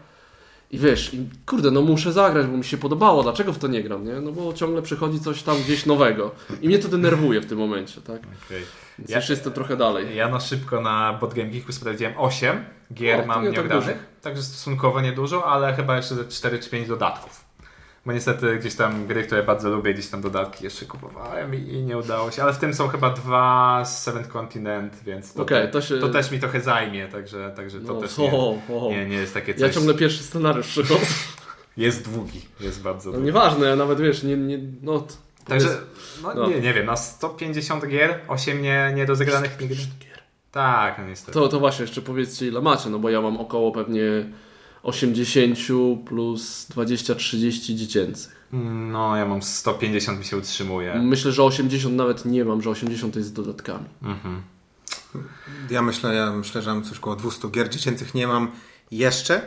I 0.73 0.79
wiesz, 0.79 1.13
i 1.13 1.29
kurde, 1.45 1.71
no 1.71 1.81
muszę 1.81 2.13
zagrać, 2.13 2.47
bo 2.47 2.57
mi 2.57 2.63
się 2.63 2.77
podobało, 2.77 3.23
dlaczego 3.23 3.53
w 3.53 3.57
to 3.57 3.67
nie 3.67 3.83
gram, 3.83 4.05
nie? 4.05 4.13
No 4.13 4.31
bo 4.31 4.53
ciągle 4.53 4.81
przychodzi 4.81 5.19
coś 5.19 5.43
tam 5.43 5.57
gdzieś 5.63 5.85
nowego 5.85 6.31
i 6.61 6.67
mnie 6.67 6.79
to 6.79 6.87
denerwuje 6.87 7.41
w 7.41 7.45
tym 7.45 7.57
momencie, 7.57 8.01
tak? 8.01 8.17
Okej. 8.45 8.61
Więc 8.99 9.09
Ja- 9.11 9.17
już 9.17 9.29
jestem 9.29 9.53
trochę 9.53 9.77
dalej. 9.77 10.15
Ja 10.15 10.29
na 10.29 10.39
szybko 10.39 10.81
na 10.81 11.17
Boardgame 11.21 11.49
Geeku 11.49 11.71
sprawdziłem 11.71 12.13
8 12.17 12.65
gier 12.93 13.19
O, 13.23 13.25
mam 13.25 13.41
nie 13.43 13.47
tak 13.49 13.57
nieogranych, 13.57 13.85
dużo. 13.87 13.99
także 14.21 14.43
stosunkowo 14.43 15.01
niedużo, 15.01 15.45
ale 15.45 15.73
chyba 15.73 15.97
jeszcze 15.97 16.15
ze 16.15 16.25
4 16.25 16.59
czy 16.59 16.69
5 16.69 16.87
dodatków. 16.87 17.45
Bo 18.05 18.13
niestety 18.13 18.57
gdzieś 18.57 18.75
tam 18.75 19.07
gry, 19.07 19.23
które 19.23 19.43
bardzo 19.43 19.69
lubię, 19.69 19.93
gdzieś 19.93 20.07
tam 20.07 20.21
dodatki 20.21 20.63
jeszcze 20.63 20.85
kupowałem 20.85 21.55
i, 21.55 21.57
i 21.57 21.83
nie 21.83 21.97
udało 21.97 22.31
się, 22.31 22.43
ale 22.43 22.53
w 22.53 22.57
tym 22.57 22.73
są 22.73 22.87
chyba 22.87 23.09
dwa 23.09 23.85
z 23.85 24.03
Seventh 24.03 24.29
Continent, 24.29 24.93
więc 25.05 25.33
to, 25.33 25.45
te- 25.45 25.67
to 25.67 25.81
się- 25.81 25.99
to 25.99 26.09
też 26.09 26.31
mi 26.31 26.39
trochę 26.39 26.61
zajmie, 26.61 27.07
także, 27.07 27.53
także 27.55 27.79
to 27.81 27.93
No, 27.93 28.01
też 28.01 28.17
nie, 28.17 28.31
o. 28.33 28.57
nie, 28.89 29.05
nie 29.05 29.15
jest 29.15 29.33
takie 29.33 29.53
coś. 29.53 29.61
Ja 29.61 29.69
ciągle 29.69 29.93
pierwszy 29.93 30.23
scenariusz 30.23 30.67
przychodzę. 30.67 31.05
Jest 31.77 32.11
długi, 32.13 32.41
jest 32.59 32.81
bardzo 32.81 33.09
No 33.09 33.13
długi. 33.13 33.25
nieważne, 33.25 33.67
ja 33.67 33.75
nawet 33.75 34.01
wiesz, 34.01 34.23
nie, 34.23 34.37
nie, 34.37 34.59
no, 34.81 35.07
Także, 35.47 35.67
no, 36.23 36.33
no. 36.33 36.47
Nie, 36.49 36.59
nie 36.59 36.73
wiem, 36.73 36.85
na 36.85 36.97
150 36.97 37.87
gier, 37.87 38.19
8 38.27 38.61
nie, 38.61 38.91
nie 38.95 39.05
rozegranych 39.05 39.61
nigdy. 39.61 39.75
Tak, 40.51 40.97
no 40.97 41.07
niestety. 41.07 41.31
To, 41.31 41.47
to 41.47 41.59
właśnie 41.59 41.83
jeszcze 41.83 42.01
powiedzcie 42.01 42.47
ile 42.47 42.61
macie, 42.61 42.89
no 42.89 42.99
bo 42.99 43.09
ja 43.09 43.21
mam 43.21 43.37
około 43.37 43.71
pewnie 43.71 44.01
80 44.83 45.57
plus 46.05 46.67
20-30 46.69 47.75
dziecięcych. 47.75 48.43
No, 48.91 49.17
ja 49.17 49.25
mam 49.25 49.41
150 49.41 50.19
mi 50.19 50.25
się 50.25 50.37
utrzymuje. 50.37 50.95
Myślę, 50.95 51.31
że 51.31 51.43
80 51.43 51.95
nawet 51.95 52.25
nie 52.25 52.45
mam, 52.45 52.61
że 52.61 52.69
80 52.69 53.13
to 53.13 53.19
jest 53.19 53.29
z 53.29 53.33
dodatkami. 53.33 53.85
Mhm. 54.01 54.41
Ja 55.69 55.81
myślę, 55.81 56.15
ja 56.15 56.31
myślę, 56.31 56.61
że 56.61 56.73
mam 56.73 56.83
coś 56.83 56.97
około 56.97 57.15
200 57.15 57.49
gier 57.49 57.69
dziecięcych 57.69 58.13
nie 58.13 58.27
mam 58.27 58.51
jeszcze. 58.91 59.41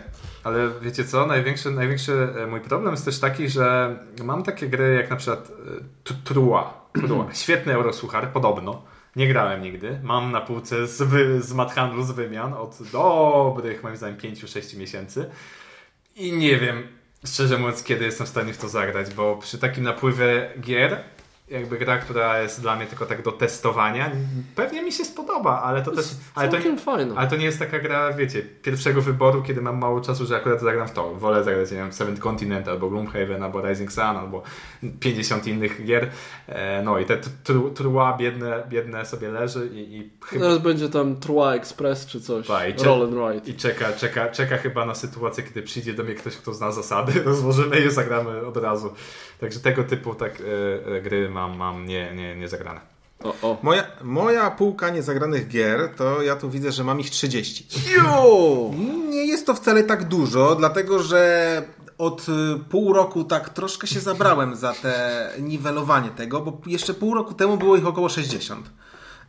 Ale 0.44 0.70
wiecie 0.82 1.04
co? 1.04 1.26
Największy, 1.26 1.70
największy 1.70 2.28
e, 2.42 2.46
mój 2.46 2.60
problem 2.60 2.92
jest 2.94 3.04
też 3.04 3.18
taki, 3.18 3.48
że 3.48 3.96
mam 4.24 4.42
takie 4.42 4.68
gry 4.68 4.94
jak 4.94 5.10
na 5.10 5.16
przykład 5.16 5.50
e, 6.10 6.14
Trua. 6.24 6.88
Trua. 6.92 7.26
Świetny 7.42 7.74
Eurosuchar, 7.74 8.32
podobno. 8.32 8.82
Nie 9.16 9.28
grałem 9.28 9.62
nigdy. 9.62 10.00
Mam 10.02 10.32
na 10.32 10.40
półce 10.40 10.86
z, 10.86 11.02
wy, 11.02 11.42
z 11.42 11.54
z 12.04 12.10
wymian 12.10 12.52
od 12.52 12.78
dobrych, 12.92 13.82
moim 13.82 13.96
zdaniem, 13.96 14.16
5-6 14.16 14.78
miesięcy. 14.78 15.30
I 16.16 16.32
nie 16.32 16.56
wiem, 16.58 16.88
szczerze 17.26 17.58
mówiąc, 17.58 17.82
kiedy 17.82 18.04
jestem 18.04 18.26
w 18.26 18.30
stanie 18.30 18.52
w 18.52 18.58
to 18.58 18.68
zagrać, 18.68 19.14
bo 19.14 19.36
przy 19.36 19.58
takim 19.58 19.84
napływie 19.84 20.50
gier, 20.60 21.04
jakby 21.48 21.78
gra, 21.78 21.98
która 21.98 22.42
jest 22.42 22.60
dla 22.60 22.76
mnie 22.76 22.86
tylko 22.86 23.06
tak 23.06 23.22
do 23.22 23.32
testowania, 23.32 24.10
pewnie 24.54 24.82
mi 24.82 24.92
się 24.92 25.04
spodoba, 25.04 25.62
ale 25.62 25.82
to 25.82 25.90
też... 25.90 26.06
Ale 26.34 26.48
to, 26.48 26.58
nie, 26.58 26.76
ale 27.16 27.28
to 27.28 27.36
nie 27.36 27.44
jest 27.44 27.58
taka 27.58 27.78
gra, 27.78 28.12
wiecie, 28.12 28.42
pierwszego 28.42 29.02
wyboru, 29.02 29.42
kiedy 29.42 29.62
mam 29.62 29.78
mało 29.78 30.00
czasu, 30.00 30.26
że 30.26 30.36
akurat 30.36 30.60
zagram 30.60 30.88
w 30.88 30.92
to. 30.92 31.14
Wolę 31.14 31.44
zagrać, 31.44 31.70
nie 31.70 31.76
wiem, 31.76 31.92
Seventh 31.92 32.20
Continent, 32.22 32.68
albo 32.68 32.90
Gloomhaven, 32.90 33.42
albo 33.42 33.68
Rising 33.68 33.92
Sun, 33.92 34.02
albo 34.02 34.42
50 35.00 35.46
innych 35.46 35.84
gier. 35.84 36.10
E, 36.48 36.82
no 36.82 36.98
i 36.98 37.04
te 37.04 37.18
tru- 37.44 37.72
trua 37.72 38.16
biedne, 38.16 38.62
biedne 38.68 39.06
sobie 39.06 39.28
leży 39.28 39.70
i, 39.72 39.96
i 39.96 40.10
chyba... 40.26 40.44
Zaraz 40.44 40.58
będzie 40.58 40.88
tam 40.88 41.16
Trua 41.16 41.54
Express 41.54 42.06
czy 42.06 42.20
coś. 42.20 42.46
Tak, 42.46 42.70
i 42.70 42.74
czy- 42.74 42.84
Roll 42.84 43.02
and 43.02 43.34
Ride. 43.34 43.50
I 43.50 43.54
czeka, 43.54 43.92
czeka, 43.92 44.28
czeka 44.28 44.56
chyba 44.56 44.86
na 44.86 44.94
sytuację, 44.94 45.44
kiedy 45.44 45.62
przyjdzie 45.62 45.94
do 45.94 46.04
mnie 46.04 46.14
ktoś, 46.14 46.36
kto 46.36 46.54
zna 46.54 46.72
zasady, 46.72 47.22
rozłożymy 47.24 47.80
je, 47.80 47.90
zagramy 47.90 48.46
od 48.46 48.56
razu. 48.56 48.94
Także 49.40 49.60
tego 49.60 49.84
typu 49.84 50.14
tak 50.14 50.40
e, 50.40 50.96
e, 50.96 51.00
gry 51.00 51.28
mam, 51.36 51.56
mam 51.56 51.86
nie, 51.86 52.14
nie, 52.14 52.36
nie 52.36 52.48
zagrane. 52.48 52.80
O, 53.24 53.34
o. 53.42 53.58
Moja, 53.62 53.84
moja 54.02 54.50
półka 54.50 54.90
niezagranych 54.90 55.48
gier, 55.48 55.90
to 55.96 56.22
ja 56.22 56.36
tu 56.36 56.50
widzę, 56.50 56.72
że 56.72 56.84
mam 56.84 57.00
ich 57.00 57.10
30. 57.10 57.66
Jo! 57.96 58.70
Nie 59.10 59.26
jest 59.26 59.46
to 59.46 59.54
wcale 59.54 59.82
tak 59.82 60.04
dużo, 60.04 60.54
dlatego 60.54 61.02
że 61.02 61.62
od 61.98 62.28
y, 62.28 62.32
pół 62.70 62.92
roku 62.92 63.24
tak 63.24 63.48
troszkę 63.48 63.86
się 63.86 64.00
zabrałem 64.00 64.56
za 64.56 64.72
te 64.72 65.30
niwelowanie 65.40 66.10
tego, 66.10 66.40
bo 66.40 66.60
jeszcze 66.66 66.94
pół 66.94 67.14
roku 67.14 67.34
temu 67.34 67.56
było 67.56 67.76
ich 67.76 67.86
około 67.86 68.08
60. 68.08 68.70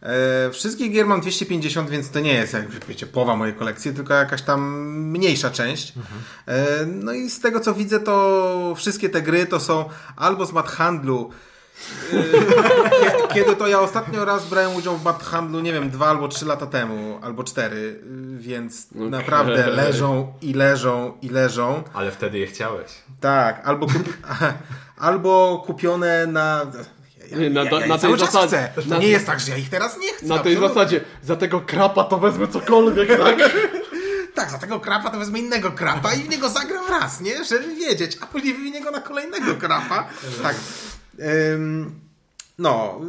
E, 0.01 0.51
wszystkich 0.51 0.91
gier 0.91 1.05
mam 1.05 1.21
250, 1.21 1.89
więc 1.89 2.09
to 2.09 2.19
nie 2.19 2.33
jest, 2.33 2.53
jak 2.53 2.85
wiecie, 2.85 3.07
połowa 3.07 3.35
mojej 3.35 3.55
kolekcji, 3.55 3.93
tylko 3.93 4.13
jakaś 4.13 4.41
tam 4.41 4.61
mniejsza 4.91 5.49
część. 5.49 5.93
E, 6.47 6.85
no 6.85 7.13
i 7.13 7.29
z 7.29 7.39
tego 7.39 7.59
co 7.59 7.73
widzę, 7.73 7.99
to 7.99 8.73
wszystkie 8.77 9.09
te 9.09 9.21
gry 9.21 9.45
to 9.45 9.59
są 9.59 9.85
albo 10.15 10.45
z 10.45 10.53
mat 10.53 10.67
handlu, 10.67 11.31
Kiedy 13.33 13.55
to 13.55 13.67
ja 13.67 13.79
ostatnio 13.79 14.25
raz 14.25 14.45
brałem 14.49 14.75
udział 14.75 14.97
w 14.97 15.03
mat 15.03 15.23
handlu, 15.23 15.59
nie 15.59 15.73
wiem, 15.73 15.89
dwa 15.89 16.07
albo 16.07 16.27
trzy 16.27 16.45
lata 16.45 16.65
temu, 16.65 17.19
albo 17.23 17.43
cztery, 17.43 17.75
y, 17.77 18.37
więc 18.37 18.87
naprawdę 18.91 19.67
leżą 19.67 20.33
i 20.41 20.53
leżą 20.53 21.13
i 21.21 21.29
leżą. 21.29 21.83
Ale 21.93 22.11
wtedy 22.11 22.37
je 22.39 22.47
chciałeś. 22.47 22.91
Tak, 23.19 23.61
albo, 23.67 23.87
kupi... 23.87 24.13
albo 24.97 25.63
kupione 25.65 26.27
na. 26.27 26.65
Ja, 27.31 27.37
Nie, 27.37 27.49
na- 27.49 27.63
ja, 27.63 27.71
na- 27.71 27.79
ja 27.79 27.87
na 27.87 27.97
tej 27.97 28.17
czas 28.17 28.31
zasadzie-. 28.31 28.69
To 28.75 28.81
na- 28.89 28.97
nie 28.97 29.07
jest 29.07 29.25
tak, 29.25 29.39
że 29.39 29.51
ja 29.51 29.57
ich 29.57 29.69
teraz 29.69 29.99
nie 29.99 30.13
chcę. 30.13 30.25
Na 30.25 30.39
tej 30.39 30.53
absolutnie. 30.53 30.67
zasadzie, 30.75 31.01
za 31.23 31.35
tego 31.35 31.61
krapa 31.61 32.03
to 32.03 32.17
wezmę 32.17 32.47
cokolwiek, 32.47 33.09
tak? 33.17 33.37
Tak, 34.35 34.51
za 34.51 34.57
tego 34.57 34.79
krapa 34.79 35.09
to 35.09 35.17
wezmę 35.19 35.39
innego 35.39 35.71
krapa 35.71 36.13
i 36.13 36.23
w 36.23 36.29
niego 36.29 36.49
zagram 36.49 36.85
raz, 36.89 37.21
nie? 37.21 37.43
Żeby 37.43 37.75
wiedzieć, 37.75 38.17
a 38.21 38.25
później 38.27 38.53
wymienię 38.53 38.81
go 38.81 38.91
na 38.91 39.01
kolejnego 39.01 39.55
krapa. 39.55 40.07
Tak. 40.43 40.55
No. 42.59 43.01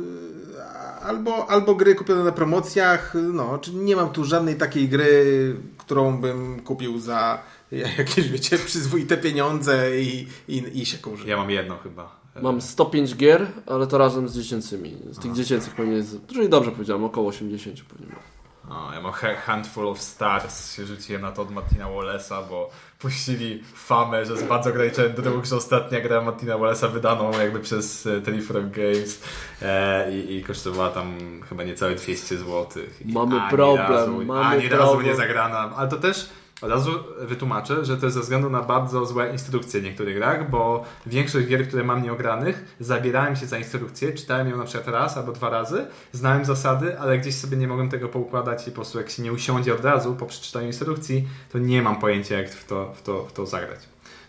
Albo, 1.03 1.51
albo 1.51 1.75
gry 1.75 1.95
kupione 1.95 2.25
na 2.25 2.33
promocjach, 2.33 3.15
no, 3.33 3.59
czy 3.59 3.75
nie 3.75 3.97
mam 3.97 4.11
tu 4.11 4.25
żadnej 4.25 4.57
takiej 4.57 4.89
gry, 4.89 5.57
którą 5.79 6.21
bym 6.21 6.63
kupił 6.63 6.99
za 6.99 7.43
jakieś, 7.99 8.29
wiecie, 8.29 8.59
przyzwoite 8.59 9.17
pieniądze 9.17 10.01
i, 10.01 10.27
i, 10.49 10.81
i 10.81 10.87
się 10.87 10.99
kurzy. 10.99 11.29
Ja 11.29 11.37
mam 11.37 11.51
jedno 11.51 11.77
chyba. 11.77 12.19
Mam 12.43 12.61
105 12.61 13.17
gier, 13.17 13.47
ale 13.67 13.87
to 13.87 13.99
razem 13.99 14.29
z 14.29 14.35
dziecięcymi. 14.35 14.97
Z 15.13 15.19
tych 15.19 15.33
dziecięcych 15.33 15.75
pewnie 15.75 15.95
jest, 15.95 16.27
czyli 16.27 16.49
dobrze 16.49 16.71
powiedziałem, 16.71 17.05
około 17.05 17.29
80 17.29 17.81
pewnie 17.81 18.07
mam. 18.07 18.38
No, 18.69 18.95
ja 18.95 19.01
mam 19.01 19.13
ha- 19.13 19.37
Handful 19.47 19.89
of 19.89 20.01
Stars, 20.03 20.77
się 20.77 20.87
rzuciłem 20.87 21.23
na 21.23 21.33
to 21.33 21.43
od 21.43 21.51
Martina 21.51 21.87
Wallace'a, 21.87 22.49
bo 22.49 22.71
puścili 22.99 23.63
famę, 23.75 24.25
że 24.27 24.33
jest 24.33 24.47
bardzo 24.47 24.71
ograniczony 24.71 25.11
druk, 25.11 25.45
że 25.45 25.57
ostatnia 25.57 26.01
gra 26.01 26.21
Martina 26.21 26.55
Wallace'a 26.55 26.91
wydaną 26.91 27.31
jakby 27.39 27.61
przez 27.61 28.07
e, 28.07 28.21
Telefrog 28.21 28.71
Games 28.71 29.23
e, 29.63 30.13
i, 30.13 30.37
i 30.37 30.45
kosztowała 30.45 30.91
tam 30.91 31.19
chyba 31.49 31.65
niecałe 31.65 31.95
200 31.95 32.39
zł. 32.39 32.67
I 33.05 33.13
Mamy 33.13 33.41
problem, 33.51 33.93
razu, 33.93 34.25
mamy 34.25 34.45
ani 34.45 34.69
razu 34.69 34.85
problem. 34.85 35.07
nie 35.07 35.17
zagrana, 35.17 35.71
ale 35.77 35.89
to 35.89 35.97
też 35.97 36.29
od 36.63 36.71
razu 36.71 36.91
wytłumaczę, 37.21 37.85
że 37.85 37.97
to 37.97 38.07
jest 38.07 38.15
ze 38.15 38.21
względu 38.21 38.51
na 38.51 38.63
bardzo 38.63 39.07
złe 39.07 39.33
instrukcje 39.33 39.81
w 39.81 39.85
niektórych 39.85 40.17
grach, 40.17 40.51
bo 40.51 40.85
większość 41.07 41.47
gier, 41.47 41.69
które 41.69 41.85
mam 41.85 42.03
nieogranych, 42.03 42.77
zabierałem 42.81 43.37
się 43.37 43.47
za 43.47 43.59
instrukcję, 43.59 44.13
czytałem 44.13 44.49
ją 44.49 44.57
na 44.57 44.65
przykład 44.65 44.89
raz 44.89 45.17
albo 45.17 45.33
dwa 45.33 45.51
razy, 45.51 45.87
znałem 46.13 46.45
zasady, 46.45 46.99
ale 46.99 47.19
gdzieś 47.19 47.35
sobie 47.35 47.57
nie 47.57 47.69
mogłem 47.69 47.89
tego 47.89 48.09
poukładać 48.09 48.69
i 48.69 48.71
po 48.71 48.75
prostu 48.75 48.99
jak 48.99 49.11
się 49.11 49.23
nie 49.23 49.33
usiądzie 49.33 49.75
od 49.75 49.85
razu 49.85 50.15
po 50.15 50.27
przeczytaniu 50.27 50.67
instrukcji, 50.67 51.29
to 51.53 51.59
nie 51.59 51.83
mam 51.83 52.01
pojęcia 52.01 52.37
jak 52.37 52.51
w 52.51 52.65
to, 52.65 52.93
w 52.95 53.03
to, 53.03 53.25
w 53.25 53.33
to 53.33 53.47
zagrać. 53.47 53.81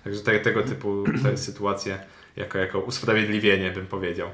Także 0.04 0.20
te, 0.20 0.40
tego 0.40 0.64
typu 0.64 1.04
te 1.24 1.38
sytuacje 1.38 2.00
jako, 2.36 2.58
jako 2.58 2.80
usprawiedliwienie 2.80 3.72
bym 3.72 3.88
powiedział. 3.88 4.30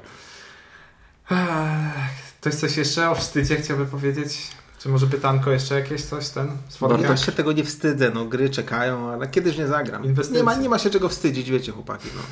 Ktoś 2.40 2.54
coś 2.54 2.76
jeszcze 2.76 3.10
o 3.10 3.14
wstydzie 3.14 3.56
chciałby 3.56 3.86
powiedzieć? 3.86 4.50
Czy 4.86 4.92
może 4.92 5.06
pytanko 5.06 5.50
jeszcze 5.50 5.74
jakieś 5.74 6.02
coś 6.02 6.28
ten? 6.28 6.46
Ja 6.46 6.78
formy? 6.78 7.18
się 7.18 7.32
tego 7.32 7.52
nie 7.52 7.64
wstydzę, 7.64 8.10
no 8.10 8.24
gry 8.24 8.50
czekają, 8.50 9.10
ale 9.10 9.28
kiedyś 9.28 9.58
nie 9.58 9.66
zagram. 9.66 10.04
Inwestycje. 10.04 10.40
Nie 10.40 10.44
ma, 10.44 10.54
nie 10.54 10.68
ma 10.68 10.78
się 10.78 10.90
czego 10.90 11.08
wstydzić, 11.08 11.50
wiecie 11.50 11.72
chłopaki. 11.72 12.08
No. 12.16 12.22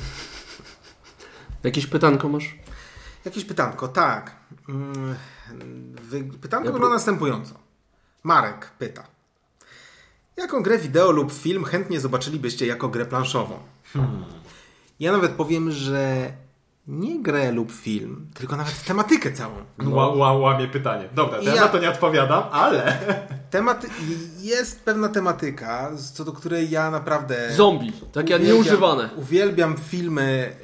Jakieś 1.63 1.87
pytanko 1.87 2.29
masz? 2.29 2.55
Jakieś 3.25 3.45
pytanko, 3.45 3.87
tak. 3.87 4.35
Mm, 4.69 5.15
Pytanko 6.41 6.65
Ja 6.65 6.71
wygląda 6.71 6.95
następująco. 6.95 7.53
Marek 8.23 8.71
pyta. 8.79 9.03
Jaką 10.37 10.63
grę 10.63 10.77
wideo 10.77 11.11
lub 11.11 11.33
film 11.33 11.63
chętnie 11.63 11.99
zobaczylibyście 11.99 12.65
jako 12.65 12.89
grę 12.89 13.05
planszową? 13.05 13.59
Ja 14.99 15.11
nawet 15.11 15.31
powiem, 15.31 15.71
że 15.71 16.33
nie 16.87 17.21
grę 17.23 17.51
lub 17.51 17.71
film, 17.71 18.27
tylko 18.33 18.55
nawet 18.57 18.83
tematykę 18.83 19.31
całą. 19.31 19.53
Ła, 19.85 20.07
ła, 20.13 20.33
łamie 20.33 20.67
pytanie. 20.67 21.09
Dobra, 21.15 21.37
to 21.37 21.43
ja, 21.43 21.55
Ja- 21.55 21.61
na 21.61 21.67
to 21.67 21.79
nie 21.79 21.89
odpowiadam, 21.89 22.43
ale... 22.51 22.97
Temat, 23.49 23.85
jest 24.39 24.83
pewna 24.83 25.09
tematyka, 25.09 25.91
co 26.13 26.25
do 26.25 26.31
której 26.33 26.69
ja 26.69 26.91
naprawdę... 26.91 27.53
Zombie, 27.55 27.93
takie 28.13 28.35
Uwielbiam- 28.35 28.43
nieużywane. 28.53 29.09
Uwielbiam 29.15 29.75
filmy 29.77 30.55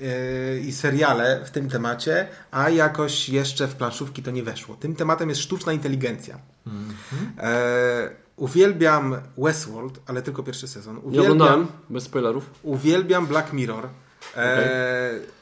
yy, 0.53 0.59
i 0.59 0.71
seriale 0.71 1.41
w 1.45 1.49
tym 1.51 1.69
temacie, 1.69 2.27
a 2.51 2.69
jakoś 2.69 3.29
jeszcze 3.29 3.67
w 3.67 3.75
planszówki 3.75 4.23
to 4.23 4.31
nie 4.31 4.43
weszło. 4.43 4.75
Tym 4.75 4.95
tematem 4.95 5.29
jest 5.29 5.41
sztuczna 5.41 5.73
inteligencja. 5.73 6.37
E, 7.39 8.09
uwielbiam 8.35 9.15
Westworld, 9.37 9.99
ale 10.07 10.21
tylko 10.21 10.43
pierwszy 10.43 10.67
sezon. 10.67 10.95
Nie 10.95 11.01
Uwielbiam, 11.01 11.31
oglądałem, 11.31 11.67
bez 11.89 12.03
spoilerów. 12.03 12.49
uwielbiam 12.63 13.27
Black 13.27 13.53
Mirror. 13.53 13.85
E, 13.85 13.89
w- 14.35 15.40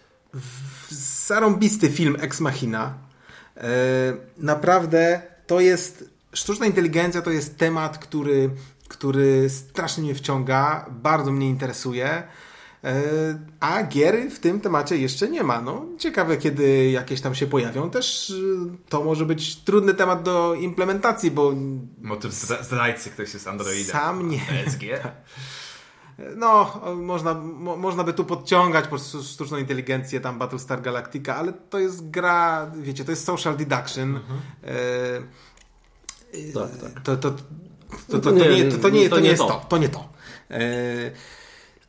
zarąbisty 0.89 1.89
film 1.89 2.17
Ex 2.19 2.39
Machina. 2.39 2.93
E, 3.57 3.69
naprawdę 4.38 5.21
to 5.47 5.59
jest. 5.59 6.09
Sztuczna 6.34 6.65
inteligencja 6.65 7.21
to 7.21 7.32
jest 7.32 7.57
temat, 7.57 7.97
który, 7.97 8.49
który 8.88 9.49
strasznie 9.49 10.03
mnie 10.03 10.15
wciąga, 10.15 10.86
bardzo 10.89 11.32
mnie 11.32 11.49
interesuje. 11.49 12.23
E, 12.84 13.01
A 13.59 13.84
gier 13.84 14.30
w 14.32 14.39
tym 14.39 14.61
temacie 14.61 14.97
jeszcze 14.97 15.30
nie 15.30 15.43
ma. 15.43 15.61
No, 15.61 15.86
ciekawe, 15.97 16.38
kiedy 16.38 16.89
jakieś 16.91 17.21
tam 17.21 17.36
się 17.36 17.47
pojawią. 17.47 17.89
Też 17.89 18.30
y, 18.30 18.57
to 18.89 19.03
może 19.03 19.25
być 19.25 19.55
trudny 19.55 19.93
temat 19.93 20.23
do 20.23 20.53
implementacji, 20.55 21.32
bo 21.32 21.53
Motyw 22.01 22.32
zdra- 22.34 22.63
zdrajcy, 22.63 23.09
ktoś 23.09 23.34
jest 23.34 23.47
androidem. 23.47 23.91
Sam 23.91 24.30
nie. 24.30 24.41
ESG. 24.65 24.82
No, 26.36 26.82
można, 26.95 27.34
mo, 27.34 27.76
można 27.78 28.03
by 28.03 28.13
tu 28.13 28.26
podciągać 28.26 28.84
po 28.84 28.89
prostu 28.89 29.24
sztuczną 29.24 29.57
inteligencję, 29.57 30.20
tam 30.20 30.39
Battlestar 30.39 30.82
Galactica, 30.82 31.36
ale 31.36 31.53
to 31.53 31.80
jest 31.80 32.09
gra, 32.09 32.72
wiecie, 32.76 33.05
to 33.05 33.11
jest 33.11 33.26
social 33.26 33.57
deduction. 33.57 34.15
E, 34.15 34.70
e, 36.34 36.53
Tak, 36.53 36.78
tak. 36.78 37.03
To, 37.03 37.17
to, 37.17 37.32
to, 37.32 37.38
to, 38.07 38.20
to, 38.20 38.20
to 38.20 38.32
nie, 38.32 38.65
to, 38.65 38.78
to, 38.78 38.89
nie, 38.89 39.09
to 39.09 39.15
to 39.15 39.22
nie 39.22 39.24
nie 39.24 39.30
jest 39.30 39.41
to. 39.41 39.47
to. 39.47 39.65
To 39.70 39.78
nie 39.78 39.89
to. 39.89 40.09
E, 40.51 40.59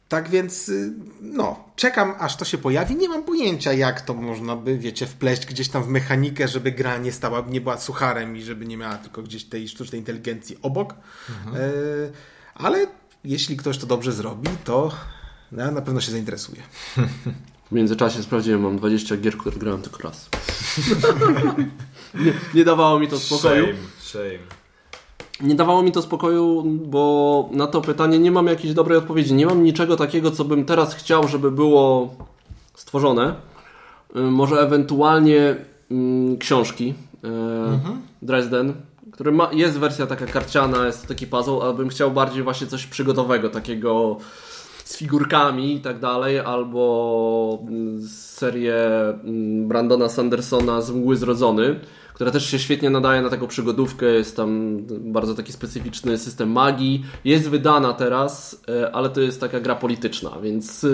tak 0.08 0.28
więc, 0.28 0.68
y, 0.68 0.92
no, 1.20 1.64
czekam 1.76 2.14
aż 2.18 2.36
to 2.36 2.44
się 2.44 2.58
pojawi. 2.58 2.96
Nie 2.96 3.08
mam 3.08 3.24
pojęcia, 3.24 3.72
jak 3.72 4.00
to 4.00 4.14
można 4.14 4.56
by, 4.56 4.78
wiecie, 4.78 5.06
wpleść 5.06 5.46
gdzieś 5.46 5.68
tam 5.68 5.82
w 5.82 5.88
mechanikę, 5.88 6.48
żeby 6.48 6.72
gra 6.72 6.98
nie 6.98 7.12
stała, 7.12 7.44
nie 7.48 7.60
była 7.60 7.78
sucharem 7.78 8.36
i 8.36 8.42
żeby 8.42 8.66
nie 8.66 8.76
miała 8.76 8.96
tylko 8.96 9.22
gdzieś 9.22 9.44
tej 9.44 9.68
sztucznej 9.68 9.98
inteligencji 9.98 10.58
obok. 10.62 10.94
E, 10.94 11.70
ale 12.54 12.86
jeśli 13.24 13.56
ktoś 13.56 13.78
to 13.78 13.86
dobrze 13.86 14.12
zrobi, 14.12 14.48
to 14.64 14.90
ja 15.52 15.70
na 15.70 15.82
pewno 15.82 16.00
się 16.00 16.12
zainteresuje. 16.12 16.62
W 17.70 17.72
międzyczasie 17.72 18.22
sprawdziłem, 18.22 18.60
mam 18.60 18.76
20 18.76 19.16
gier, 19.16 19.36
które 19.36 19.56
grałem 19.56 19.82
tylko 19.82 20.02
raz. 20.02 20.28
nie, 22.24 22.32
nie 22.54 22.64
dawało 22.64 23.00
mi 23.00 23.08
to 23.08 23.18
spokoju. 23.18 23.64
Shame, 23.64 23.78
shame. 24.00 24.38
Nie 25.40 25.54
dawało 25.54 25.82
mi 25.82 25.92
to 25.92 26.02
spokoju, 26.02 26.62
bo 26.64 27.48
na 27.52 27.66
to 27.66 27.80
pytanie 27.80 28.18
nie 28.18 28.30
mam 28.30 28.46
jakiejś 28.46 28.74
dobrej 28.74 28.98
odpowiedzi. 28.98 29.34
Nie 29.34 29.46
mam 29.46 29.62
niczego 29.62 29.96
takiego, 29.96 30.30
co 30.30 30.44
bym 30.44 30.64
teraz 30.64 30.94
chciał, 30.94 31.28
żeby 31.28 31.50
było 31.50 32.14
stworzone. 32.74 33.34
Y, 34.16 34.20
Może 34.20 34.60
ewentualnie 34.60 35.56
mm, 35.90 36.38
książki. 36.38 36.94
Y, 37.24 37.28
Dresden, 38.22 38.72
który 39.12 39.32
ma, 39.32 39.50
jest 39.52 39.78
wersja 39.78 40.06
taka 40.06 40.26
karciana, 40.26 40.86
jest 40.86 41.06
taki 41.06 41.26
puzzle, 41.26 41.58
ale 41.62 41.74
bym 41.74 41.88
chciał 41.88 42.10
bardziej 42.10 42.42
właśnie 42.42 42.66
coś 42.66 42.86
przygodowego, 42.86 43.48
takiego 43.48 44.16
z 44.84 44.96
figurkami 44.96 45.74
i 45.74 45.80
tak 45.80 45.98
dalej, 45.98 46.38
albo 46.38 47.58
mm, 47.62 48.08
serię 48.08 48.76
mm, 49.24 49.68
Brandona 49.68 50.08
Sandersona 50.08 50.80
z 50.80 50.90
Mgły 50.90 51.16
Zrodzony, 51.16 51.80
która 52.14 52.30
też 52.30 52.46
się 52.50 52.58
świetnie 52.58 52.90
nadaje 52.90 53.22
na 53.22 53.30
taką 53.30 53.46
przygodówkę, 53.46 54.06
jest 54.06 54.36
tam 54.36 54.78
bardzo 54.88 55.34
taki 55.34 55.52
specyficzny 55.52 56.18
system 56.18 56.52
magii. 56.52 57.04
Jest 57.24 57.48
wydana 57.48 57.92
teraz, 57.92 58.62
e, 58.68 58.94
ale 58.94 59.10
to 59.10 59.20
jest 59.20 59.40
taka 59.40 59.60
gra 59.60 59.74
polityczna, 59.76 60.30
więc 60.42 60.84
e, 60.84 60.88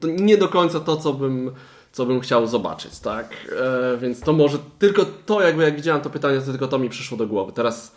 to 0.00 0.08
nie 0.08 0.36
do 0.36 0.48
końca 0.48 0.80
to, 0.80 0.96
co 0.96 1.12
bym, 1.12 1.50
co 1.96 2.06
bym 2.06 2.20
chciał 2.20 2.46
zobaczyć, 2.46 2.98
tak? 2.98 3.28
E, 3.94 3.96
Więc 3.96 4.20
to 4.20 4.32
może 4.32 4.58
tylko 4.78 5.06
to, 5.26 5.40
jakby 5.42 5.62
jak 5.62 5.76
widziałem 5.76 6.02
to 6.02 6.10
pytanie, 6.10 6.40
to 6.40 6.46
tylko 6.50 6.68
to 6.68 6.78
mi 6.78 6.88
przyszło 6.88 7.18
do 7.18 7.26
głowy. 7.26 7.52
Teraz 7.52 7.94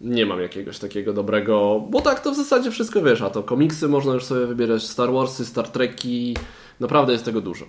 nie 0.00 0.26
mam 0.26 0.40
jakiegoś 0.40 0.78
takiego 0.78 1.12
dobrego, 1.12 1.80
bo 1.90 2.00
tak 2.00 2.20
to 2.20 2.30
w 2.32 2.36
zasadzie 2.36 2.70
wszystko 2.70 3.02
wiesz, 3.02 3.22
a 3.22 3.30
to 3.30 3.42
komiksy 3.42 3.88
można 3.88 4.14
już 4.14 4.24
sobie 4.24 4.46
wybierać, 4.46 4.82
Star 4.82 5.12
Warsy, 5.12 5.46
Star 5.46 5.68
Treki, 5.68 6.36
naprawdę 6.80 7.12
jest 7.12 7.24
tego 7.24 7.40
dużo. 7.40 7.64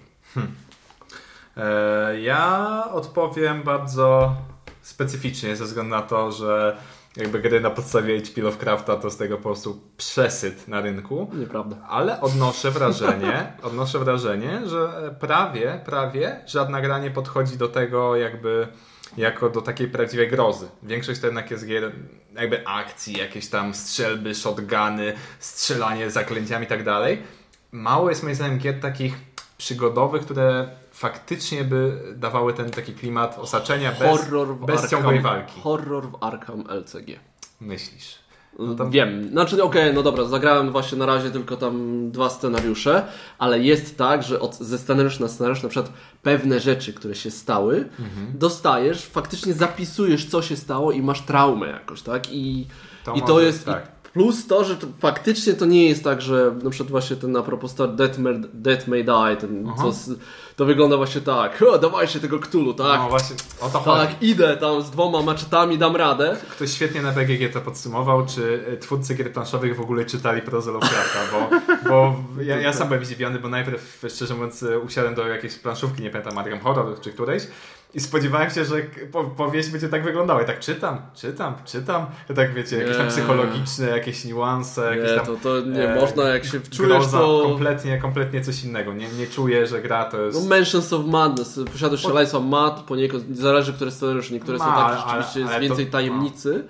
E, 1.57 2.19
Ja 2.21 2.83
odpowiem 2.91 3.63
bardzo 3.63 4.35
specyficznie, 4.81 5.55
ze 5.55 5.63
względu 5.65 5.89
na 5.95 6.01
to, 6.01 6.31
że 6.31 6.77
jakby 7.17 7.39
gry 7.39 7.61
na 7.61 7.69
podstawie 7.69 8.21
H.P. 8.21 8.41
Lovecrafta 8.41 8.95
to 8.95 9.09
z 9.09 9.17
tego 9.17 9.37
po 9.37 9.43
prostu 9.43 9.81
przesyt 9.97 10.67
na 10.67 10.81
rynku. 10.81 11.31
Nieprawda. 11.33 11.75
Ale 11.89 12.21
odnoszę 12.21 12.71
wrażenie, 12.71 13.51
odnoszę 13.63 13.99
wrażenie, 13.99 14.61
że 14.65 15.15
prawie, 15.19 15.81
prawie 15.85 16.41
żadna 16.45 16.81
gra 16.81 16.99
nie 16.99 17.11
podchodzi 17.11 17.57
do 17.57 17.67
tego 17.67 18.15
jakby 18.15 18.67
jako 19.17 19.49
do 19.49 19.61
takiej 19.61 19.87
prawdziwej 19.87 20.29
grozy. 20.29 20.67
Większość 20.83 21.19
to 21.21 21.27
jednak 21.27 21.51
jest 21.51 21.67
gier 21.67 21.91
jakby 22.35 22.67
akcji, 22.67 23.17
jakieś 23.17 23.47
tam 23.47 23.73
strzelby, 23.73 24.35
shotguny, 24.35 25.13
strzelanie 25.39 26.11
zaklęciami 26.11 26.65
i 26.65 26.69
tak 26.69 26.83
dalej. 26.83 27.23
Mało 27.71 28.09
jest 28.09 28.23
moim 28.23 28.35
zdaniem 28.35 28.59
gier 28.59 28.79
takich 28.79 29.15
przygodowych, 29.57 30.21
które 30.21 30.69
faktycznie 30.97 31.63
by 31.63 32.01
dawały 32.15 32.53
ten 32.53 32.69
taki 32.69 32.93
klimat 32.93 33.39
osaczenia 33.39 33.91
bez, 33.91 34.09
Horror 34.21 34.55
bez 34.55 34.69
Arkham, 34.75 34.89
ciągłej 34.89 35.21
walki. 35.21 35.61
Horror 35.61 36.03
w 36.11 36.17
Arkham 36.23 36.63
LCG. 36.69 37.19
Myślisz? 37.61 38.15
No 38.59 38.89
Wiem. 38.89 39.29
Znaczy, 39.29 39.63
okej, 39.63 39.93
no 39.93 40.03
dobra, 40.03 40.23
zagrałem 40.23 40.71
właśnie 40.71 40.97
na 40.97 41.05
razie 41.05 41.31
tylko 41.31 41.57
tam 41.57 42.11
dwa 42.11 42.29
scenariusze, 42.29 43.05
ale 43.37 43.59
jest 43.59 43.97
tak, 43.97 44.23
że 44.23 44.39
od, 44.39 44.55
ze 44.55 44.77
scenariusz 44.77 45.19
na 45.19 45.27
scenariusz 45.27 45.63
na 45.63 45.69
przykład 45.69 45.93
pewne 46.23 46.59
rzeczy, 46.59 46.93
które 46.93 47.15
się 47.15 47.31
stały, 47.31 47.75
Mhm. 47.77 48.27
dostajesz, 48.33 49.05
faktycznie 49.05 49.53
zapisujesz, 49.53 50.25
co 50.25 50.41
się 50.41 50.55
stało 50.55 50.91
i 50.91 51.01
masz 51.01 51.21
traumę 51.21 51.67
jakoś, 51.67 52.01
tak? 52.01 52.33
I 52.33 52.67
To 53.05 53.13
i 53.13 53.21
to 53.21 53.39
jest... 53.41 53.65
tak. 53.65 53.87
Plus 54.17 54.47
to, 54.47 54.63
że 54.63 54.75
to, 54.75 54.87
faktycznie 54.99 55.53
to 55.53 55.65
nie 55.65 55.89
jest 55.89 56.03
tak, 56.03 56.21
że 56.21 56.55
na 56.63 56.69
przykład 56.69 56.91
właśnie 56.91 57.15
ten 57.15 57.35
a 57.35 57.43
propos 57.43 57.71
Star 57.71 57.95
Death 57.95 58.17
May, 58.17 58.41
Death 58.53 58.87
May 58.87 59.05
Die, 59.05 59.37
ten, 59.39 59.71
co, 59.77 59.91
to 60.55 60.65
wygląda 60.65 60.97
właśnie 60.97 61.21
tak, 61.21 61.61
o, 61.61 61.77
dawajcie 61.77 62.19
tego 62.19 62.39
Cthulhu, 62.39 62.73
tak? 62.73 62.99
No 62.99 63.09
właśnie, 63.09 63.35
o 63.61 63.69
to 63.69 63.79
chodzi. 63.79 64.07
tak, 64.07 64.23
idę 64.23 64.57
tam 64.57 64.81
z 64.81 64.89
dwoma 64.89 65.21
maczetami, 65.21 65.77
dam 65.77 65.95
radę. 65.95 66.37
Ktoś 66.51 66.71
świetnie 66.71 67.01
na 67.01 67.11
BGG 67.11 67.53
to 67.53 67.61
podsumował, 67.61 68.25
czy 68.25 68.63
e, 68.67 68.77
twórcy 68.77 69.15
gier 69.15 69.33
planszowych 69.33 69.75
w 69.75 69.81
ogóle 69.81 70.05
czytali 70.05 70.41
prozę 70.41 70.71
Lovecrafta, 70.71 71.19
bo, 71.31 71.49
bo 71.89 72.15
ja, 72.43 72.61
ja 72.61 72.73
sam 72.73 72.87
byłem 72.87 73.05
zdziwiony, 73.05 73.39
bo 73.39 73.49
najpierw, 73.49 74.05
szczerze 74.09 74.33
mówiąc, 74.33 74.63
e, 74.63 74.79
usiadłem 74.79 75.15
do 75.15 75.27
jakiejś 75.27 75.55
planszówki, 75.55 76.03
nie 76.03 76.09
pamiętam, 76.09 76.37
Arkham 76.37 76.59
Horror 76.59 76.99
czy 77.01 77.13
którejś 77.13 77.43
i 77.93 77.99
spodziewałem 77.99 78.49
się, 78.49 78.65
że 78.65 78.75
po, 79.11 79.23
powieść 79.23 79.69
będzie 79.69 79.89
tak 79.89 80.03
wyglądała. 80.03 80.41
I 80.41 80.45
tak 80.45 80.59
czytam, 80.59 81.01
czytam, 81.15 81.53
czytam. 81.65 82.05
I 82.29 82.33
tak 82.33 82.53
wiecie, 82.53 82.77
jakieś 82.77 82.97
tam 82.97 83.07
psychologiczne, 83.07 83.87
jakieś 83.87 84.25
niuanse, 84.25 84.95
jakieś 84.95 85.11
Nie, 85.11 85.17
tam... 85.17 85.25
to, 85.25 85.35
to 85.35 85.61
nie 85.69 85.89
e, 85.89 86.01
można, 86.01 86.23
jak 86.23 86.45
się 86.45 86.59
wczujesz, 86.59 86.91
groza, 86.91 87.17
to... 87.17 87.41
kompletnie, 87.43 87.97
kompletnie 87.97 88.41
coś 88.41 88.63
innego. 88.63 88.93
Nie, 88.93 89.09
nie 89.09 89.27
czuję, 89.27 89.67
że 89.67 89.81
gra 89.81 90.05
to 90.05 90.17
No 90.17 90.23
jest... 90.23 90.49
Mansions 90.49 90.93
of 90.93 91.05
Madness, 91.05 91.59
posiadasz 91.73 92.01
szaleństwa 92.01 92.39
mat, 92.39 92.79
poniekąd, 92.79 93.37
zależy 93.37 93.73
które 93.73 93.91
scenariusze, 93.91 94.33
niektóre 94.33 94.59
są 94.59 94.65
Ma, 94.65 94.89
takie, 94.89 95.03
ale- 95.03 95.21
rzeczywiście 95.23 95.39
jest 95.39 95.59
więcej 95.59 95.85
to- 95.85 95.91
tajemnicy, 95.91 96.63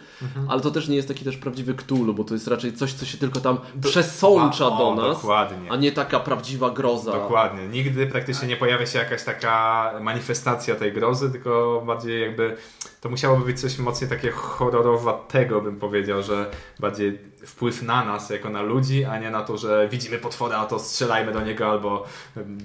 ale 0.49 0.61
to 0.61 0.71
też 0.71 0.87
nie 0.87 0.95
jest 0.95 1.07
taki 1.07 1.25
też 1.25 1.37
prawdziwy 1.37 1.73
Cthulhu, 1.73 2.13
bo 2.13 2.23
to 2.23 2.33
jest 2.33 2.47
raczej 2.47 2.73
coś, 2.73 2.93
co 2.93 3.05
się 3.05 3.17
tylko 3.17 3.39
tam 3.39 3.57
przesącza 3.81 4.67
o, 4.67 4.77
do 4.95 5.01
nas, 5.01 5.17
Dokładnie. 5.17 5.71
a 5.71 5.75
nie 5.75 5.91
taka 5.91 6.19
prawdziwa 6.19 6.69
groza. 6.69 7.11
Dokładnie. 7.11 7.67
Nigdy 7.67 8.07
praktycznie 8.07 8.47
nie 8.47 8.57
pojawia 8.57 8.85
się 8.85 8.99
jakaś 8.99 9.23
taka 9.23 9.91
manifestacja 10.01 10.75
tej 10.75 10.93
grozy, 10.93 11.06
tylko 11.15 11.83
bardziej 11.85 12.21
jakby 12.21 12.57
to 13.01 13.09
musiałoby 13.09 13.45
być 13.45 13.61
coś 13.61 13.77
mocniej 13.77 14.09
takie 14.09 14.31
horrorowatego, 14.31 15.61
bym 15.61 15.79
powiedział, 15.79 16.23
że 16.23 16.51
bardziej 16.79 17.19
wpływ 17.45 17.81
na 17.81 18.05
nas 18.05 18.29
jako 18.29 18.49
na 18.49 18.61
ludzi, 18.61 19.05
a 19.05 19.19
nie 19.19 19.31
na 19.31 19.43
to, 19.43 19.57
że 19.57 19.87
widzimy 19.91 20.17
potwora, 20.17 20.57
a 20.57 20.65
to 20.65 20.79
strzelajmy 20.79 21.31
do 21.31 21.41
niego 21.41 21.69
albo 21.71 22.05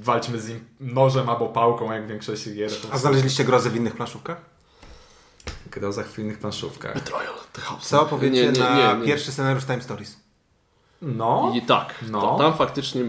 walczmy 0.03 0.41
z 0.41 0.49
nim 0.49 0.65
nożem 0.81 1.29
albo 1.29 1.49
pałką, 1.49 1.93
jak 1.93 2.05
w 2.05 2.09
większości 2.09 2.55
gier. 2.55 2.71
A 2.91 2.99
znaleźliście 2.99 3.45
grozę 3.45 3.71
w 3.71 3.77
innych 3.77 3.97
planszówkach? 3.97 4.37
Grozach 5.71 6.09
w 6.09 6.19
innych 6.19 6.39
planszówkach. 6.39 6.95
Betrayal. 6.95 7.35
Co 7.81 8.07
powiecie 8.07 8.35
Nie, 8.47 8.53
nie, 8.53 8.61
na 8.61 8.95
nie, 8.95 9.01
nie. 9.01 9.07
pierwszy 9.07 9.33
scenariusz 9.33 9.65
Time 9.65 9.83
Stories? 9.83 10.22
No, 11.03 11.53
I 11.55 11.63
tak, 11.63 11.95
No. 12.11 12.21
to, 12.21 12.39
tam 12.39 12.55
faktycznie 12.55 13.03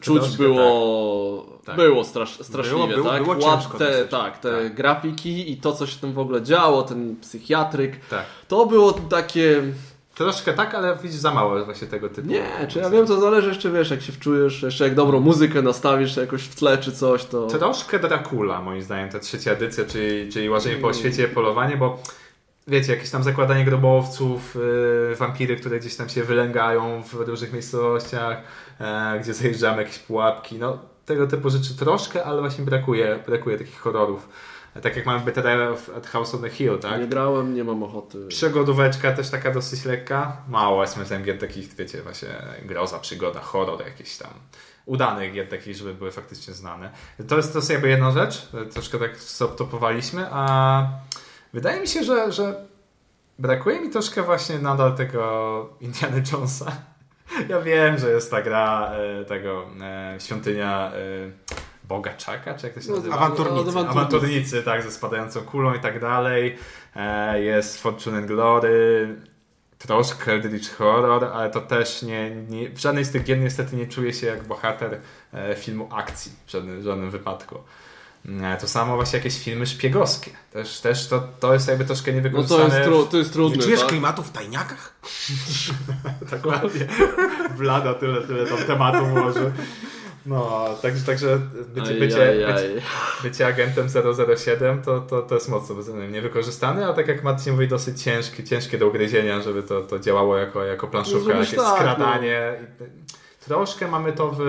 czuć 0.00 0.20
Troszkę 0.22 0.42
było, 0.42 1.46
tak. 1.64 1.76
było 1.76 2.04
strasz, 2.04 2.38
straszliwie, 2.42 2.78
Było- 2.86 2.96
było- 2.96 3.10
tak? 3.10 3.22
było 3.22 3.36
Ład- 3.36 3.78
te, 3.78 4.04
tak, 4.04 4.38
te 4.38 4.62
Tak. 4.62 4.74
grafiki 4.74 5.52
i 5.52 5.56
to, 5.56 5.72
co 5.72 5.86
się 5.86 5.96
tam 6.00 6.12
w 6.12 6.18
ogóle 6.18 6.42
działo, 6.42 6.82
ten 6.82 7.16
psychiatryk, 7.16 8.06
tak. 8.10 8.24
to 8.48 8.66
było 8.66 8.92
takie... 8.92 9.62
Troszkę 10.14 10.52
tak, 10.52 10.74
ale 10.74 10.96
widzisz 11.02 11.18
za 11.20 11.34
mało 11.34 11.64
właśnie 11.64 11.88
tego 11.88 12.08
typu. 12.08 12.28
Nie, 12.28 12.66
czy 12.68 12.78
ja 12.78 12.90
wiem, 12.90 13.06
to 13.06 13.20
zależy 13.20 13.48
jeszcze, 13.48 13.70
wiesz, 13.70 13.90
jak 13.90 14.02
się 14.02 14.12
wczujesz, 14.12 14.62
jeszcze 14.62 14.84
jak 14.84 14.94
dobrą 14.94 15.20
muzykę 15.20 15.62
nastawisz 15.62 16.16
jakoś 16.16 16.42
w 16.42 16.54
tle 16.54 16.78
czy 16.78 16.92
coś, 16.92 17.24
to... 17.24 17.46
Troszkę 17.46 17.98
Dracula, 17.98 18.60
moim 18.62 18.82
zdaniem, 18.82 19.08
ta 19.10 19.18
trzecia 19.18 19.50
edycja, 19.52 19.84
czyli, 19.84 20.32
czyli 20.32 20.50
łażenie 20.50 20.76
po 20.76 20.92
świecie, 20.92 21.28
polowanie, 21.28 21.76
bo 21.76 21.98
wiecie, 22.68 22.92
jakieś 22.94 23.10
tam 23.10 23.22
zakładanie 23.22 23.64
grobowców, 23.64 24.54
yy, 25.10 25.16
wampiry, 25.16 25.56
które 25.56 25.78
gdzieś 25.80 25.96
tam 25.96 26.08
się 26.08 26.24
wylęgają 26.24 27.02
w 27.02 27.14
różnych 27.14 27.52
miejscowościach, 27.52 28.42
e, 28.80 29.18
gdzie 29.22 29.34
zajeżdżamy 29.34 29.82
jakieś 29.82 29.98
pułapki, 29.98 30.58
no 30.58 30.78
tego 31.06 31.26
typu 31.26 31.50
rzeczy 31.50 31.76
troszkę, 31.76 32.24
ale 32.24 32.40
właśnie 32.40 32.64
brakuje, 32.64 33.18
brakuje 33.26 33.58
takich 33.58 33.80
horrorów. 33.80 34.28
E, 34.74 34.80
Tak 34.80 34.96
jak 34.96 35.06
mamy 35.06 35.32
of- 35.72 35.90
at 35.96 36.06
House 36.06 36.34
on 36.34 36.40
the 36.42 36.50
Hill, 36.50 36.78
tak? 36.78 37.00
Nie 37.00 37.06
grałem, 37.06 37.54
nie 37.54 37.64
mam 37.64 37.82
ochoty. 37.82 38.26
Przygodóweczka 38.28 39.12
też 39.12 39.30
taka 39.30 39.50
dosyć 39.50 39.84
lekka. 39.84 40.36
Mało 40.48 40.84
SMSM 40.84 41.22
gier 41.24 41.38
takich, 41.38 41.74
wiecie, 41.74 42.02
właśnie 42.02 42.28
groza, 42.64 42.98
przygoda, 42.98 43.40
horror 43.40 43.80
jakieś 43.84 44.16
tam. 44.16 44.30
Udanych 44.86 45.32
gier 45.32 45.48
takich, 45.48 45.76
żeby 45.76 45.94
były 45.94 46.10
faktycznie 46.12 46.54
znane. 46.54 46.90
To 47.28 47.36
jest, 47.36 47.52
to 47.52 47.58
jest 47.58 47.70
jakby 47.70 47.88
jedna 47.88 48.10
rzecz. 48.12 48.48
Troszkę 48.72 48.98
tak 48.98 49.16
stoptopowaliśmy, 49.16 50.26
a 50.30 50.82
wydaje 51.52 51.80
mi 51.80 51.88
się, 51.88 52.04
że, 52.04 52.32
że 52.32 52.64
brakuje 53.38 53.80
mi 53.80 53.90
troszkę 53.90 54.22
właśnie 54.22 54.58
nadal 54.58 54.96
tego 54.96 55.70
Indiana 55.80 56.16
Jonesa. 56.32 56.72
Ja 57.48 57.60
wiem, 57.60 57.98
że 57.98 58.10
jest 58.10 58.30
ta 58.30 58.42
gra 58.42 58.90
e, 58.92 59.24
tego 59.24 59.66
e, 59.80 60.16
świątynia 60.20 60.92
e, 60.94 60.98
Boga 61.84 62.14
Czaka, 62.14 62.54
czy 62.54 62.66
jak 62.66 62.74
to 62.74 62.80
się 62.80 62.90
No, 62.90 62.96
nazywa? 62.96 63.16
Awanturnicy. 63.16 63.60
Awanturnicy. 63.70 63.90
Awanturnicy, 63.90 64.62
tak, 64.62 64.82
ze 64.82 64.90
spadającą 64.90 65.40
kulą 65.40 65.74
i 65.74 65.80
tak 65.80 66.00
dalej. 66.00 66.56
E, 66.96 67.42
Jest 67.42 67.82
Fortune 67.82 68.18
and 68.18 68.26
Glory, 68.26 69.16
troszkę 69.78 70.32
Eldritch 70.32 70.76
Horror, 70.76 71.24
ale 71.24 71.50
to 71.50 71.60
też 71.60 72.02
nie, 72.02 72.30
nie... 72.30 72.70
W 72.70 72.78
żadnej 72.78 73.04
z 73.04 73.10
tych 73.10 73.24
gier 73.24 73.38
niestety 73.38 73.76
nie 73.76 73.86
czuję 73.86 74.12
się 74.12 74.26
jak 74.26 74.44
bohater 74.46 75.00
e, 75.32 75.54
filmu 75.54 75.88
akcji 75.92 76.32
w 76.46 76.50
żadnym, 76.50 76.80
w 76.80 76.84
żadnym 76.84 77.10
wypadku. 77.10 77.58
E, 78.26 78.56
To 78.60 78.68
samo 78.68 78.94
właśnie 78.96 79.18
jakieś 79.18 79.38
filmy 79.38 79.66
szpiegowskie. 79.66 80.30
Też, 80.52 80.80
też 80.80 81.06
to, 81.06 81.28
to 81.40 81.54
jest 81.54 81.68
jakby 81.68 81.84
troszkę 81.84 82.10
No 82.10 82.16
niewykorzystane. 82.16 82.68
to 82.70 82.74
jest, 82.76 82.84
tru, 82.88 83.06
to 83.06 83.16
jest 83.16 83.30
Nie 83.30 83.34
trudne, 83.34 83.62
czujesz 83.62 83.80
tak? 83.80 83.88
klimatu 83.88 84.22
w 84.22 84.30
tajniakach? 84.30 84.94
Dokładnie. 86.32 86.88
Blada 87.58 87.94
tyle, 87.94 88.22
tyle 88.26 88.46
tam 88.46 88.58
tematu 88.58 89.06
może. 89.06 89.52
No, 90.26 90.68
także, 90.82 91.04
także 91.04 91.40
bycie, 91.74 91.88
Aj, 91.90 91.98
bycie, 92.00 92.22
aj, 92.22 92.44
aj. 92.44 92.54
bycie, 92.54 92.82
bycie 93.22 93.46
agentem 93.46 93.86
007 94.36 94.82
to, 94.82 95.00
to, 95.00 95.22
to 95.22 95.34
jest 95.34 95.48
mocno 95.48 95.74
niewykorzystane, 96.10 96.86
a 96.88 96.92
tak 96.92 97.08
jak 97.08 97.22
Marcin 97.24 97.52
mówi, 97.52 97.68
dosyć 97.68 98.02
ciężkie, 98.02 98.44
ciężkie 98.44 98.78
do 98.78 98.88
ugryzienia, 98.88 99.40
żeby 99.40 99.62
to, 99.62 99.80
to 99.80 99.98
działało 99.98 100.36
jako, 100.36 100.64
jako 100.64 100.88
planszówka, 100.88 101.28
No, 101.28 101.34
żebyś 101.34 101.52
jakieś 101.52 101.64
tak, 101.66 101.76
skradanie. 101.78 102.52
I 102.80 103.44
Troszkę 103.44 103.88
mamy 103.88 104.12
to 104.12 104.30
w... 104.30 104.40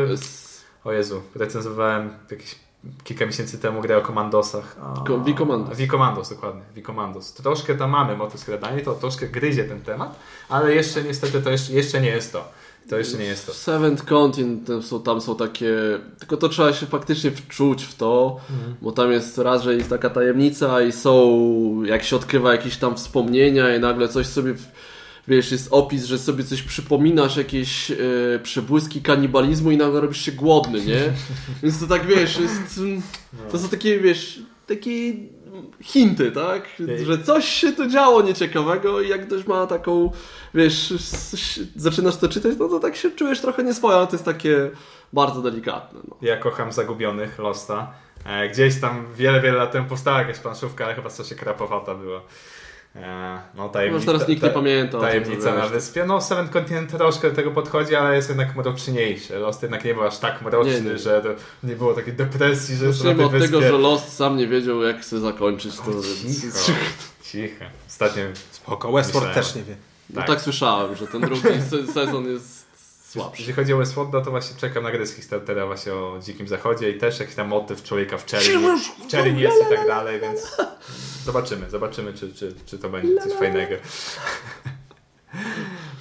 O 0.84 0.91
Jezu, 0.91 1.22
recenzowałem 1.36 2.09
jakieś 2.32 2.55
kilka 3.03 3.25
miesięcy 3.25 3.57
temu 3.59 3.82
grę 3.82 3.97
o 3.97 4.01
komandosach. 4.01 4.75
V-Commandos. 5.25 5.77
V-Commandos, 5.77 6.30
dokładnie. 6.30 6.61
V-Commandos. 6.75 7.34
Troszkę 7.34 7.75
tam 7.75 7.89
mamy 7.89 8.17
motyw 8.17 8.39
skradanie, 8.41 8.82
to 8.82 8.93
troszkę 8.93 9.27
gryzie 9.27 9.63
ten 9.63 9.82
temat, 9.82 10.15
ale 10.49 10.75
jeszcze 10.75 11.03
niestety 11.03 11.41
to 11.41 11.49
jeszcze, 11.49 11.73
jeszcze 11.73 12.01
nie 12.01 12.09
jest 12.09 12.34
to. 12.34 12.51
To 12.89 12.97
jeszcze 12.97 13.17
nie 13.17 13.25
jest 13.25 13.45
to. 13.45 13.53
Seventh 13.53 14.05
Continent 14.05 14.67
tam 14.67 14.82
są, 14.84 15.01
tam 15.03 15.21
są 15.21 15.36
takie. 15.36 15.73
Tylko 16.19 16.38
to 16.38 16.49
trzeba 16.49 16.73
się 16.73 16.86
faktycznie 16.86 17.32
wczuć 17.32 17.84
w 17.84 17.95
to, 17.95 18.39
Mhm. 18.49 18.75
bo 18.82 18.91
tam 18.91 19.11
jest 19.11 19.38
raz, 19.38 19.63
że 19.63 19.75
jest 19.75 19.89
taka 19.89 20.09
tajemnica 20.09 20.82
i 20.82 20.91
są. 20.91 21.84
Jak 21.86 22.03
się 22.03 22.15
odkrywa 22.15 22.51
jakieś 22.51 22.77
tam 22.77 22.95
wspomnienia 22.95 23.75
i 23.75 23.80
nagle 23.80 24.07
coś 24.07 24.27
sobie. 24.27 24.53
w- 24.53 24.67
Wiesz, 25.30 25.51
jest 25.51 25.67
opis, 25.71 26.05
że 26.05 26.17
sobie 26.19 26.43
coś 26.43 26.61
przypominasz, 26.61 27.38
jakieś 27.38 27.91
e, 27.91 27.95
przebłyski 28.43 29.01
kanibalizmu 29.01 29.71
i 29.71 29.77
nagle 29.77 30.01
robisz 30.01 30.21
się 30.21 30.32
głodny, 30.32 30.86
nie? 30.86 31.01
Więc 31.63 31.80
to 31.80 31.88
tak 31.88 32.05
wiesz, 32.05 32.39
jest, 32.39 32.77
mm, 32.77 33.01
to 33.51 33.59
są 33.59 33.69
takie, 33.69 33.99
wiesz, 33.99 34.39
takie 34.67 35.13
hinty, 35.82 36.32
tak? 36.32 36.67
Że 37.05 37.17
coś 37.17 37.45
się 37.45 37.71
tu 37.71 37.88
działo 37.88 38.21
nieciekawego 38.21 39.01
i 39.01 39.09
jak 39.09 39.27
ktoś 39.27 39.47
ma 39.47 39.67
taką, 39.67 40.11
wiesz, 40.53 40.93
zaczynasz 41.75 42.17
to 42.17 42.30
czytać, 42.30 42.53
no 42.59 42.67
to 42.67 42.80
tak 42.80 42.95
się 42.95 43.11
czujesz 43.11 43.41
trochę 43.41 43.63
nieswojo, 43.63 43.97
ale 43.97 44.07
to 44.07 44.13
jest 44.13 44.25
takie 44.25 44.69
bardzo 45.13 45.41
delikatne. 45.41 45.99
No. 46.07 46.15
Ja 46.21 46.38
kocham 46.38 46.71
Zagubionych, 46.71 47.39
Losta. 47.39 47.91
E, 48.25 48.49
Gdzieś 48.49 48.82
tam 48.82 49.05
wiele, 49.15 49.41
wiele 49.41 49.57
lat 49.57 49.71
temu 49.71 49.89
powstała 49.89 50.19
jakaś 50.19 50.39
planszówka, 50.39 50.86
ale 50.86 50.95
chyba 50.95 51.09
coś 51.09 51.34
krapowata 51.34 51.95
była. 51.95 52.21
E, 53.03 53.39
No, 53.55 53.69
tajemnica, 53.69 53.95
Może 54.05 54.05
teraz 54.17 54.27
nikt 54.27 54.43
nie 54.43 54.49
pamięta 54.49 54.99
Tajemnica 54.99 55.55
na 55.55 55.67
wyspie. 55.67 56.05
No, 56.05 56.21
Seven 56.21 56.47
Continent 56.49 56.91
troszkę 56.91 57.29
do 57.29 57.35
tego 57.35 57.51
podchodzi, 57.51 57.95
ale 57.95 58.15
jest 58.15 58.29
jednak 58.29 58.55
mroczniejszy. 58.55 59.35
Lost 59.39 59.61
jednak 59.61 59.85
nie 59.85 59.93
był 59.93 60.03
aż 60.03 60.17
tak 60.17 60.41
mroczny, 60.41 60.81
Nie, 60.81 60.91
nie. 60.91 60.97
że 60.97 61.21
to 61.21 61.29
nie 61.67 61.75
było 61.75 61.93
takiej 61.93 62.13
depresji, 62.13 62.75
że 62.75 62.85
jest 62.85 63.03
na 63.03 63.15
tej 63.15 63.25
od 63.25 63.31
tego, 63.31 63.39
wyspie. 63.59 63.61
że 63.61 63.77
Lost 63.77 64.13
sam 64.17 64.37
nie 64.37 64.47
wiedział, 64.47 64.81
jak 64.83 65.01
chce 65.01 65.19
zakończyć 65.19 65.75
to. 65.77 65.83
Cicho, 66.31 66.57
cicho. 67.23 67.65
Ostatnio 67.87 68.23
Spoko, 68.51 68.91
Westworld 68.91 69.33
też 69.33 69.55
nie 69.55 69.63
wie. 69.63 69.75
No 70.09 70.15
Tak. 70.15 70.27
tak 70.27 70.41
słyszałem, 70.41 70.95
że 70.95 71.07
ten 71.07 71.21
drugi 71.21 71.41
se- 71.69 71.93
sezon 71.93 72.25
jest 72.25 72.59
słabszy. 73.10 73.41
Jeśli 73.41 73.53
chodzi 73.53 73.74
o 73.74 73.78
Westworld, 73.78 74.12
to 74.12 74.32
właśnie 74.32 74.57
czekam 74.57 74.84
na 74.84 74.91
grę 74.91 75.05
z 75.05 75.16
Kickstartera 75.16 75.66
właśnie 75.66 75.93
o 75.93 76.20
Dzikim 76.24 76.47
Zachodzie 76.47 76.89
i 76.89 76.97
też 76.97 77.20
jakiś 77.20 77.36
tam 77.36 77.47
motyw 77.47 77.84
człowieka 77.84 78.18
w 78.18 78.26
czerni, 78.26 78.80
w 79.03 79.07
czerni 79.07 79.41
jest 79.41 79.57
i 79.68 79.76
tak 79.76 79.88
dalej, 79.88 80.20
więc 80.22 80.57
zobaczymy, 81.26 81.70
zobaczymy, 81.70 82.14
czy, 82.14 82.34
czy, 82.34 82.53
czy 82.66 82.80
to 82.80 82.89
będzie 82.89 83.22
coś 83.22 83.34
fajnego. 83.34 83.76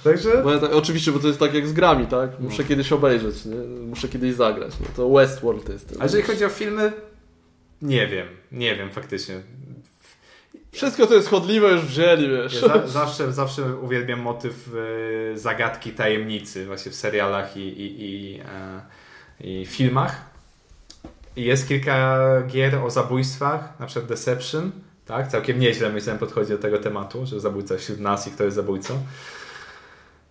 Także 0.03 0.43
Bo 0.43 0.51
ja 0.51 0.59
tak, 0.59 0.73
oczywiście, 0.73 1.11
bo 1.11 1.19
to 1.19 1.27
jest 1.27 1.39
tak 1.39 1.53
jak 1.53 1.67
z 1.67 1.73
grami, 1.73 2.07
tak? 2.07 2.39
Muszę 2.39 2.63
kiedyś 2.63 2.91
obejrzeć, 2.91 3.45
nie? 3.45 3.55
muszę 3.85 4.09
kiedyś 4.09 4.33
zagrać. 4.33 4.73
No 4.79 4.87
to 4.95 5.09
Westworld 5.09 5.65
to 5.65 5.71
jest 5.71 5.89
ten. 5.89 6.01
A 6.01 6.03
jeżeli 6.03 6.23
chodzi 6.23 6.45
o 6.45 6.49
filmy, 6.49 6.93
nie 7.81 8.07
wiem, 8.07 8.27
nie 8.51 8.75
wiem 8.75 8.91
faktycznie. 8.91 9.41
Wszystko 10.71 11.07
to 11.07 11.13
jest 11.13 11.29
chodliwe, 11.29 11.71
już 11.71 11.81
wzięli, 11.81 12.29
wiesz. 12.29 12.61
Ja 12.61 12.67
za, 12.67 12.87
zawsze, 12.87 13.33
zawsze 13.33 13.75
uwielbiam 13.75 14.19
motyw 14.19 14.69
e, 15.33 15.37
zagadki 15.37 15.91
tajemnicy 15.91 16.65
właśnie 16.65 16.91
w 16.91 16.95
serialach 16.95 17.57
i, 17.57 17.59
i, 17.59 18.03
i, 18.05 18.39
e, 18.39 18.81
i 19.39 19.65
filmach. 19.65 20.29
I 21.35 21.43
jest 21.43 21.67
kilka 21.67 22.17
gier 22.47 22.75
o 22.75 22.89
zabójstwach, 22.89 23.79
na 23.79 23.85
przykład 23.85 24.09
Deception, 24.09 24.71
tak? 25.05 25.27
Całkiem 25.27 25.59
nieźle 25.59 25.89
myślałem 25.89 26.19
podchodzi 26.19 26.51
do 26.51 26.57
tego 26.57 26.77
tematu, 26.77 27.25
że 27.25 27.39
zabójca 27.39 27.77
wśród 27.77 27.99
nas 27.99 28.27
i 28.27 28.31
kto 28.31 28.43
jest 28.43 28.55
zabójcą. 28.55 28.99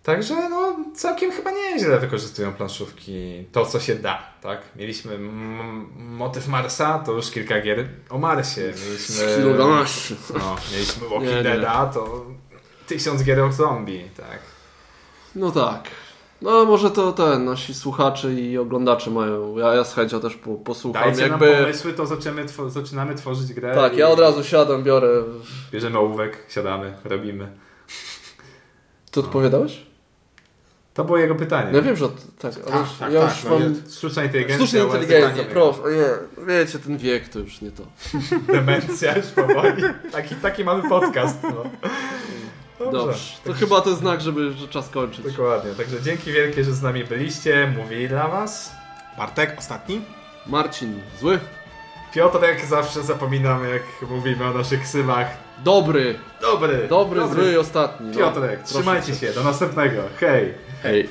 Także 0.03 0.49
no, 0.49 0.75
całkiem 0.95 1.31
chyba 1.31 1.51
nieźle 1.51 1.99
wykorzystują 1.99 2.53
planszówki 2.53 3.45
to, 3.51 3.65
co 3.65 3.79
się 3.79 3.95
da, 3.95 4.23
tak? 4.41 4.61
Mieliśmy 4.75 5.19
motyw 5.95 6.47
Marsa, 6.47 6.99
to 6.99 7.11
już 7.11 7.31
kilka 7.31 7.61
gier 7.61 7.87
o 8.09 8.17
Marsie. 8.17 8.61
Mieliśmy, 8.85 9.53
no, 10.33 10.55
mieliśmy 10.71 11.09
Walking. 11.09 11.43
Deada, 11.43 11.85
to 11.85 12.25
tysiąc 12.87 13.23
gier 13.23 13.39
o 13.39 13.51
zombie, 13.51 14.03
tak? 14.17 14.39
No 15.35 15.51
tak. 15.51 15.83
No 16.41 16.65
może 16.65 16.91
to 16.91 17.11
ten, 17.11 17.45
nasi 17.45 17.73
słuchacze 17.73 18.33
i 18.33 18.57
oglądacze 18.57 19.11
mają. 19.11 19.57
Ja, 19.57 19.73
ja 19.73 19.83
z 19.83 19.93
chęcią 19.95 20.19
też 20.19 20.35
po, 20.35 20.55
posłucham. 20.55 21.03
Dajcie 21.03 21.21
jakby. 21.21 21.51
nam 21.51 21.61
pomysły, 21.63 21.93
to 21.93 22.05
zaczynamy, 22.05 22.45
two- 22.45 22.69
zaczynamy 22.69 23.15
tworzyć 23.15 23.53
grę. 23.53 23.75
Tak, 23.75 23.97
ja 23.97 24.09
od 24.09 24.19
razu 24.19 24.43
siadam, 24.43 24.83
biorę. 24.83 25.23
Bierzemy 25.71 25.97
ołówek, 25.97 26.45
siadamy, 26.49 26.97
robimy. 27.03 27.51
Ty 29.11 29.19
odpowiadałeś? 29.19 29.88
To 30.99 31.05
było 31.05 31.17
jego 31.17 31.35
pytanie. 31.35 31.69
No 31.71 31.77
ja 31.77 31.83
wiem, 31.83 31.95
że 31.95 32.05
od, 32.05 32.37
tak, 32.39 32.53
ale 32.55 32.71
Tak, 32.71 32.79
już, 32.81 32.97
tak, 32.99 33.13
ja 33.13 33.21
tak, 33.21 33.35
już 33.35 33.43
no 33.43 33.49
mam. 33.49 33.73
nie- 33.73 33.91
Sztuczna 33.91 34.23
inteligencja. 34.23 34.67
Sztuczna 34.67 34.99
inteligencja, 34.99 35.43
proszę. 35.43 35.79
Nie, 35.91 36.45
wiecie, 36.45 36.79
ten 36.79 36.97
wiek 36.97 37.29
to 37.29 37.39
już 37.39 37.61
nie 37.61 37.71
to. 37.71 37.83
Demencja 38.53 39.17
już 39.17 39.25
powoli. 39.25 39.83
Taki, 40.11 40.35
taki 40.35 40.63
mamy 40.63 40.89
podcast. 40.89 41.37
No. 41.43 41.63
Dobrze. 42.91 43.19
To 43.43 43.53
chyba 43.53 43.81
to 43.81 43.95
znak, 43.95 44.21
żeby 44.21 44.53
że 44.53 44.67
czas 44.67 44.89
kończyć. 44.89 45.25
Dokładnie. 45.25 45.71
Także 45.71 46.01
dzięki 46.01 46.31
wielkie, 46.31 46.63
że 46.63 46.73
z 46.73 46.81
nami 46.81 47.03
byliście. 47.03 47.73
Mówili 47.77 48.09
dla 48.09 48.27
was. 48.27 48.71
Bartek, 49.17 49.55
ostatni? 49.57 50.01
Marcin, 50.47 50.99
zły? 51.19 51.39
Piotr, 52.13 52.41
jak 52.43 52.65
zawsze 52.65 53.03
zapominam, 53.03 53.63
jak 53.69 54.09
mówimy 54.09 54.45
o 54.45 54.53
naszych 54.53 54.81
ksywach. 54.81 55.27
Dobry. 55.63 56.15
Dobry. 56.41 56.87
Dobry, 56.89 57.27
zły 57.27 57.51
i 57.51 57.57
ostatni. 57.57 58.07
No. 58.11 58.17
Piotrek, 58.17 58.59
Proszę 58.59 58.73
trzymajcie 58.73 59.15
się. 59.15 59.33
Do 59.33 59.43
następnego. 59.43 60.01
Hej. 60.19 60.53
Hej. 60.83 61.09